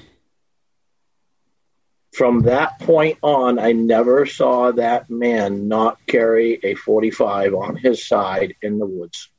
from 2.13 2.41
that 2.41 2.79
point 2.81 3.19
on, 3.23 3.59
I 3.59 3.73
never 3.73 4.27
saw 4.27 4.73
that 4.73 5.09
man 5.09 5.69
not 5.69 5.99
carry 6.07 6.59
a 6.63 6.75
45 6.75 7.55
on 7.55 7.77
his 7.77 8.07
side 8.07 8.57
in 8.63 8.79
the 8.79 8.87
woods. 8.87 9.31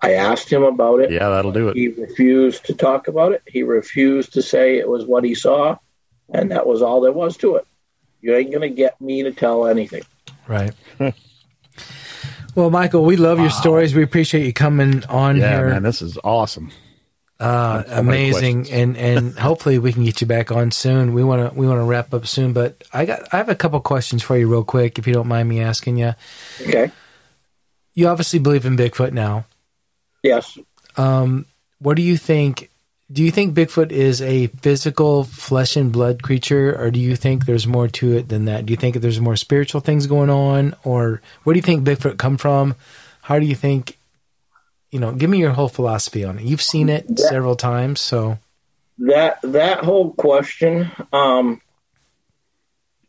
I 0.00 0.14
asked 0.14 0.50
him 0.50 0.62
about 0.62 1.00
it. 1.00 1.10
Yeah, 1.10 1.30
that'll 1.30 1.52
do 1.52 1.68
it. 1.68 1.76
He 1.76 1.88
refused 1.88 2.66
to 2.66 2.74
talk 2.74 3.08
about 3.08 3.32
it. 3.32 3.42
He 3.46 3.62
refused 3.62 4.34
to 4.34 4.42
say 4.42 4.78
it 4.78 4.88
was 4.88 5.06
what 5.06 5.24
he 5.24 5.34
saw, 5.34 5.76
and 6.32 6.50
that 6.50 6.66
was 6.66 6.82
all 6.82 7.00
there 7.00 7.12
was 7.12 7.36
to 7.38 7.56
it. 7.56 7.66
You 8.20 8.34
ain't 8.34 8.50
going 8.50 8.62
to 8.62 8.74
get 8.74 9.00
me 9.00 9.22
to 9.24 9.32
tell 9.32 9.66
anything. 9.66 10.02
Right. 10.46 10.72
well, 12.54 12.70
Michael, 12.70 13.04
we 13.04 13.16
love 13.16 13.38
wow. 13.38 13.44
your 13.44 13.50
stories. 13.50 13.94
We 13.94 14.02
appreciate 14.02 14.46
you 14.46 14.52
coming 14.52 15.04
on 15.06 15.36
yeah, 15.36 15.56
here. 15.56 15.68
man, 15.70 15.82
this 15.82 16.02
is 16.02 16.18
awesome. 16.22 16.70
Uh, 17.40 17.82
amazing, 17.88 18.70
and 18.70 18.96
and 18.96 19.38
hopefully 19.38 19.78
we 19.78 19.92
can 19.92 20.04
get 20.04 20.20
you 20.20 20.26
back 20.26 20.52
on 20.52 20.70
soon. 20.70 21.14
We 21.14 21.24
want 21.24 21.50
to 21.50 21.58
we 21.58 21.66
want 21.66 21.80
to 21.80 21.84
wrap 21.84 22.14
up 22.14 22.26
soon, 22.26 22.52
but 22.52 22.82
I 22.92 23.04
got 23.06 23.32
I 23.32 23.38
have 23.38 23.48
a 23.48 23.56
couple 23.56 23.80
questions 23.80 24.22
for 24.22 24.36
you 24.36 24.48
real 24.48 24.64
quick, 24.64 24.98
if 24.98 25.06
you 25.06 25.12
don't 25.12 25.26
mind 25.26 25.48
me 25.48 25.60
asking 25.60 25.98
you. 25.98 26.14
Okay. 26.60 26.90
You 27.94 28.08
obviously 28.08 28.38
believe 28.38 28.66
in 28.66 28.76
Bigfoot 28.76 29.12
now. 29.12 29.46
Yes. 30.22 30.58
Um, 30.96 31.46
what 31.78 31.96
do 31.96 32.02
you 32.02 32.16
think? 32.16 32.70
Do 33.12 33.22
you 33.22 33.30
think 33.30 33.54
Bigfoot 33.54 33.92
is 33.92 34.22
a 34.22 34.46
physical 34.46 35.24
flesh 35.24 35.76
and 35.76 35.92
blood 35.92 36.22
creature, 36.22 36.74
or 36.78 36.90
do 36.90 36.98
you 36.98 37.16
think 37.16 37.44
there's 37.44 37.66
more 37.66 37.86
to 37.88 38.16
it 38.16 38.28
than 38.28 38.46
that? 38.46 38.66
Do 38.66 38.72
you 38.72 38.76
think 38.76 38.96
there's 38.96 39.20
more 39.20 39.36
spiritual 39.36 39.80
things 39.80 40.06
going 40.06 40.30
on, 40.30 40.74
or 40.84 41.20
where 41.42 41.52
do 41.54 41.58
you 41.58 41.62
think 41.62 41.84
Bigfoot 41.86 42.16
come 42.16 42.38
from? 42.38 42.74
How 43.22 43.38
do 43.38 43.46
you 43.46 43.54
think 43.54 43.98
you 44.94 45.00
know, 45.00 45.10
give 45.10 45.28
me 45.28 45.38
your 45.38 45.50
whole 45.50 45.68
philosophy 45.68 46.22
on 46.22 46.38
it. 46.38 46.44
You've 46.44 46.62
seen 46.62 46.88
it 46.88 47.08
that, 47.08 47.18
several 47.18 47.56
times, 47.56 48.00
so 48.00 48.38
that 48.98 49.40
that 49.42 49.82
whole 49.82 50.12
question 50.12 50.88
um, 51.12 51.60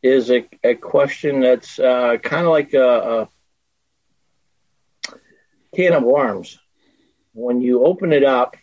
is 0.02 0.32
a, 0.32 0.50
a 0.64 0.74
question 0.74 1.42
that's 1.42 1.78
uh, 1.78 2.18
kind 2.24 2.44
of 2.44 2.52
like 2.52 2.74
a, 2.74 3.28
a 5.14 5.14
can 5.76 5.94
of 5.94 6.02
worms. 6.02 6.58
When 7.34 7.62
you 7.62 7.86
open 7.86 8.14
it 8.14 8.24
up, 8.24 8.58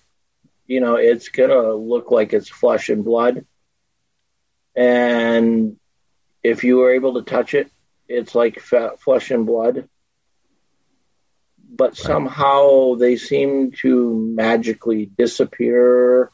you 0.66 0.80
know 0.80 0.96
it's 0.96 1.28
gonna 1.28 1.72
look 1.72 2.10
like 2.10 2.32
it's 2.32 2.48
flesh 2.48 2.88
and 2.88 3.04
blood, 3.04 3.44
and 4.74 5.76
if 6.42 6.64
you 6.64 6.78
were 6.78 6.92
able 6.92 7.14
to 7.14 7.22
touch 7.22 7.54
it, 7.54 7.70
it's 8.08 8.34
like 8.34 8.60
flesh 8.60 9.30
and 9.30 9.46
blood 9.46 9.88
but 11.74 11.96
somehow 11.96 12.94
they 12.94 13.16
seem 13.16 13.72
to 13.72 14.14
magically 14.36 15.06
disappear 15.06 16.30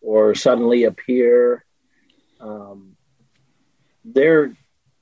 or 0.00 0.34
suddenly 0.34 0.84
appear. 0.84 1.64
Um, 2.40 2.96
they're, 4.04 4.56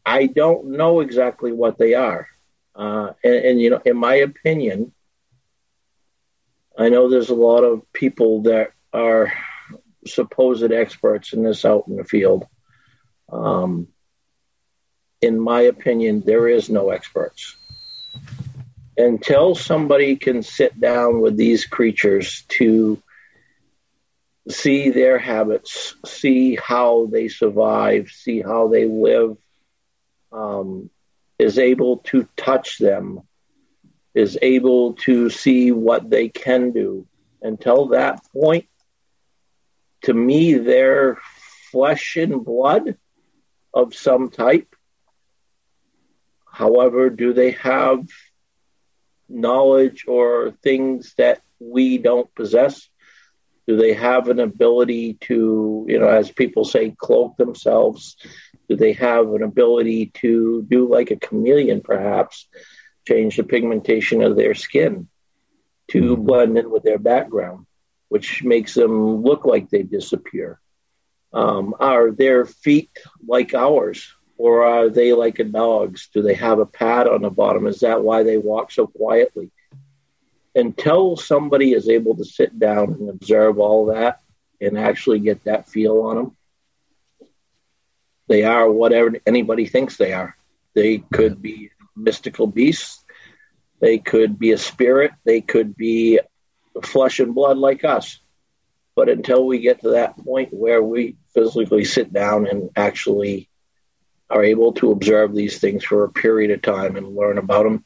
I 0.04 0.26
don't 0.26 0.72
know 0.72 1.00
exactly 1.00 1.52
what 1.52 1.78
they 1.78 1.94
are. 1.94 2.28
Uh, 2.74 3.12
and, 3.24 3.34
and, 3.34 3.60
you 3.60 3.70
know, 3.70 3.80
in 3.84 3.96
my 3.96 4.16
opinion, 4.16 4.92
I 6.78 6.88
know 6.88 7.08
there's 7.08 7.30
a 7.30 7.34
lot 7.34 7.62
of 7.62 7.90
people 7.92 8.42
that 8.42 8.72
are 8.92 9.32
supposed 10.06 10.70
experts 10.72 11.32
in 11.32 11.42
this 11.42 11.64
out 11.64 11.84
in 11.88 11.96
the 11.96 12.04
field. 12.04 12.46
Um, 13.30 13.88
in 15.20 15.38
my 15.38 15.62
opinion, 15.62 16.22
there 16.24 16.48
is 16.48 16.70
no 16.70 16.90
experts 16.90 17.56
until 18.96 19.54
somebody 19.54 20.16
can 20.16 20.42
sit 20.42 20.78
down 20.78 21.20
with 21.20 21.36
these 21.36 21.64
creatures 21.64 22.44
to 22.48 23.02
see 24.48 24.90
their 24.90 25.18
habits, 25.18 25.94
see 26.04 26.56
how 26.56 27.06
they 27.06 27.28
survive, 27.28 28.08
see 28.08 28.40
how 28.40 28.68
they 28.68 28.86
live, 28.86 29.36
um, 30.32 30.90
is 31.38 31.58
able 31.58 31.98
to 31.98 32.28
touch 32.36 32.78
them, 32.78 33.20
is 34.14 34.38
able 34.42 34.94
to 34.94 35.30
see 35.30 35.72
what 35.72 36.10
they 36.10 36.28
can 36.28 36.72
do. 36.72 37.06
Until 37.42 37.88
that 37.88 38.20
point, 38.32 38.66
to 40.02 40.12
me, 40.14 40.54
they're 40.54 41.18
flesh 41.70 42.16
and 42.16 42.44
blood 42.44 42.96
of 43.72 43.94
some 43.94 44.30
type. 44.30 44.74
However, 46.50 47.10
do 47.10 47.32
they 47.32 47.52
have 47.52 48.06
knowledge 49.28 50.04
or 50.08 50.52
things 50.62 51.14
that 51.16 51.40
we 51.60 51.98
don't 51.98 52.34
possess? 52.34 52.88
Do 53.68 53.76
they 53.76 53.92
have 53.92 54.28
an 54.28 54.40
ability 54.40 55.14
to, 55.22 55.86
you 55.88 55.98
know, 55.98 56.08
as 56.08 56.30
people 56.30 56.64
say, 56.64 56.94
cloak 56.96 57.36
themselves? 57.36 58.16
Do 58.68 58.76
they 58.76 58.94
have 58.94 59.32
an 59.32 59.42
ability 59.42 60.06
to 60.14 60.66
do 60.68 60.88
like 60.88 61.10
a 61.10 61.16
chameleon, 61.16 61.80
perhaps, 61.80 62.48
change 63.10 63.36
the 63.36 63.44
pigmentation 63.44 64.22
of 64.22 64.36
their 64.36 64.54
skin 64.54 65.08
to 65.90 66.00
mm-hmm. 66.00 66.24
blend 66.24 66.58
in 66.58 66.70
with 66.70 66.82
their 66.82 66.98
background, 66.98 67.66
which 68.08 68.42
makes 68.44 68.74
them 68.74 69.22
look 69.22 69.44
like 69.44 69.68
they 69.68 69.82
disappear? 69.82 70.60
Um, 71.32 71.74
are 71.78 72.10
their 72.10 72.44
feet 72.44 72.90
like 73.26 73.54
ours? 73.54 74.14
or 74.40 74.64
are 74.64 74.88
they 74.88 75.12
like 75.12 75.38
a 75.38 75.44
dog's? 75.44 76.08
Do 76.14 76.22
they 76.22 76.32
have 76.32 76.60
a 76.60 76.64
pad 76.64 77.06
on 77.06 77.20
the 77.20 77.28
bottom? 77.28 77.66
Is 77.66 77.80
that 77.80 78.02
why 78.02 78.22
they 78.22 78.38
walk 78.38 78.72
so 78.72 78.86
quietly? 78.86 79.50
Until 80.54 81.18
somebody 81.18 81.72
is 81.72 81.90
able 81.90 82.16
to 82.16 82.24
sit 82.24 82.58
down 82.58 82.94
and 82.94 83.10
observe 83.10 83.58
all 83.58 83.86
that 83.86 84.22
and 84.58 84.78
actually 84.78 85.18
get 85.18 85.44
that 85.44 85.68
feel 85.68 86.00
on 86.00 86.16
them, 86.16 86.36
they 88.28 88.44
are 88.44 88.70
whatever 88.70 89.12
anybody 89.26 89.66
thinks 89.66 89.98
they 89.98 90.14
are. 90.14 90.34
They 90.74 90.98
could 91.12 91.42
be 91.42 91.70
mystical 91.94 92.46
beasts. 92.46 92.99
They 93.80 93.98
could 93.98 94.38
be 94.38 94.52
a 94.52 94.58
spirit. 94.58 95.12
They 95.24 95.40
could 95.40 95.76
be 95.76 96.20
flesh 96.82 97.18
and 97.20 97.34
blood 97.34 97.58
like 97.58 97.84
us. 97.84 98.18
But 98.94 99.08
until 99.08 99.46
we 99.46 99.60
get 99.60 99.80
to 99.80 99.90
that 99.90 100.16
point 100.18 100.52
where 100.52 100.82
we 100.82 101.16
physically 101.34 101.84
sit 101.84 102.12
down 102.12 102.46
and 102.46 102.70
actually 102.76 103.48
are 104.28 104.44
able 104.44 104.72
to 104.74 104.92
observe 104.92 105.34
these 105.34 105.58
things 105.58 105.84
for 105.84 106.04
a 106.04 106.12
period 106.12 106.50
of 106.50 106.62
time 106.62 106.96
and 106.96 107.16
learn 107.16 107.38
about 107.38 107.64
them, 107.64 107.84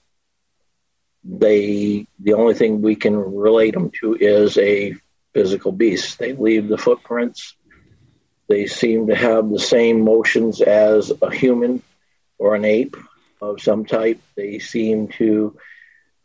they 1.23 2.07
the 2.19 2.35
only 2.35 2.55
thing 2.55 2.83
we 2.83 2.97
can 2.97 3.17
relate 3.17 3.73
them 3.73 3.91
to 4.01 4.15
is 4.15 4.59
a 4.59 4.95
physical 5.33 5.73
beast. 5.73 6.19
They 6.19 6.33
leave 6.33 6.69
the 6.69 6.77
footprints. 6.77 7.57
They 8.49 8.67
seem 8.67 9.07
to 9.07 9.15
have 9.15 9.49
the 9.49 9.59
same 9.59 10.03
motions 10.03 10.61
as 10.61 11.13
a 11.23 11.35
human 11.35 11.83
or 12.39 12.55
an 12.55 12.65
ape 12.65 12.97
of 13.41 13.63
some 13.63 13.87
type. 13.87 14.21
They 14.37 14.59
seem 14.59 15.09
to 15.19 15.57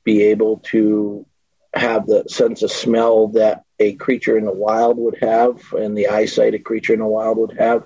be 0.10 0.24
able 0.24 0.58
to 0.58 1.26
have 1.72 2.08
the 2.08 2.24
sense 2.28 2.64
of 2.64 2.72
smell 2.72 3.28
that 3.28 3.64
a 3.80 3.94
creature 3.94 4.38
in 4.40 4.46
the 4.46 4.60
wild 4.68 4.98
would 4.98 5.18
have 5.22 5.72
and 5.74 5.96
the 5.96 6.08
eyesight 6.08 6.56
a 6.56 6.60
creature 6.60 6.94
in 6.94 7.00
the 7.00 7.06
wild 7.06 7.38
would 7.38 7.56
have, 7.60 7.86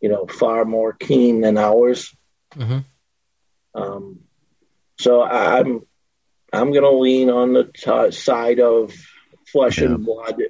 you 0.00 0.08
know, 0.08 0.24
far 0.26 0.64
more 0.64 0.94
keen 0.94 1.42
than 1.42 1.58
ours. 1.58 2.16
Mhm. 2.54 2.84
Um, 3.74 4.20
so 4.98 5.22
I'm 5.22 5.82
I'm 6.52 6.72
going 6.72 6.88
to 6.90 6.98
lean 7.06 7.28
on 7.28 7.52
the 7.52 7.64
t- 7.64 8.10
side 8.12 8.60
of 8.60 8.94
flesh 9.52 9.78
and 9.78 10.04
blood 10.06 10.40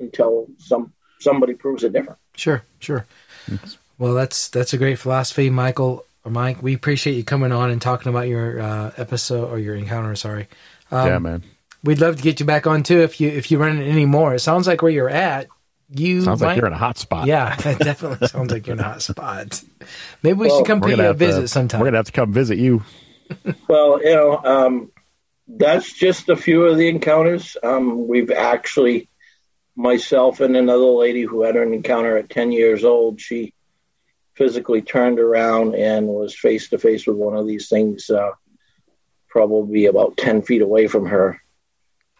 until 0.00 0.48
some 0.58 0.92
somebody 1.20 1.54
proves 1.54 1.84
it 1.84 1.92
different. 1.92 2.18
Sure, 2.34 2.64
sure. 2.80 3.06
Well, 3.98 4.14
that's 4.14 4.48
that's 4.48 4.72
a 4.72 4.78
great 4.78 4.98
philosophy, 4.98 5.48
Michael 5.48 6.04
or 6.15 6.15
Mike. 6.30 6.62
We 6.62 6.74
appreciate 6.74 7.14
you 7.14 7.24
coming 7.24 7.52
on 7.52 7.70
and 7.70 7.80
talking 7.80 8.10
about 8.10 8.28
your 8.28 8.60
uh, 8.60 8.92
episode 8.96 9.50
or 9.50 9.58
your 9.58 9.74
encounter. 9.74 10.14
Sorry. 10.16 10.48
Um, 10.90 11.06
yeah, 11.06 11.18
man. 11.18 11.44
We'd 11.84 12.00
love 12.00 12.16
to 12.16 12.22
get 12.22 12.40
you 12.40 12.46
back 12.46 12.66
on 12.66 12.82
too 12.82 13.00
if 13.00 13.20
you 13.20 13.28
if 13.28 13.50
you 13.50 13.58
run 13.58 13.72
into 13.78 13.84
any 13.84 14.06
more. 14.06 14.34
It 14.34 14.40
sounds 14.40 14.66
like 14.66 14.82
where 14.82 14.90
you're 14.92 15.10
at. 15.10 15.46
You 15.88 16.22
Sounds 16.22 16.40
might, 16.40 16.48
like 16.48 16.56
you're 16.56 16.66
in 16.66 16.72
a 16.72 16.78
hot 16.78 16.98
spot. 16.98 17.26
Yeah, 17.26 17.54
it 17.64 17.78
definitely 17.78 18.26
sounds 18.28 18.50
like 18.50 18.66
you're 18.66 18.74
in 18.74 18.80
a 18.80 18.84
hot 18.84 19.02
spot. 19.02 19.62
Maybe 20.22 20.36
we 20.36 20.48
Well, 20.48 20.58
should 20.58 20.66
come 20.66 20.80
pay 20.80 20.94
you 20.96 21.00
a 21.00 21.04
have 21.04 21.18
to- 21.18 21.26
visit 21.26 21.48
sometime. 21.48 21.80
We're 21.80 21.86
gonna 21.86 21.98
have 21.98 22.06
to 22.06 22.12
come 22.12 22.32
visit 22.32 22.58
you. 22.58 22.82
Well, 23.68 24.00
you 24.02 24.14
know, 24.14 24.36
um, 24.44 24.90
that's 25.48 25.92
just 25.92 26.28
a 26.28 26.36
few 26.36 26.64
of 26.64 26.76
the 26.76 26.88
encounters. 26.88 27.56
Um, 27.62 28.06
we've 28.08 28.30
actually, 28.30 29.08
myself 29.76 30.40
and 30.40 30.56
another 30.56 30.84
lady 30.84 31.22
who 31.22 31.42
had 31.42 31.56
an 31.56 31.72
encounter 31.74 32.16
at 32.16 32.30
10 32.30 32.52
years 32.52 32.84
old, 32.84 33.20
she 33.20 33.52
physically 34.36 34.82
turned 34.82 35.18
around 35.18 35.74
and 35.74 36.06
was 36.06 36.34
face 36.34 36.68
to 36.68 36.78
face 36.78 37.06
with 37.06 37.16
one 37.16 37.36
of 37.36 37.46
these 37.46 37.68
things, 37.68 38.10
uh, 38.10 38.30
probably 39.28 39.86
about 39.86 40.16
10 40.16 40.42
feet 40.42 40.62
away 40.62 40.86
from 40.86 41.06
her. 41.06 41.40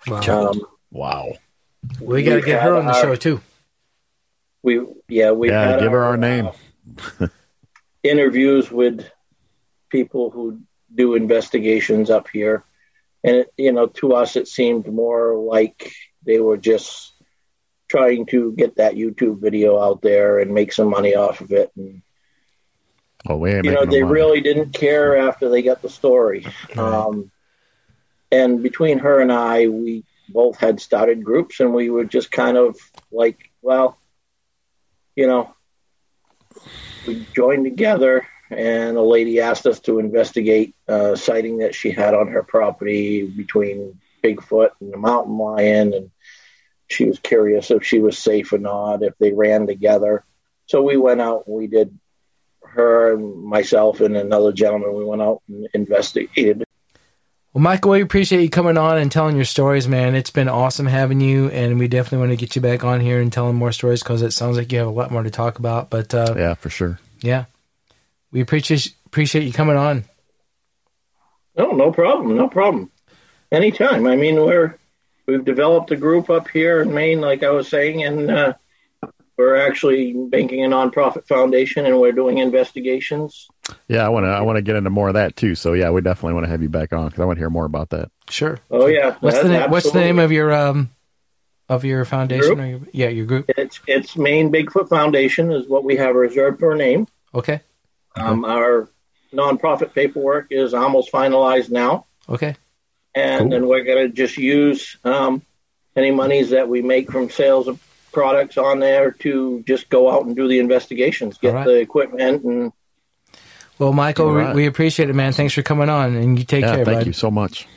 Wow. 0.06 0.50
Um, 0.50 0.62
Wow. 0.90 1.32
we 2.00 2.22
got 2.22 2.36
to 2.36 2.40
get 2.40 2.60
her 2.62 2.70
had 2.70 2.72
on 2.72 2.86
the 2.86 2.92
our- 2.94 3.02
show 3.02 3.14
too. 3.16 3.40
We, 4.62 4.84
yeah, 5.08 5.30
we 5.32 5.48
Yeah, 5.50 5.78
give 5.78 5.92
her 5.92 6.02
our 6.04 6.16
name. 6.16 6.48
interviews 8.02 8.70
with 8.70 9.08
people 9.90 10.30
who 10.30 10.60
do 10.94 11.14
investigations 11.14 12.10
up 12.10 12.28
here. 12.32 12.64
And, 13.24 13.36
it, 13.38 13.52
you 13.56 13.72
know, 13.72 13.86
to 13.86 14.14
us, 14.14 14.36
it 14.36 14.48
seemed 14.48 14.86
more 14.86 15.34
like 15.36 15.92
they 16.24 16.38
were 16.40 16.56
just 16.56 17.12
trying 17.88 18.26
to 18.26 18.52
get 18.52 18.76
that 18.76 18.94
YouTube 18.94 19.40
video 19.40 19.80
out 19.80 20.02
there 20.02 20.38
and 20.38 20.52
make 20.54 20.72
some 20.72 20.88
money 20.90 21.14
off 21.14 21.40
of 21.40 21.52
it. 21.52 21.70
And, 21.76 22.02
Oh, 23.28 23.36
we 23.36 23.54
you 23.54 23.62
know, 23.62 23.84
they 23.84 24.02
really 24.02 24.40
didn't 24.40 24.72
care 24.72 25.16
after 25.16 25.48
they 25.48 25.62
got 25.62 25.82
the 25.82 25.88
story. 25.88 26.46
Um, 26.76 27.30
and 28.30 28.62
between 28.62 28.98
her 28.98 29.20
and 29.20 29.32
I, 29.32 29.68
we 29.68 30.04
both 30.28 30.58
had 30.58 30.80
started 30.80 31.24
groups 31.24 31.60
and 31.60 31.72
we 31.72 31.90
were 31.90 32.04
just 32.04 32.30
kind 32.30 32.56
of 32.56 32.76
like, 33.10 33.50
well, 33.62 33.98
you 35.14 35.26
know, 35.26 35.54
we 37.06 37.26
joined 37.34 37.64
together 37.64 38.26
and 38.50 38.96
a 38.96 39.02
lady 39.02 39.40
asked 39.40 39.66
us 39.66 39.80
to 39.80 39.98
investigate 39.98 40.74
a 40.86 41.16
sighting 41.16 41.58
that 41.58 41.74
she 41.74 41.90
had 41.90 42.14
on 42.14 42.28
her 42.28 42.42
property 42.42 43.26
between 43.26 44.00
Bigfoot 44.22 44.70
and 44.80 44.92
the 44.92 44.98
mountain 44.98 45.38
lion. 45.38 45.94
And 45.94 46.10
she 46.88 47.06
was 47.06 47.18
curious 47.18 47.70
if 47.70 47.84
she 47.84 47.98
was 47.98 48.18
safe 48.18 48.52
or 48.52 48.58
not, 48.58 49.02
if 49.02 49.16
they 49.18 49.32
ran 49.32 49.66
together. 49.66 50.24
So 50.66 50.82
we 50.82 50.96
went 50.96 51.20
out 51.20 51.46
and 51.46 51.56
we 51.56 51.66
did 51.66 51.96
her 52.76 53.12
and 53.12 53.42
myself 53.42 54.00
and 54.00 54.16
another 54.16 54.52
gentleman, 54.52 54.94
we 54.94 55.04
went 55.04 55.22
out 55.22 55.42
and 55.48 55.66
investigated. 55.74 56.64
Well, 57.52 57.62
Michael, 57.62 57.92
we 57.92 58.02
appreciate 58.02 58.42
you 58.42 58.50
coming 58.50 58.76
on 58.76 58.98
and 58.98 59.10
telling 59.10 59.34
your 59.34 59.46
stories, 59.46 59.88
man. 59.88 60.14
It's 60.14 60.30
been 60.30 60.48
awesome 60.48 60.86
having 60.86 61.20
you, 61.20 61.48
and 61.48 61.78
we 61.78 61.88
definitely 61.88 62.18
want 62.18 62.32
to 62.32 62.36
get 62.36 62.54
you 62.54 62.60
back 62.60 62.84
on 62.84 63.00
here 63.00 63.20
and 63.20 63.32
telling 63.32 63.56
more 63.56 63.72
stories 63.72 64.02
because 64.02 64.20
it 64.20 64.32
sounds 64.32 64.58
like 64.58 64.70
you 64.72 64.78
have 64.78 64.86
a 64.86 64.90
lot 64.90 65.10
more 65.10 65.22
to 65.22 65.30
talk 65.30 65.58
about. 65.58 65.88
But 65.88 66.12
uh, 66.12 66.34
Yeah, 66.36 66.54
for 66.54 66.68
sure. 66.68 66.98
yeah, 67.20 67.46
we 68.30 68.42
appreciate 68.42 68.92
appreciate 69.06 69.44
you 69.44 69.52
coming 69.54 69.76
on. 69.76 70.04
No, 71.56 71.70
no 71.70 71.90
problem, 71.92 72.36
no 72.36 72.48
problem. 72.48 72.90
Anytime. 73.50 74.06
I 74.06 74.16
mean, 74.16 74.36
we're 74.36 74.76
we've 75.24 75.44
developed 75.44 75.90
a 75.92 75.96
group 75.96 76.28
up 76.28 76.48
here 76.48 76.82
in 76.82 76.92
Maine, 76.92 77.22
like 77.22 77.42
I 77.42 77.50
was 77.50 77.68
saying, 77.68 78.04
and 78.04 78.30
uh, 78.30 78.52
we're 79.36 79.56
actually 79.56 80.14
banking 80.14 80.64
a 80.64 80.68
nonprofit 80.68 81.26
foundation, 81.28 81.84
and 81.86 82.00
we're 82.00 82.12
doing 82.12 82.38
investigations. 82.38 83.48
Yeah, 83.88 84.06
I 84.06 84.08
want 84.08 84.24
to. 84.24 84.28
I 84.30 84.40
want 84.42 84.56
to 84.56 84.62
get 84.62 84.76
into 84.76 84.90
more 84.90 85.08
of 85.08 85.14
that 85.14 85.36
too. 85.36 85.54
So 85.54 85.72
yeah, 85.74 85.90
we 85.90 86.00
definitely 86.00 86.34
want 86.34 86.44
to 86.46 86.50
have 86.50 86.62
you 86.62 86.68
back 86.68 86.92
on 86.92 87.06
because 87.06 87.20
I 87.20 87.24
want 87.24 87.36
to 87.36 87.40
hear 87.40 87.50
more 87.50 87.64
about 87.66 87.90
that. 87.90 88.10
Sure. 88.30 88.58
Oh 88.70 88.86
yeah, 88.86 89.16
What's 89.20 89.42
the 89.42 89.48
name? 89.48 89.70
What's 89.70 89.90
the 89.90 90.00
name 90.00 90.18
of 90.18 90.32
your 90.32 90.52
um 90.52 90.90
of 91.68 91.84
your 91.84 92.04
foundation? 92.04 92.54
Group? 92.54 92.58
Or 92.60 92.66
your, 92.66 92.80
yeah, 92.92 93.08
your 93.08 93.26
group. 93.26 93.50
It's 93.56 93.80
it's 93.86 94.16
Maine 94.16 94.50
Bigfoot 94.52 94.88
Foundation 94.88 95.52
is 95.52 95.68
what 95.68 95.84
we 95.84 95.96
have 95.96 96.14
reserved 96.14 96.60
for 96.60 96.72
a 96.72 96.76
name. 96.76 97.06
Okay. 97.34 97.60
Um, 98.14 98.44
our 98.46 98.88
nonprofit 99.34 99.92
paperwork 99.92 100.46
is 100.50 100.72
almost 100.72 101.12
finalized 101.12 101.70
now. 101.70 102.06
Okay. 102.28 102.56
and 103.14 103.40
Cool. 103.42 103.50
then 103.50 103.68
we're 103.68 103.84
going 103.84 104.08
to 104.08 104.12
just 104.12 104.36
use 104.38 104.96
um, 105.04 105.42
any 105.94 106.10
monies 106.10 106.50
that 106.50 106.68
we 106.68 106.80
make 106.82 107.10
from 107.12 107.28
sales 107.30 107.68
of 107.68 107.78
products 108.16 108.56
on 108.56 108.78
there 108.78 109.10
to 109.10 109.62
just 109.66 109.90
go 109.90 110.10
out 110.10 110.24
and 110.24 110.34
do 110.34 110.48
the 110.48 110.58
investigations, 110.58 111.36
get 111.36 111.50
All 111.50 111.56
right. 111.56 111.66
the 111.66 111.74
equipment, 111.76 112.42
and 112.44 112.72
Well, 113.78 113.92
Michael, 113.92 114.28
All 114.30 114.34
we, 114.34 114.62
we 114.62 114.66
appreciate 114.66 115.10
it, 115.10 115.14
man. 115.14 115.34
Thanks 115.34 115.52
for 115.52 115.60
coming 115.62 115.90
on, 115.90 116.14
and 116.16 116.38
you 116.38 116.44
take 116.46 116.62
yeah, 116.62 116.76
care, 116.76 116.84
thank 116.86 117.00
bud. 117.00 117.06
you 117.08 117.12
so 117.12 117.30
much. 117.30 117.68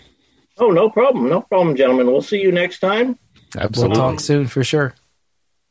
oh, 0.58 0.72
no 0.72 0.90
problem, 0.90 1.28
no 1.28 1.42
problem, 1.42 1.76
gentlemen. 1.76 2.08
We'll 2.08 2.22
see 2.22 2.40
you 2.42 2.54
next 2.54 2.80
time. 2.80 3.20
We'll 3.76 3.92
talk 3.92 4.22
soon 4.22 4.48
for 4.48 4.64
sure. 4.64 4.94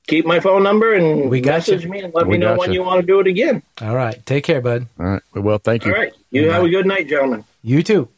Keep 0.07 0.27
my 0.27 0.39
phone 0.41 0.63
number 0.63 0.93
and 0.93 1.31
We 1.31 1.41
got 1.41 1.53
message 1.55 1.85
you. 1.85 1.91
me 1.91 2.01
and 2.01 2.13
let 2.13 2.27
We 2.27 2.33
me 2.33 2.39
know 2.39 2.49
got 2.51 2.59
when 2.59 2.73
you. 2.73 2.81
you 2.81 2.87
want 2.87 3.01
to 3.01 3.07
do 3.07 3.21
it 3.21 3.27
again. 3.27 3.63
All 3.81 3.95
right. 3.95 4.25
Take 4.27 4.45
care, 4.45 4.61
bud. 4.61 4.87
All 5.01 5.07
right. 5.07 5.23
Well, 5.35 5.59
thank 5.59 5.85
you. 5.87 5.93
All 5.95 5.99
right, 5.99 6.13
you 6.31 6.51
have 6.51 6.65
a 6.65 6.69
good 6.69 6.85
night, 6.87 7.09
gentlemen. 7.09 7.45
You 7.63 7.83
too. 7.83 8.09